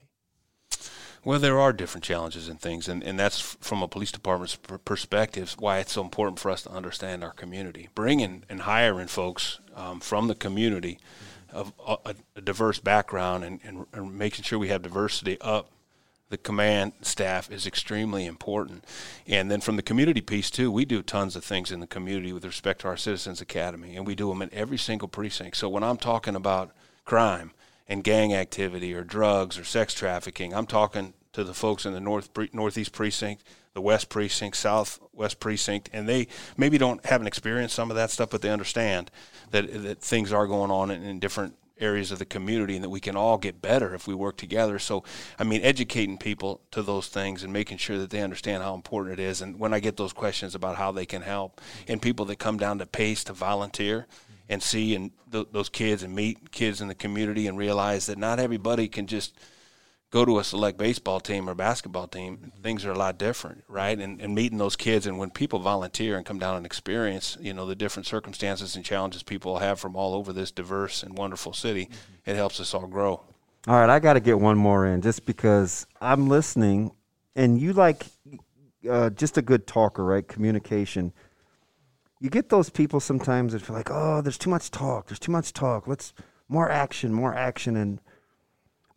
Well, 1.25 1.39
there 1.39 1.59
are 1.59 1.71
different 1.71 2.03
challenges 2.03 2.49
and 2.49 2.59
things, 2.59 2.89
and, 2.89 3.01
and 3.01 3.17
that's 3.17 3.39
from 3.39 3.81
a 3.81 3.87
police 3.87 4.11
department's 4.11 4.57
perspective 4.83 5.55
why 5.57 5.79
it's 5.79 5.93
so 5.93 6.01
important 6.01 6.37
for 6.37 6.51
us 6.51 6.63
to 6.63 6.71
understand 6.71 7.23
our 7.23 7.31
community. 7.31 7.87
Bringing 7.95 8.43
and 8.49 8.61
hiring 8.61 9.07
folks 9.07 9.59
um, 9.73 10.01
from 10.01 10.27
the 10.27 10.35
community 10.35 10.99
of 11.49 11.71
a, 11.87 12.15
a 12.35 12.41
diverse 12.41 12.79
background 12.79 13.45
and, 13.45 13.59
and, 13.63 13.85
and, 13.93 14.17
making 14.17 14.43
sure 14.43 14.59
we 14.59 14.67
have 14.67 14.81
diversity 14.81 15.39
up 15.39 15.69
the 16.33 16.37
command 16.37 16.91
staff 17.01 17.49
is 17.49 17.65
extremely 17.65 18.25
important. 18.25 18.83
And 19.27 19.49
then 19.49 19.61
from 19.61 19.77
the 19.77 19.81
community 19.81 20.21
piece, 20.21 20.49
too, 20.49 20.71
we 20.71 20.83
do 20.83 21.01
tons 21.01 21.35
of 21.35 21.45
things 21.45 21.71
in 21.71 21.79
the 21.79 21.87
community 21.87 22.33
with 22.33 22.43
respect 22.43 22.81
to 22.81 22.87
our 22.87 22.97
Citizens 22.97 23.39
Academy, 23.39 23.95
and 23.95 24.05
we 24.05 24.15
do 24.15 24.27
them 24.29 24.41
in 24.41 24.49
every 24.51 24.77
single 24.77 25.07
precinct. 25.07 25.55
So 25.57 25.69
when 25.69 25.83
I'm 25.83 25.97
talking 25.97 26.35
about 26.35 26.71
crime, 27.05 27.51
and 27.87 28.03
gang 28.03 28.33
activity 28.33 28.93
or 28.93 29.03
drugs 29.03 29.57
or 29.57 29.63
sex 29.63 29.93
trafficking. 29.93 30.53
I'm 30.53 30.65
talking 30.65 31.13
to 31.33 31.43
the 31.43 31.53
folks 31.53 31.85
in 31.85 31.93
the 31.93 31.99
north 31.99 32.29
northeast 32.53 32.93
precinct, 32.93 33.43
the 33.73 33.81
west 33.81 34.09
precinct, 34.09 34.55
southwest 34.57 35.39
precinct, 35.39 35.89
and 35.93 36.07
they 36.07 36.27
maybe 36.57 36.77
don't 36.77 37.05
haven't 37.05 37.27
experienced 37.27 37.75
some 37.75 37.89
of 37.89 37.95
that 37.95 38.11
stuff, 38.11 38.29
but 38.29 38.41
they 38.41 38.49
understand 38.49 39.11
that 39.51 39.83
that 39.83 40.01
things 40.01 40.31
are 40.31 40.47
going 40.47 40.71
on 40.71 40.91
in, 40.91 41.03
in 41.03 41.19
different 41.19 41.55
areas 41.79 42.11
of 42.11 42.19
the 42.19 42.25
community 42.25 42.75
and 42.75 42.83
that 42.83 42.89
we 42.89 42.99
can 42.99 43.15
all 43.15 43.37
get 43.37 43.61
better 43.61 43.93
if 43.95 44.07
we 44.07 44.13
work 44.13 44.37
together. 44.37 44.79
So, 44.79 45.03
I 45.39 45.43
mean, 45.43 45.61
educating 45.63 46.17
people 46.17 46.61
to 46.71 46.81
those 46.81 47.07
things 47.07 47.43
and 47.43 47.51
making 47.51 47.77
sure 47.77 47.97
that 47.97 48.09
they 48.09 48.21
understand 48.21 48.63
how 48.63 48.75
important 48.75 49.19
it 49.19 49.23
is. 49.23 49.41
And 49.41 49.59
when 49.59 49.73
I 49.73 49.79
get 49.79 49.97
those 49.97 50.13
questions 50.13 50.55
about 50.55 50.75
how 50.77 50.91
they 50.91 51.05
can 51.05 51.21
help, 51.21 51.59
and 51.87 52.01
people 52.01 52.25
that 52.25 52.37
come 52.37 52.57
down 52.57 52.79
to 52.79 52.85
PACE 52.85 53.23
to 53.25 53.33
volunteer, 53.33 54.07
and 54.49 54.61
see 54.61 54.93
and 54.93 55.11
th- 55.31 55.47
those 55.51 55.69
kids 55.69 56.03
and 56.03 56.13
meet 56.13 56.51
kids 56.51 56.81
in 56.81 56.87
the 56.87 56.95
community 56.95 57.47
and 57.47 57.57
realize 57.57 58.05
that 58.05 58.17
not 58.17 58.39
everybody 58.39 58.87
can 58.87 59.07
just 59.07 59.33
go 60.13 60.23
to 60.23 60.37
a 60.37 60.43
select 60.43 60.77
baseball 60.77 61.19
team 61.19 61.49
or 61.49 61.55
basketball 61.55 62.07
team. 62.07 62.51
Things 62.61 62.85
are 62.85 62.91
a 62.91 62.97
lot 62.97 63.17
different, 63.17 63.63
right? 63.67 63.97
And, 63.97 64.21
and 64.21 64.35
meeting 64.35 64.59
those 64.59 64.75
kids 64.75 65.07
and 65.07 65.17
when 65.17 65.31
people 65.31 65.57
volunteer 65.57 66.17
and 66.17 66.23
come 66.23 66.37
down 66.37 66.55
and 66.55 66.67
experience, 66.67 67.35
you 67.41 67.51
know, 67.51 67.65
the 67.65 67.75
different 67.75 68.05
circumstances 68.05 68.75
and 68.75 68.85
challenges 68.85 69.23
people 69.23 69.57
have 69.57 69.79
from 69.79 69.95
all 69.95 70.13
over 70.13 70.31
this 70.31 70.51
diverse 70.51 71.01
and 71.01 71.17
wonderful 71.17 71.51
city, 71.51 71.85
mm-hmm. 71.87 72.29
it 72.29 72.35
helps 72.35 72.59
us 72.59 72.75
all 72.75 72.85
grow. 72.85 73.23
All 73.65 73.79
right, 73.79 73.89
I 73.89 73.97
got 73.97 74.13
to 74.13 74.19
get 74.19 74.39
one 74.39 74.55
more 74.55 74.85
in 74.85 75.01
just 75.01 75.25
because 75.25 75.87
I'm 75.99 76.29
listening 76.29 76.91
and 77.35 77.59
you 77.59 77.73
like 77.73 78.05
uh, 78.87 79.09
just 79.09 79.39
a 79.39 79.41
good 79.41 79.65
talker, 79.65 80.05
right? 80.05 80.27
Communication 80.27 81.11
you 82.19 82.29
get 82.29 82.47
those 82.47 82.69
people 82.69 83.01
sometimes 83.01 83.51
that 83.51 83.61
feel 83.61 83.75
like, 83.75 83.89
oh, 83.91 84.21
there's 84.21 84.37
too 84.37 84.49
much 84.49 84.71
talk. 84.71 85.07
There's 85.07 85.19
too 85.19 85.33
much 85.33 85.51
talk. 85.51 85.87
Let's 85.87 86.13
more 86.47 86.69
action, 86.69 87.11
more 87.11 87.35
action. 87.35 87.75
And 87.75 87.99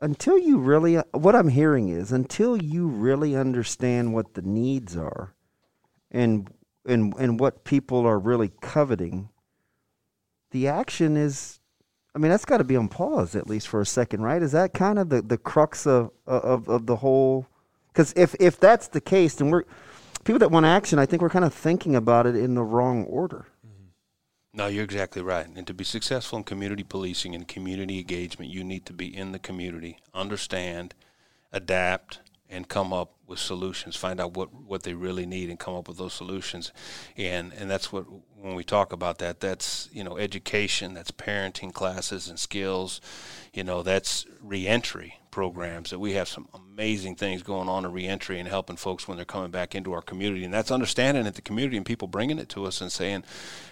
until 0.01 0.39
you 0.39 0.59
really, 0.59 0.97
what 1.13 1.35
I'm 1.35 1.49
hearing 1.49 1.89
is 1.89 2.13
until 2.13 2.57
you 2.57 2.87
really 2.87 3.35
understand 3.35 4.15
what 4.15 4.35
the 4.35 4.43
needs 4.43 4.97
are, 4.97 5.35
and 6.11 6.51
and 6.85 7.15
and 7.19 7.41
what 7.41 7.65
people 7.65 8.07
are 8.07 8.19
really 8.19 8.53
coveting, 8.61 9.31
the 10.51 10.69
action 10.69 11.17
is. 11.17 11.61
I 12.15 12.19
mean, 12.19 12.31
that's 12.31 12.47
got 12.47 12.59
to 12.59 12.65
be 12.65 12.77
on 12.77 12.89
pause 12.89 13.37
at 13.37 13.47
least 13.47 13.69
for 13.69 13.83
a 13.83 13.85
second, 13.85 14.23
right? 14.23 14.43
Is 14.43 14.53
that 14.53 14.73
kind 14.73 14.99
of 14.99 15.11
the, 15.11 15.21
the 15.21 15.37
crux 15.37 15.87
of, 15.87 16.13
of, 16.27 16.67
of 16.67 16.87
the 16.87 16.97
whole? 16.97 17.47
Because 17.89 18.15
if, 18.17 18.35
if 18.41 18.59
that's 18.59 18.89
the 18.89 19.03
case, 19.03 19.35
then 19.35 19.51
we're 19.51 19.65
people 20.25 20.39
that 20.41 20.51
want 20.51 20.65
action, 20.65 20.99
I 20.99 21.07
think 21.07 21.21
we're 21.21 21.29
kind 21.29 21.45
of 21.45 21.55
thinking 21.55 21.95
about 21.95 22.27
it 22.27 22.35
in 22.35 22.55
the 22.55 22.63
wrong 22.63 23.05
order. 23.05 23.47
No, 24.57 24.69
you're 24.69 24.85
exactly 24.85 25.21
right. 25.21 25.47
And 25.47 25.67
to 25.67 25.75
be 25.75 25.85
successful 25.85 26.39
in 26.39 26.45
community 26.45 26.83
policing 26.83 27.35
and 27.35 27.47
community 27.47 27.99
engagement, 27.99 28.51
you 28.51 28.65
need 28.65 28.87
to 28.87 28.95
be 28.95 29.15
in 29.15 29.33
the 29.33 29.39
community, 29.39 29.99
understand, 30.15 30.95
adapt, 31.53 32.21
and 32.49 32.69
come 32.69 32.93
up 32.93 33.13
with 33.27 33.39
solutions. 33.39 33.97
Find 33.97 34.21
out 34.21 34.37
what, 34.37 34.53
what 34.55 34.83
they 34.85 34.95
really 34.95 35.27
need 35.27 35.51
and 35.51 35.59
come 35.59 35.75
up 35.75 35.89
with 35.89 35.99
those 35.99 36.15
solutions. 36.15 36.73
And 37.17 37.53
and 37.53 37.71
that's 37.71 37.93
what 37.93 38.07
when 38.41 38.55
we 38.55 38.65
talk 38.65 38.93
about 38.93 39.19
that, 39.19 39.41
that's 39.41 39.89
you 39.93 40.05
know 40.05 40.19
education, 40.19 40.95
that's 40.95 41.11
parenting 41.11 41.73
classes 41.73 42.29
and 42.29 42.39
skills, 42.39 43.01
you 43.57 43.65
know 43.65 43.83
that's 43.83 44.27
reentry 44.43 45.19
programs 45.31 45.91
that 45.91 45.99
we 45.99 46.13
have 46.13 46.29
some 46.29 46.47
amazing 46.55 47.17
things 47.17 47.43
going 47.43 47.69
on 47.69 47.85
in 47.85 47.93
reentry 47.93 48.39
and 48.39 48.49
helping 48.49 48.77
folks 48.77 49.09
when 49.09 49.17
they're 49.17 49.25
coming 49.25 49.51
back 49.51 49.75
into 49.75 49.93
our 49.93 50.03
community 50.03 50.45
and 50.45 50.53
that's 50.53 50.71
understanding 50.71 51.27
it 51.27 51.35
the 51.35 51.43
community 51.43 51.77
and 51.77 51.85
people 51.85 52.07
bringing 52.07 52.39
it 52.39 52.49
to 52.49 52.65
us 52.65 52.81
and 52.81 52.93
saying 52.93 53.25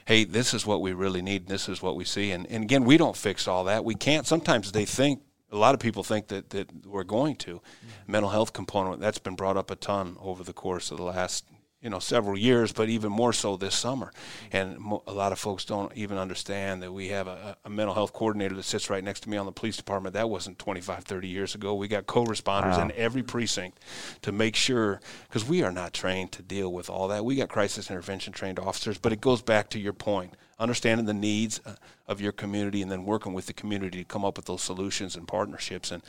hey 0.06 0.24
this 0.24 0.52
is 0.52 0.66
what 0.66 0.80
we 0.80 0.92
really 0.92 1.22
need 1.22 1.46
this 1.46 1.68
is 1.68 1.82
what 1.82 1.96
we 1.96 2.04
see 2.04 2.32
and, 2.32 2.46
and 2.48 2.64
again 2.64 2.84
we 2.84 2.96
don't 2.96 3.16
fix 3.16 3.46
all 3.46 3.64
that 3.64 3.84
we 3.84 3.94
can't 3.94 4.26
sometimes 4.26 4.72
they 4.72 4.84
think 4.84 5.20
a 5.54 5.58
lot 5.58 5.74
of 5.74 5.80
people 5.80 6.02
think 6.02 6.28
that, 6.28 6.50
that 6.50 6.68
we're 6.86 7.04
going 7.04 7.36
to 7.36 7.54
mm-hmm. 7.54 8.12
mental 8.12 8.30
health 8.30 8.52
component 8.52 9.00
that's 9.00 9.18
been 9.18 9.36
brought 9.36 9.56
up 9.56 9.70
a 9.70 9.76
ton 9.76 10.16
over 10.20 10.42
the 10.42 10.52
course 10.52 10.90
of 10.90 10.98
the 10.98 11.04
last 11.04 11.44
you 11.84 11.90
know 11.90 11.98
several 11.98 12.36
years, 12.36 12.72
but 12.72 12.88
even 12.88 13.12
more 13.12 13.32
so 13.32 13.56
this 13.56 13.74
summer. 13.74 14.10
And 14.50 14.78
mo- 14.78 15.02
a 15.06 15.12
lot 15.12 15.32
of 15.32 15.38
folks 15.38 15.66
don't 15.66 15.94
even 15.94 16.16
understand 16.16 16.82
that 16.82 16.90
we 16.90 17.08
have 17.08 17.28
a, 17.28 17.56
a, 17.64 17.70
mental 17.70 17.94
health 17.94 18.14
coordinator 18.14 18.54
that 18.56 18.62
sits 18.62 18.88
right 18.88 19.04
next 19.04 19.20
to 19.20 19.28
me 19.28 19.36
on 19.36 19.44
the 19.44 19.52
police 19.52 19.76
department. 19.76 20.14
That 20.14 20.30
wasn't 20.30 20.58
25, 20.58 21.04
30 21.04 21.28
years 21.28 21.54
ago. 21.54 21.74
We 21.74 21.86
got 21.86 22.06
co-responders 22.06 22.78
wow. 22.78 22.82
in 22.84 22.92
every 22.92 23.22
precinct 23.22 23.78
to 24.22 24.32
make 24.32 24.56
sure 24.56 25.00
because 25.28 25.46
we 25.46 25.62
are 25.62 25.70
not 25.70 25.92
trained 25.92 26.32
to 26.32 26.42
deal 26.42 26.72
with 26.72 26.88
all 26.88 27.08
that. 27.08 27.24
We 27.24 27.36
got 27.36 27.50
crisis 27.50 27.90
intervention 27.90 28.32
trained 28.32 28.58
officers, 28.58 28.96
but 28.96 29.12
it 29.12 29.20
goes 29.20 29.42
back 29.42 29.68
to 29.70 29.78
your 29.78 29.92
point 29.92 30.34
understanding 30.58 31.04
the 31.04 31.12
needs 31.12 31.60
uh, 31.66 31.74
of 32.06 32.20
your 32.20 32.30
community 32.30 32.80
and 32.80 32.90
then 32.90 33.04
working 33.04 33.32
with 33.32 33.46
the 33.46 33.52
community 33.52 33.98
to 33.98 34.04
come 34.04 34.24
up 34.24 34.36
with 34.36 34.46
those 34.46 34.62
solutions 34.62 35.16
and 35.16 35.26
partnerships 35.26 35.90
and 35.90 36.00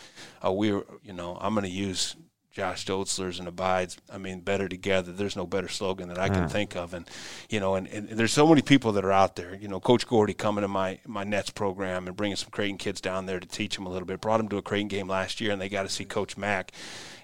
uh, 0.45 0.51
we're 0.51 0.83
you 1.03 1.11
know 1.11 1.35
i'm 1.41 1.55
going 1.55 1.63
to 1.63 1.69
use 1.69 2.15
Josh 2.55 2.85
Dotzler's 2.85 3.37
and 3.37 3.49
Abide's. 3.49 3.97
I 4.09 4.17
mean, 4.17 4.39
better 4.39 4.69
together. 4.69 5.11
There's 5.11 5.35
no 5.35 5.45
better 5.45 5.67
slogan 5.67 6.07
that 6.07 6.17
I 6.17 6.29
can 6.29 6.43
yeah. 6.43 6.47
think 6.47 6.77
of. 6.77 6.93
And 6.93 7.09
you 7.49 7.59
know, 7.59 7.75
and, 7.75 7.85
and, 7.87 8.07
there's 8.07 8.31
so 8.31 8.47
many 8.47 8.61
people 8.61 8.93
that 8.93 9.03
are 9.03 9.11
out 9.11 9.35
there. 9.35 9.55
You 9.55 9.67
know, 9.67 9.81
Coach 9.81 10.07
Gordy 10.07 10.33
coming 10.33 10.61
to 10.61 10.69
my 10.69 10.99
my 11.05 11.25
Nets 11.25 11.49
program 11.49 12.07
and 12.07 12.15
bringing 12.15 12.37
some 12.37 12.51
Creighton 12.51 12.77
kids 12.77 13.01
down 13.01 13.25
there 13.25 13.41
to 13.41 13.47
teach 13.47 13.75
them 13.75 13.85
a 13.85 13.89
little 13.89 14.05
bit. 14.05 14.21
Brought 14.21 14.37
them 14.37 14.47
to 14.47 14.57
a 14.57 14.61
Creighton 14.61 14.87
game 14.87 15.09
last 15.09 15.41
year, 15.41 15.51
and 15.51 15.61
they 15.61 15.67
got 15.67 15.83
to 15.83 15.89
see 15.89 16.05
Coach 16.05 16.37
Mack. 16.37 16.71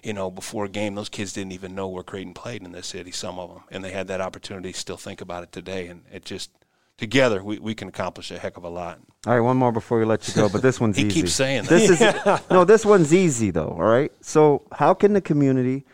You 0.02 0.12
know, 0.12 0.30
before 0.30 0.66
a 0.66 0.68
game, 0.68 0.96
those 0.96 1.08
kids 1.08 1.32
didn't 1.32 1.52
even 1.52 1.74
know 1.74 1.88
where 1.88 2.02
Creighton 2.02 2.34
played 2.34 2.62
in 2.62 2.72
this 2.72 2.88
city. 2.88 3.10
Some 3.10 3.38
of 3.38 3.48
them, 3.48 3.62
and 3.70 3.82
they 3.82 3.92
had 3.92 4.08
that 4.08 4.20
opportunity 4.20 4.74
still 4.74 4.98
think 4.98 5.22
about 5.22 5.44
it 5.44 5.52
today. 5.52 5.86
And 5.86 6.02
it 6.12 6.26
just 6.26 6.50
together 7.02 7.42
we, 7.42 7.58
we 7.58 7.74
can 7.74 7.88
accomplish 7.88 8.30
a 8.30 8.38
heck 8.38 8.56
of 8.56 8.62
a 8.62 8.68
lot. 8.68 9.00
All 9.26 9.34
right, 9.34 9.40
one 9.40 9.56
more 9.56 9.72
before 9.72 9.98
we 9.98 10.04
let 10.04 10.28
you 10.28 10.34
go, 10.34 10.48
but 10.48 10.62
this 10.62 10.80
one's 10.80 10.96
he 10.96 11.02
easy. 11.06 11.14
He 11.14 11.20
keeps 11.22 11.32
saying 11.32 11.64
that. 11.64 11.68
This 11.68 11.90
is 11.90 12.50
no, 12.50 12.64
this 12.64 12.86
one's 12.86 13.12
easy 13.12 13.50
though. 13.50 13.76
All 13.76 13.82
right, 13.82 14.12
so 14.20 14.62
how 14.70 14.94
can 14.94 15.12
the 15.12 15.20
community? 15.20 15.84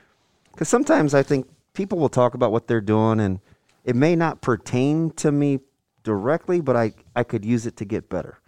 Because 0.52 0.68
sometimes 0.68 1.14
I 1.14 1.22
think 1.22 1.48
people 1.72 1.98
will 1.98 2.10
talk 2.10 2.34
about 2.34 2.52
what 2.52 2.66
they're 2.66 2.82
doing, 2.82 3.20
and 3.20 3.40
it 3.84 3.96
may 3.96 4.16
not 4.16 4.42
pertain 4.42 5.10
to 5.12 5.32
me 5.32 5.60
directly, 6.04 6.60
but 6.60 6.76
I 6.76 6.92
I 7.16 7.24
could 7.24 7.42
use 7.42 7.64
it 7.64 7.78
to 7.78 7.86
get 7.86 8.10
better. 8.10 8.38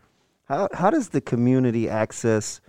How 0.45 0.69
how 0.75 0.91
does 0.91 1.09
the 1.09 1.23
community 1.23 1.89
access? 1.89 2.61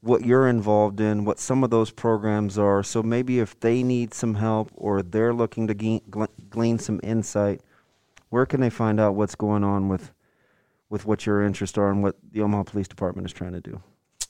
what 0.00 0.26
you're 0.26 0.48
involved 0.48 0.98
in, 0.98 1.24
what 1.24 1.38
some 1.38 1.62
of 1.62 1.70
those 1.70 1.92
programs 1.92 2.58
are. 2.58 2.82
So 2.82 3.04
maybe 3.04 3.38
if 3.38 3.60
they 3.60 3.84
need 3.84 4.12
some 4.12 4.34
help 4.34 4.68
or 4.74 5.00
they're 5.00 5.32
looking 5.32 5.68
to 5.68 5.74
gain, 5.74 6.00
glean 6.50 6.80
some 6.80 6.98
insight, 7.04 7.60
where 8.32 8.46
can 8.46 8.62
they 8.62 8.70
find 8.70 8.98
out 8.98 9.14
what's 9.14 9.34
going 9.34 9.62
on 9.62 9.90
with 9.90 10.14
with 10.88 11.04
what 11.04 11.26
your 11.26 11.42
interests 11.42 11.76
are 11.76 11.90
and 11.90 12.02
what 12.02 12.16
the 12.32 12.40
Omaha 12.40 12.62
Police 12.62 12.88
Department 12.88 13.26
is 13.26 13.32
trying 13.32 13.52
to 13.52 13.60
do? 13.60 13.82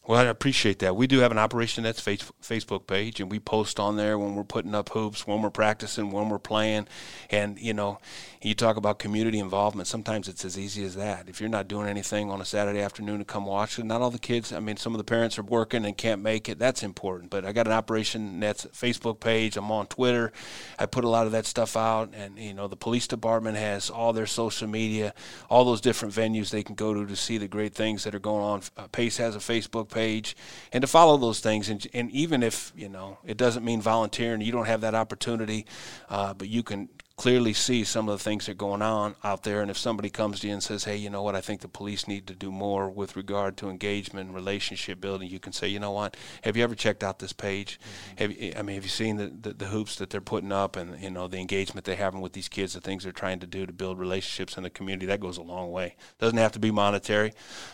Well, 0.04 0.18
I 0.18 0.24
appreciate 0.24 0.80
that. 0.80 0.96
We 0.96 1.06
do 1.06 1.20
have 1.20 1.30
an 1.30 1.38
Operation 1.38 1.84
Nets 1.84 2.00
Facebook 2.00 2.88
page, 2.88 3.20
and 3.20 3.30
we 3.30 3.38
post 3.38 3.78
on 3.78 3.96
there 3.96 4.18
when 4.18 4.34
we're 4.34 4.42
putting 4.42 4.74
up 4.74 4.88
hoops, 4.88 5.28
when 5.28 5.42
we're 5.42 5.50
practicing, 5.50 6.10
when 6.10 6.28
we're 6.28 6.40
playing. 6.40 6.88
And, 7.30 7.56
you 7.56 7.72
know, 7.72 8.00
you 8.42 8.56
talk 8.56 8.76
about 8.76 8.98
community 8.98 9.38
involvement. 9.38 9.86
Sometimes 9.86 10.26
it's 10.26 10.44
as 10.44 10.58
easy 10.58 10.84
as 10.84 10.96
that. 10.96 11.28
If 11.28 11.40
you're 11.40 11.48
not 11.48 11.68
doing 11.68 11.86
anything 11.86 12.32
on 12.32 12.40
a 12.40 12.44
Saturday 12.44 12.80
afternoon 12.80 13.20
to 13.20 13.24
come 13.24 13.46
watch 13.46 13.78
it, 13.78 13.84
not 13.84 14.02
all 14.02 14.10
the 14.10 14.18
kids, 14.18 14.52
I 14.52 14.58
mean, 14.58 14.76
some 14.76 14.92
of 14.92 14.98
the 14.98 15.04
parents 15.04 15.38
are 15.38 15.44
working 15.44 15.84
and 15.84 15.96
can't 15.96 16.20
make 16.20 16.48
it. 16.48 16.58
That's 16.58 16.82
important. 16.82 17.30
But 17.30 17.44
I 17.44 17.52
got 17.52 17.68
an 17.68 17.72
Operation 17.72 18.40
Nets 18.40 18.66
Facebook 18.72 19.20
page. 19.20 19.56
I'm 19.56 19.70
on 19.70 19.86
Twitter. 19.86 20.32
I 20.80 20.86
put 20.86 21.04
a 21.04 21.08
lot 21.08 21.26
of 21.26 21.32
that 21.32 21.46
stuff 21.46 21.76
out. 21.76 22.12
And, 22.12 22.36
you 22.40 22.54
know, 22.54 22.66
the 22.66 22.74
police 22.74 23.06
department 23.06 23.56
has 23.56 23.88
all 23.88 24.12
their 24.12 24.26
social 24.26 24.66
media, 24.66 25.14
all 25.48 25.64
those 25.64 25.80
different 25.80 26.12
venues 26.12 26.50
they 26.50 26.64
can 26.64 26.74
go 26.74 26.92
to 26.92 27.06
to 27.06 27.14
see 27.14 27.38
the 27.38 27.46
great 27.46 27.72
things 27.72 28.02
that 28.02 28.16
are 28.16 28.18
going 28.18 28.42
on. 28.42 28.88
Pace 28.90 29.18
has 29.18 29.36
a 29.36 29.38
Facebook 29.38 29.91
page 29.92 30.36
and 30.72 30.82
to 30.82 30.88
follow 30.88 31.16
those 31.16 31.40
things. 31.40 31.68
And, 31.68 31.86
and 31.94 32.10
even 32.10 32.42
if, 32.42 32.72
you 32.76 32.88
know, 32.88 33.18
it 33.24 33.36
doesn't 33.36 33.64
mean 33.64 33.80
volunteering, 33.80 34.40
you 34.40 34.52
don't 34.52 34.66
have 34.66 34.80
that 34.80 34.94
opportunity, 34.94 35.66
uh, 36.08 36.34
but 36.34 36.48
you 36.48 36.62
can 36.62 36.88
clearly 37.16 37.52
see 37.52 37.84
some 37.84 38.08
of 38.08 38.18
the 38.18 38.22
things 38.22 38.46
that 38.46 38.52
are 38.52 38.54
going 38.54 38.82
on 38.82 39.14
out 39.22 39.42
there. 39.42 39.60
And 39.60 39.70
if 39.70 39.78
somebody 39.78 40.10
comes 40.10 40.40
to 40.40 40.46
you 40.46 40.52
and 40.54 40.62
says, 40.62 40.84
hey, 40.84 40.96
you 40.96 41.10
know 41.10 41.22
what, 41.22 41.34
I 41.34 41.40
think 41.40 41.60
the 41.60 41.68
police 41.68 42.08
need 42.08 42.26
to 42.26 42.34
do 42.34 42.50
more 42.50 42.88
with 42.88 43.16
regard 43.16 43.56
to 43.58 43.68
engagement 43.68 44.26
and 44.26 44.34
relationship 44.34 45.00
building, 45.00 45.28
you 45.28 45.38
can 45.38 45.52
say, 45.52 45.68
you 45.68 45.78
know 45.78 45.90
what, 45.90 46.16
have 46.42 46.56
you 46.56 46.64
ever 46.64 46.74
checked 46.74 47.04
out 47.04 47.18
this 47.18 47.32
page? 47.32 47.78
Mm-hmm. 47.78 48.16
Have 48.16 48.32
you, 48.32 48.52
I 48.56 48.62
mean, 48.62 48.74
have 48.76 48.84
you 48.84 48.90
seen 48.90 49.16
the, 49.16 49.26
the, 49.28 49.52
the, 49.54 49.66
hoops 49.66 49.96
that 49.96 50.10
they're 50.10 50.20
putting 50.20 50.52
up 50.52 50.76
and, 50.76 51.00
you 51.00 51.10
know, 51.10 51.28
the 51.28 51.38
engagement 51.38 51.84
they're 51.84 51.96
having 51.96 52.20
with 52.20 52.32
these 52.32 52.48
kids, 52.48 52.72
the 52.74 52.80
things 52.80 53.04
they're 53.04 53.12
trying 53.12 53.40
to 53.40 53.46
do 53.46 53.66
to 53.66 53.72
build 53.72 53.98
relationships 53.98 54.56
in 54.56 54.62
the 54.62 54.70
community? 54.70 55.06
That 55.06 55.20
goes 55.20 55.38
a 55.38 55.42
long 55.42 55.70
way. 55.70 55.96
Doesn't 56.18 56.38
have 56.38 56.52
to 56.52 56.58
be 56.58 56.70
monetary 56.70 57.32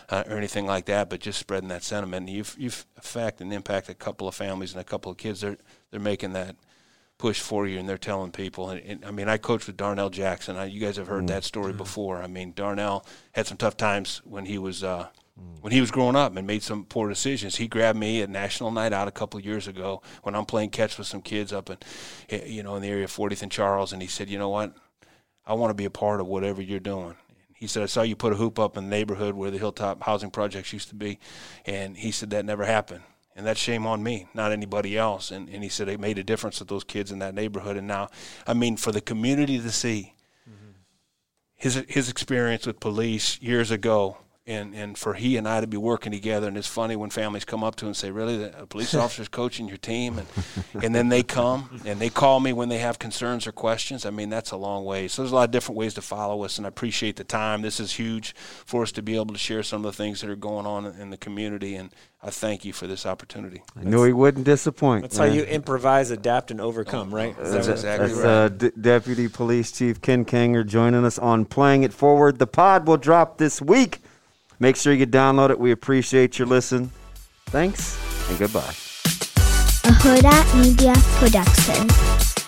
uh, 0.09 0.23
or 0.27 0.37
anything 0.37 0.65
like 0.65 0.85
that, 0.85 1.09
but 1.09 1.19
just 1.19 1.39
spreading 1.39 1.69
that 1.69 1.83
sentiment. 1.83 2.27
And 2.27 2.35
you've, 2.35 2.55
you've 2.57 2.85
affected 2.97 3.45
and 3.45 3.53
impacted 3.53 3.95
a 3.95 3.99
couple 3.99 4.27
of 4.27 4.35
families 4.35 4.71
and 4.71 4.81
a 4.81 4.85
couple 4.85 5.11
of 5.11 5.17
kids. 5.17 5.41
They're, 5.41 5.57
they're 5.91 5.99
making 5.99 6.33
that– 6.33 6.55
push 7.19 7.39
for 7.41 7.67
you, 7.67 7.77
and 7.77 7.87
they're 7.87 7.97
telling 7.97 8.31
people. 8.31 8.71
And, 8.71 8.81
and 8.81 9.05
I 9.05 9.11
mean, 9.11 9.29
I 9.29 9.37
coached 9.37 9.67
with 9.67 9.77
Darnell 9.77 10.09
Jackson. 10.09 10.55
I, 10.55 10.65
you 10.65 10.79
guys 10.79 10.95
have 10.97 11.07
heard 11.07 11.25
mm. 11.25 11.27
that 11.27 11.43
story 11.43 11.73
mm. 11.73 11.77
before. 11.77 12.23
I 12.23 12.27
mean, 12.27 12.53
Darnell 12.55 13.05
had 13.33 13.45
some 13.45 13.57
tough 13.57 13.77
times 13.77 14.21
when 14.23 14.45
he 14.45 14.57
was 14.57 14.83
uh, 14.83 15.09
mm. 15.39 15.61
when 15.61 15.71
he 15.71 15.81
was 15.81 15.91
growing 15.91 16.15
up 16.15 16.35
and 16.35 16.47
made 16.47 16.63
some 16.63 16.85
poor 16.85 17.09
decisions. 17.09 17.57
He 17.57 17.67
grabbed 17.67 17.99
me 17.99 18.23
at 18.23 18.29
National 18.29 18.71
Night 18.71 18.93
Out 18.93 19.07
a 19.07 19.11
couple 19.11 19.37
of 19.37 19.45
years 19.45 19.67
ago 19.67 20.01
when 20.23 20.33
I'm 20.33 20.45
playing 20.45 20.71
catch 20.71 20.97
with 20.97 21.05
some 21.05 21.21
kids 21.21 21.53
up 21.53 21.69
in 21.69 21.77
eh, 22.29 22.45
you 22.45 22.63
know 22.63 22.75
in 22.77 22.81
the 22.81 22.87
area 22.87 23.03
of 23.03 23.11
40th 23.11 23.43
and 23.43 23.51
Charles, 23.51 23.93
and 23.93 24.01
he 24.01 24.07
said, 24.07 24.29
"You 24.29 24.39
know 24.39 24.49
what? 24.49 24.73
I 25.45 25.53
want 25.53 25.69
to 25.71 25.75
be 25.75 25.85
a 25.85 25.91
part 25.91 26.21
of 26.21 26.27
whatever 26.27 26.61
you're 26.61 26.79
doing." 26.79 27.15
He 27.53 27.67
said, 27.67 27.83
I 27.83 27.87
saw 27.87 28.03
you 28.03 28.15
put 28.15 28.31
a 28.31 28.37
hoop 28.37 28.57
up 28.57 28.77
in 28.77 28.85
the 28.85 28.89
neighborhood 28.89 29.35
where 29.35 29.51
the 29.51 29.57
Hilltop 29.57 30.01
Housing 30.03 30.31
Projects 30.31 30.71
used 30.71 30.87
to 30.87 30.95
be. 30.95 31.19
And 31.65 31.97
he 31.97 32.09
said, 32.09 32.29
that 32.29 32.45
never 32.45 32.63
happened 32.63 33.01
and 33.39 33.47
that's 33.47 33.59
shame 33.61 33.87
on 33.87 34.03
me, 34.03 34.27
not 34.33 34.51
anybody 34.51 34.97
else. 34.97 35.31
And, 35.31 35.47
and 35.47 35.63
he 35.63 35.69
said 35.69 35.87
it 35.87 35.97
made 35.97 36.17
a 36.17 36.25
difference 36.25 36.59
with 36.59 36.67
those 36.67 36.83
kids 36.83 37.09
in 37.09 37.19
that 37.19 37.33
neighborhood. 37.33 37.77
And 37.77 37.87
now, 37.87 38.09
I 38.45 38.53
mean, 38.53 38.75
for 38.75 38.91
the 38.91 38.99
community 38.99 39.57
to 39.57 39.71
see 39.71 40.13
mm-hmm. 40.45 40.71
his 41.55 41.85
his 41.87 42.09
experience 42.09 42.67
with 42.67 42.81
police 42.81 43.41
years 43.41 43.71
ago 43.71 44.17
and 44.49 44.73
and 44.73 44.97
for 44.97 45.13
he 45.13 45.37
and 45.37 45.47
I 45.47 45.61
to 45.61 45.67
be 45.67 45.77
working 45.77 46.11
together. 46.11 46.47
And 46.47 46.57
it's 46.57 46.67
funny 46.67 46.95
when 46.95 47.11
families 47.11 47.45
come 47.45 47.63
up 47.63 47.75
to 47.77 47.85
and 47.85 47.95
say, 47.95 48.09
"Really, 48.09 48.43
a 48.43 48.65
police 48.65 48.93
officer's 48.95 49.27
coaching 49.27 49.67
your 49.67 49.77
team?" 49.77 50.17
And 50.17 50.27
and 50.83 50.95
then 50.95 51.09
they 51.09 51.23
come 51.23 51.81
and 51.85 51.99
they 51.99 52.09
call 52.09 52.39
me 52.39 52.51
when 52.51 52.69
they 52.69 52.79
have 52.79 52.97
concerns 52.99 53.45
or 53.45 53.51
questions. 53.51 54.05
I 54.05 54.09
mean, 54.09 54.29
that's 54.29 54.51
a 54.51 54.57
long 54.57 54.83
way. 54.85 55.07
So 55.07 55.21
there's 55.21 55.31
a 55.31 55.35
lot 55.35 55.45
of 55.45 55.51
different 55.51 55.77
ways 55.77 55.93
to 55.93 56.01
follow 56.01 56.43
us, 56.43 56.57
and 56.57 56.65
I 56.65 56.69
appreciate 56.69 57.15
the 57.15 57.23
time. 57.23 57.61
This 57.61 57.79
is 57.79 57.93
huge 57.93 58.35
for 58.35 58.81
us 58.81 58.91
to 58.93 59.03
be 59.03 59.15
able 59.15 59.33
to 59.33 59.39
share 59.39 59.61
some 59.63 59.85
of 59.85 59.91
the 59.91 59.97
things 60.03 60.21
that 60.21 60.29
are 60.29 60.35
going 60.35 60.65
on 60.65 60.85
in 60.85 61.11
the 61.11 61.17
community, 61.17 61.75
and 61.75 61.91
I 62.21 62.31
thank 62.31 62.65
you 62.65 62.73
for 62.73 62.87
this 62.87 63.05
opportunity. 63.05 63.61
I 63.79 63.83
knew 63.83 64.03
he 64.03 64.11
wouldn't 64.11 64.45
disappoint. 64.45 65.03
That's 65.03 65.17
man. 65.17 65.29
how 65.29 65.33
you 65.35 65.43
improvise, 65.43 66.11
adapt, 66.11 66.51
and 66.51 66.59
overcome, 66.59 67.13
right? 67.13 67.37
That's, 67.37 67.51
that's 67.51 67.67
exactly 67.67 68.07
that's, 68.07 68.19
right. 68.19 68.25
Uh, 68.25 68.49
D- 68.49 68.71
Deputy 68.81 69.27
Police 69.29 69.71
Chief 69.71 70.01
Ken 70.01 70.25
Kanger 70.25 70.65
joining 70.65 71.05
us 71.05 71.17
on 71.19 71.45
Playing 71.45 71.83
It 71.83 71.93
Forward. 71.93 72.39
The 72.39 72.47
pod 72.47 72.87
will 72.87 72.97
drop 72.97 73.37
this 73.37 73.61
week. 73.61 73.99
Make 74.59 74.75
sure 74.75 74.93
you 74.93 75.07
download 75.07 75.49
it. 75.49 75.59
We 75.59 75.71
appreciate 75.71 76.37
your 76.37 76.47
listen. 76.47 76.91
Thanks 77.47 77.97
and 78.29 78.37
goodbye. 78.37 78.73
A 79.85 79.91
Hurrdat 79.91 80.61
Media 80.61 80.93
Production. 81.17 82.38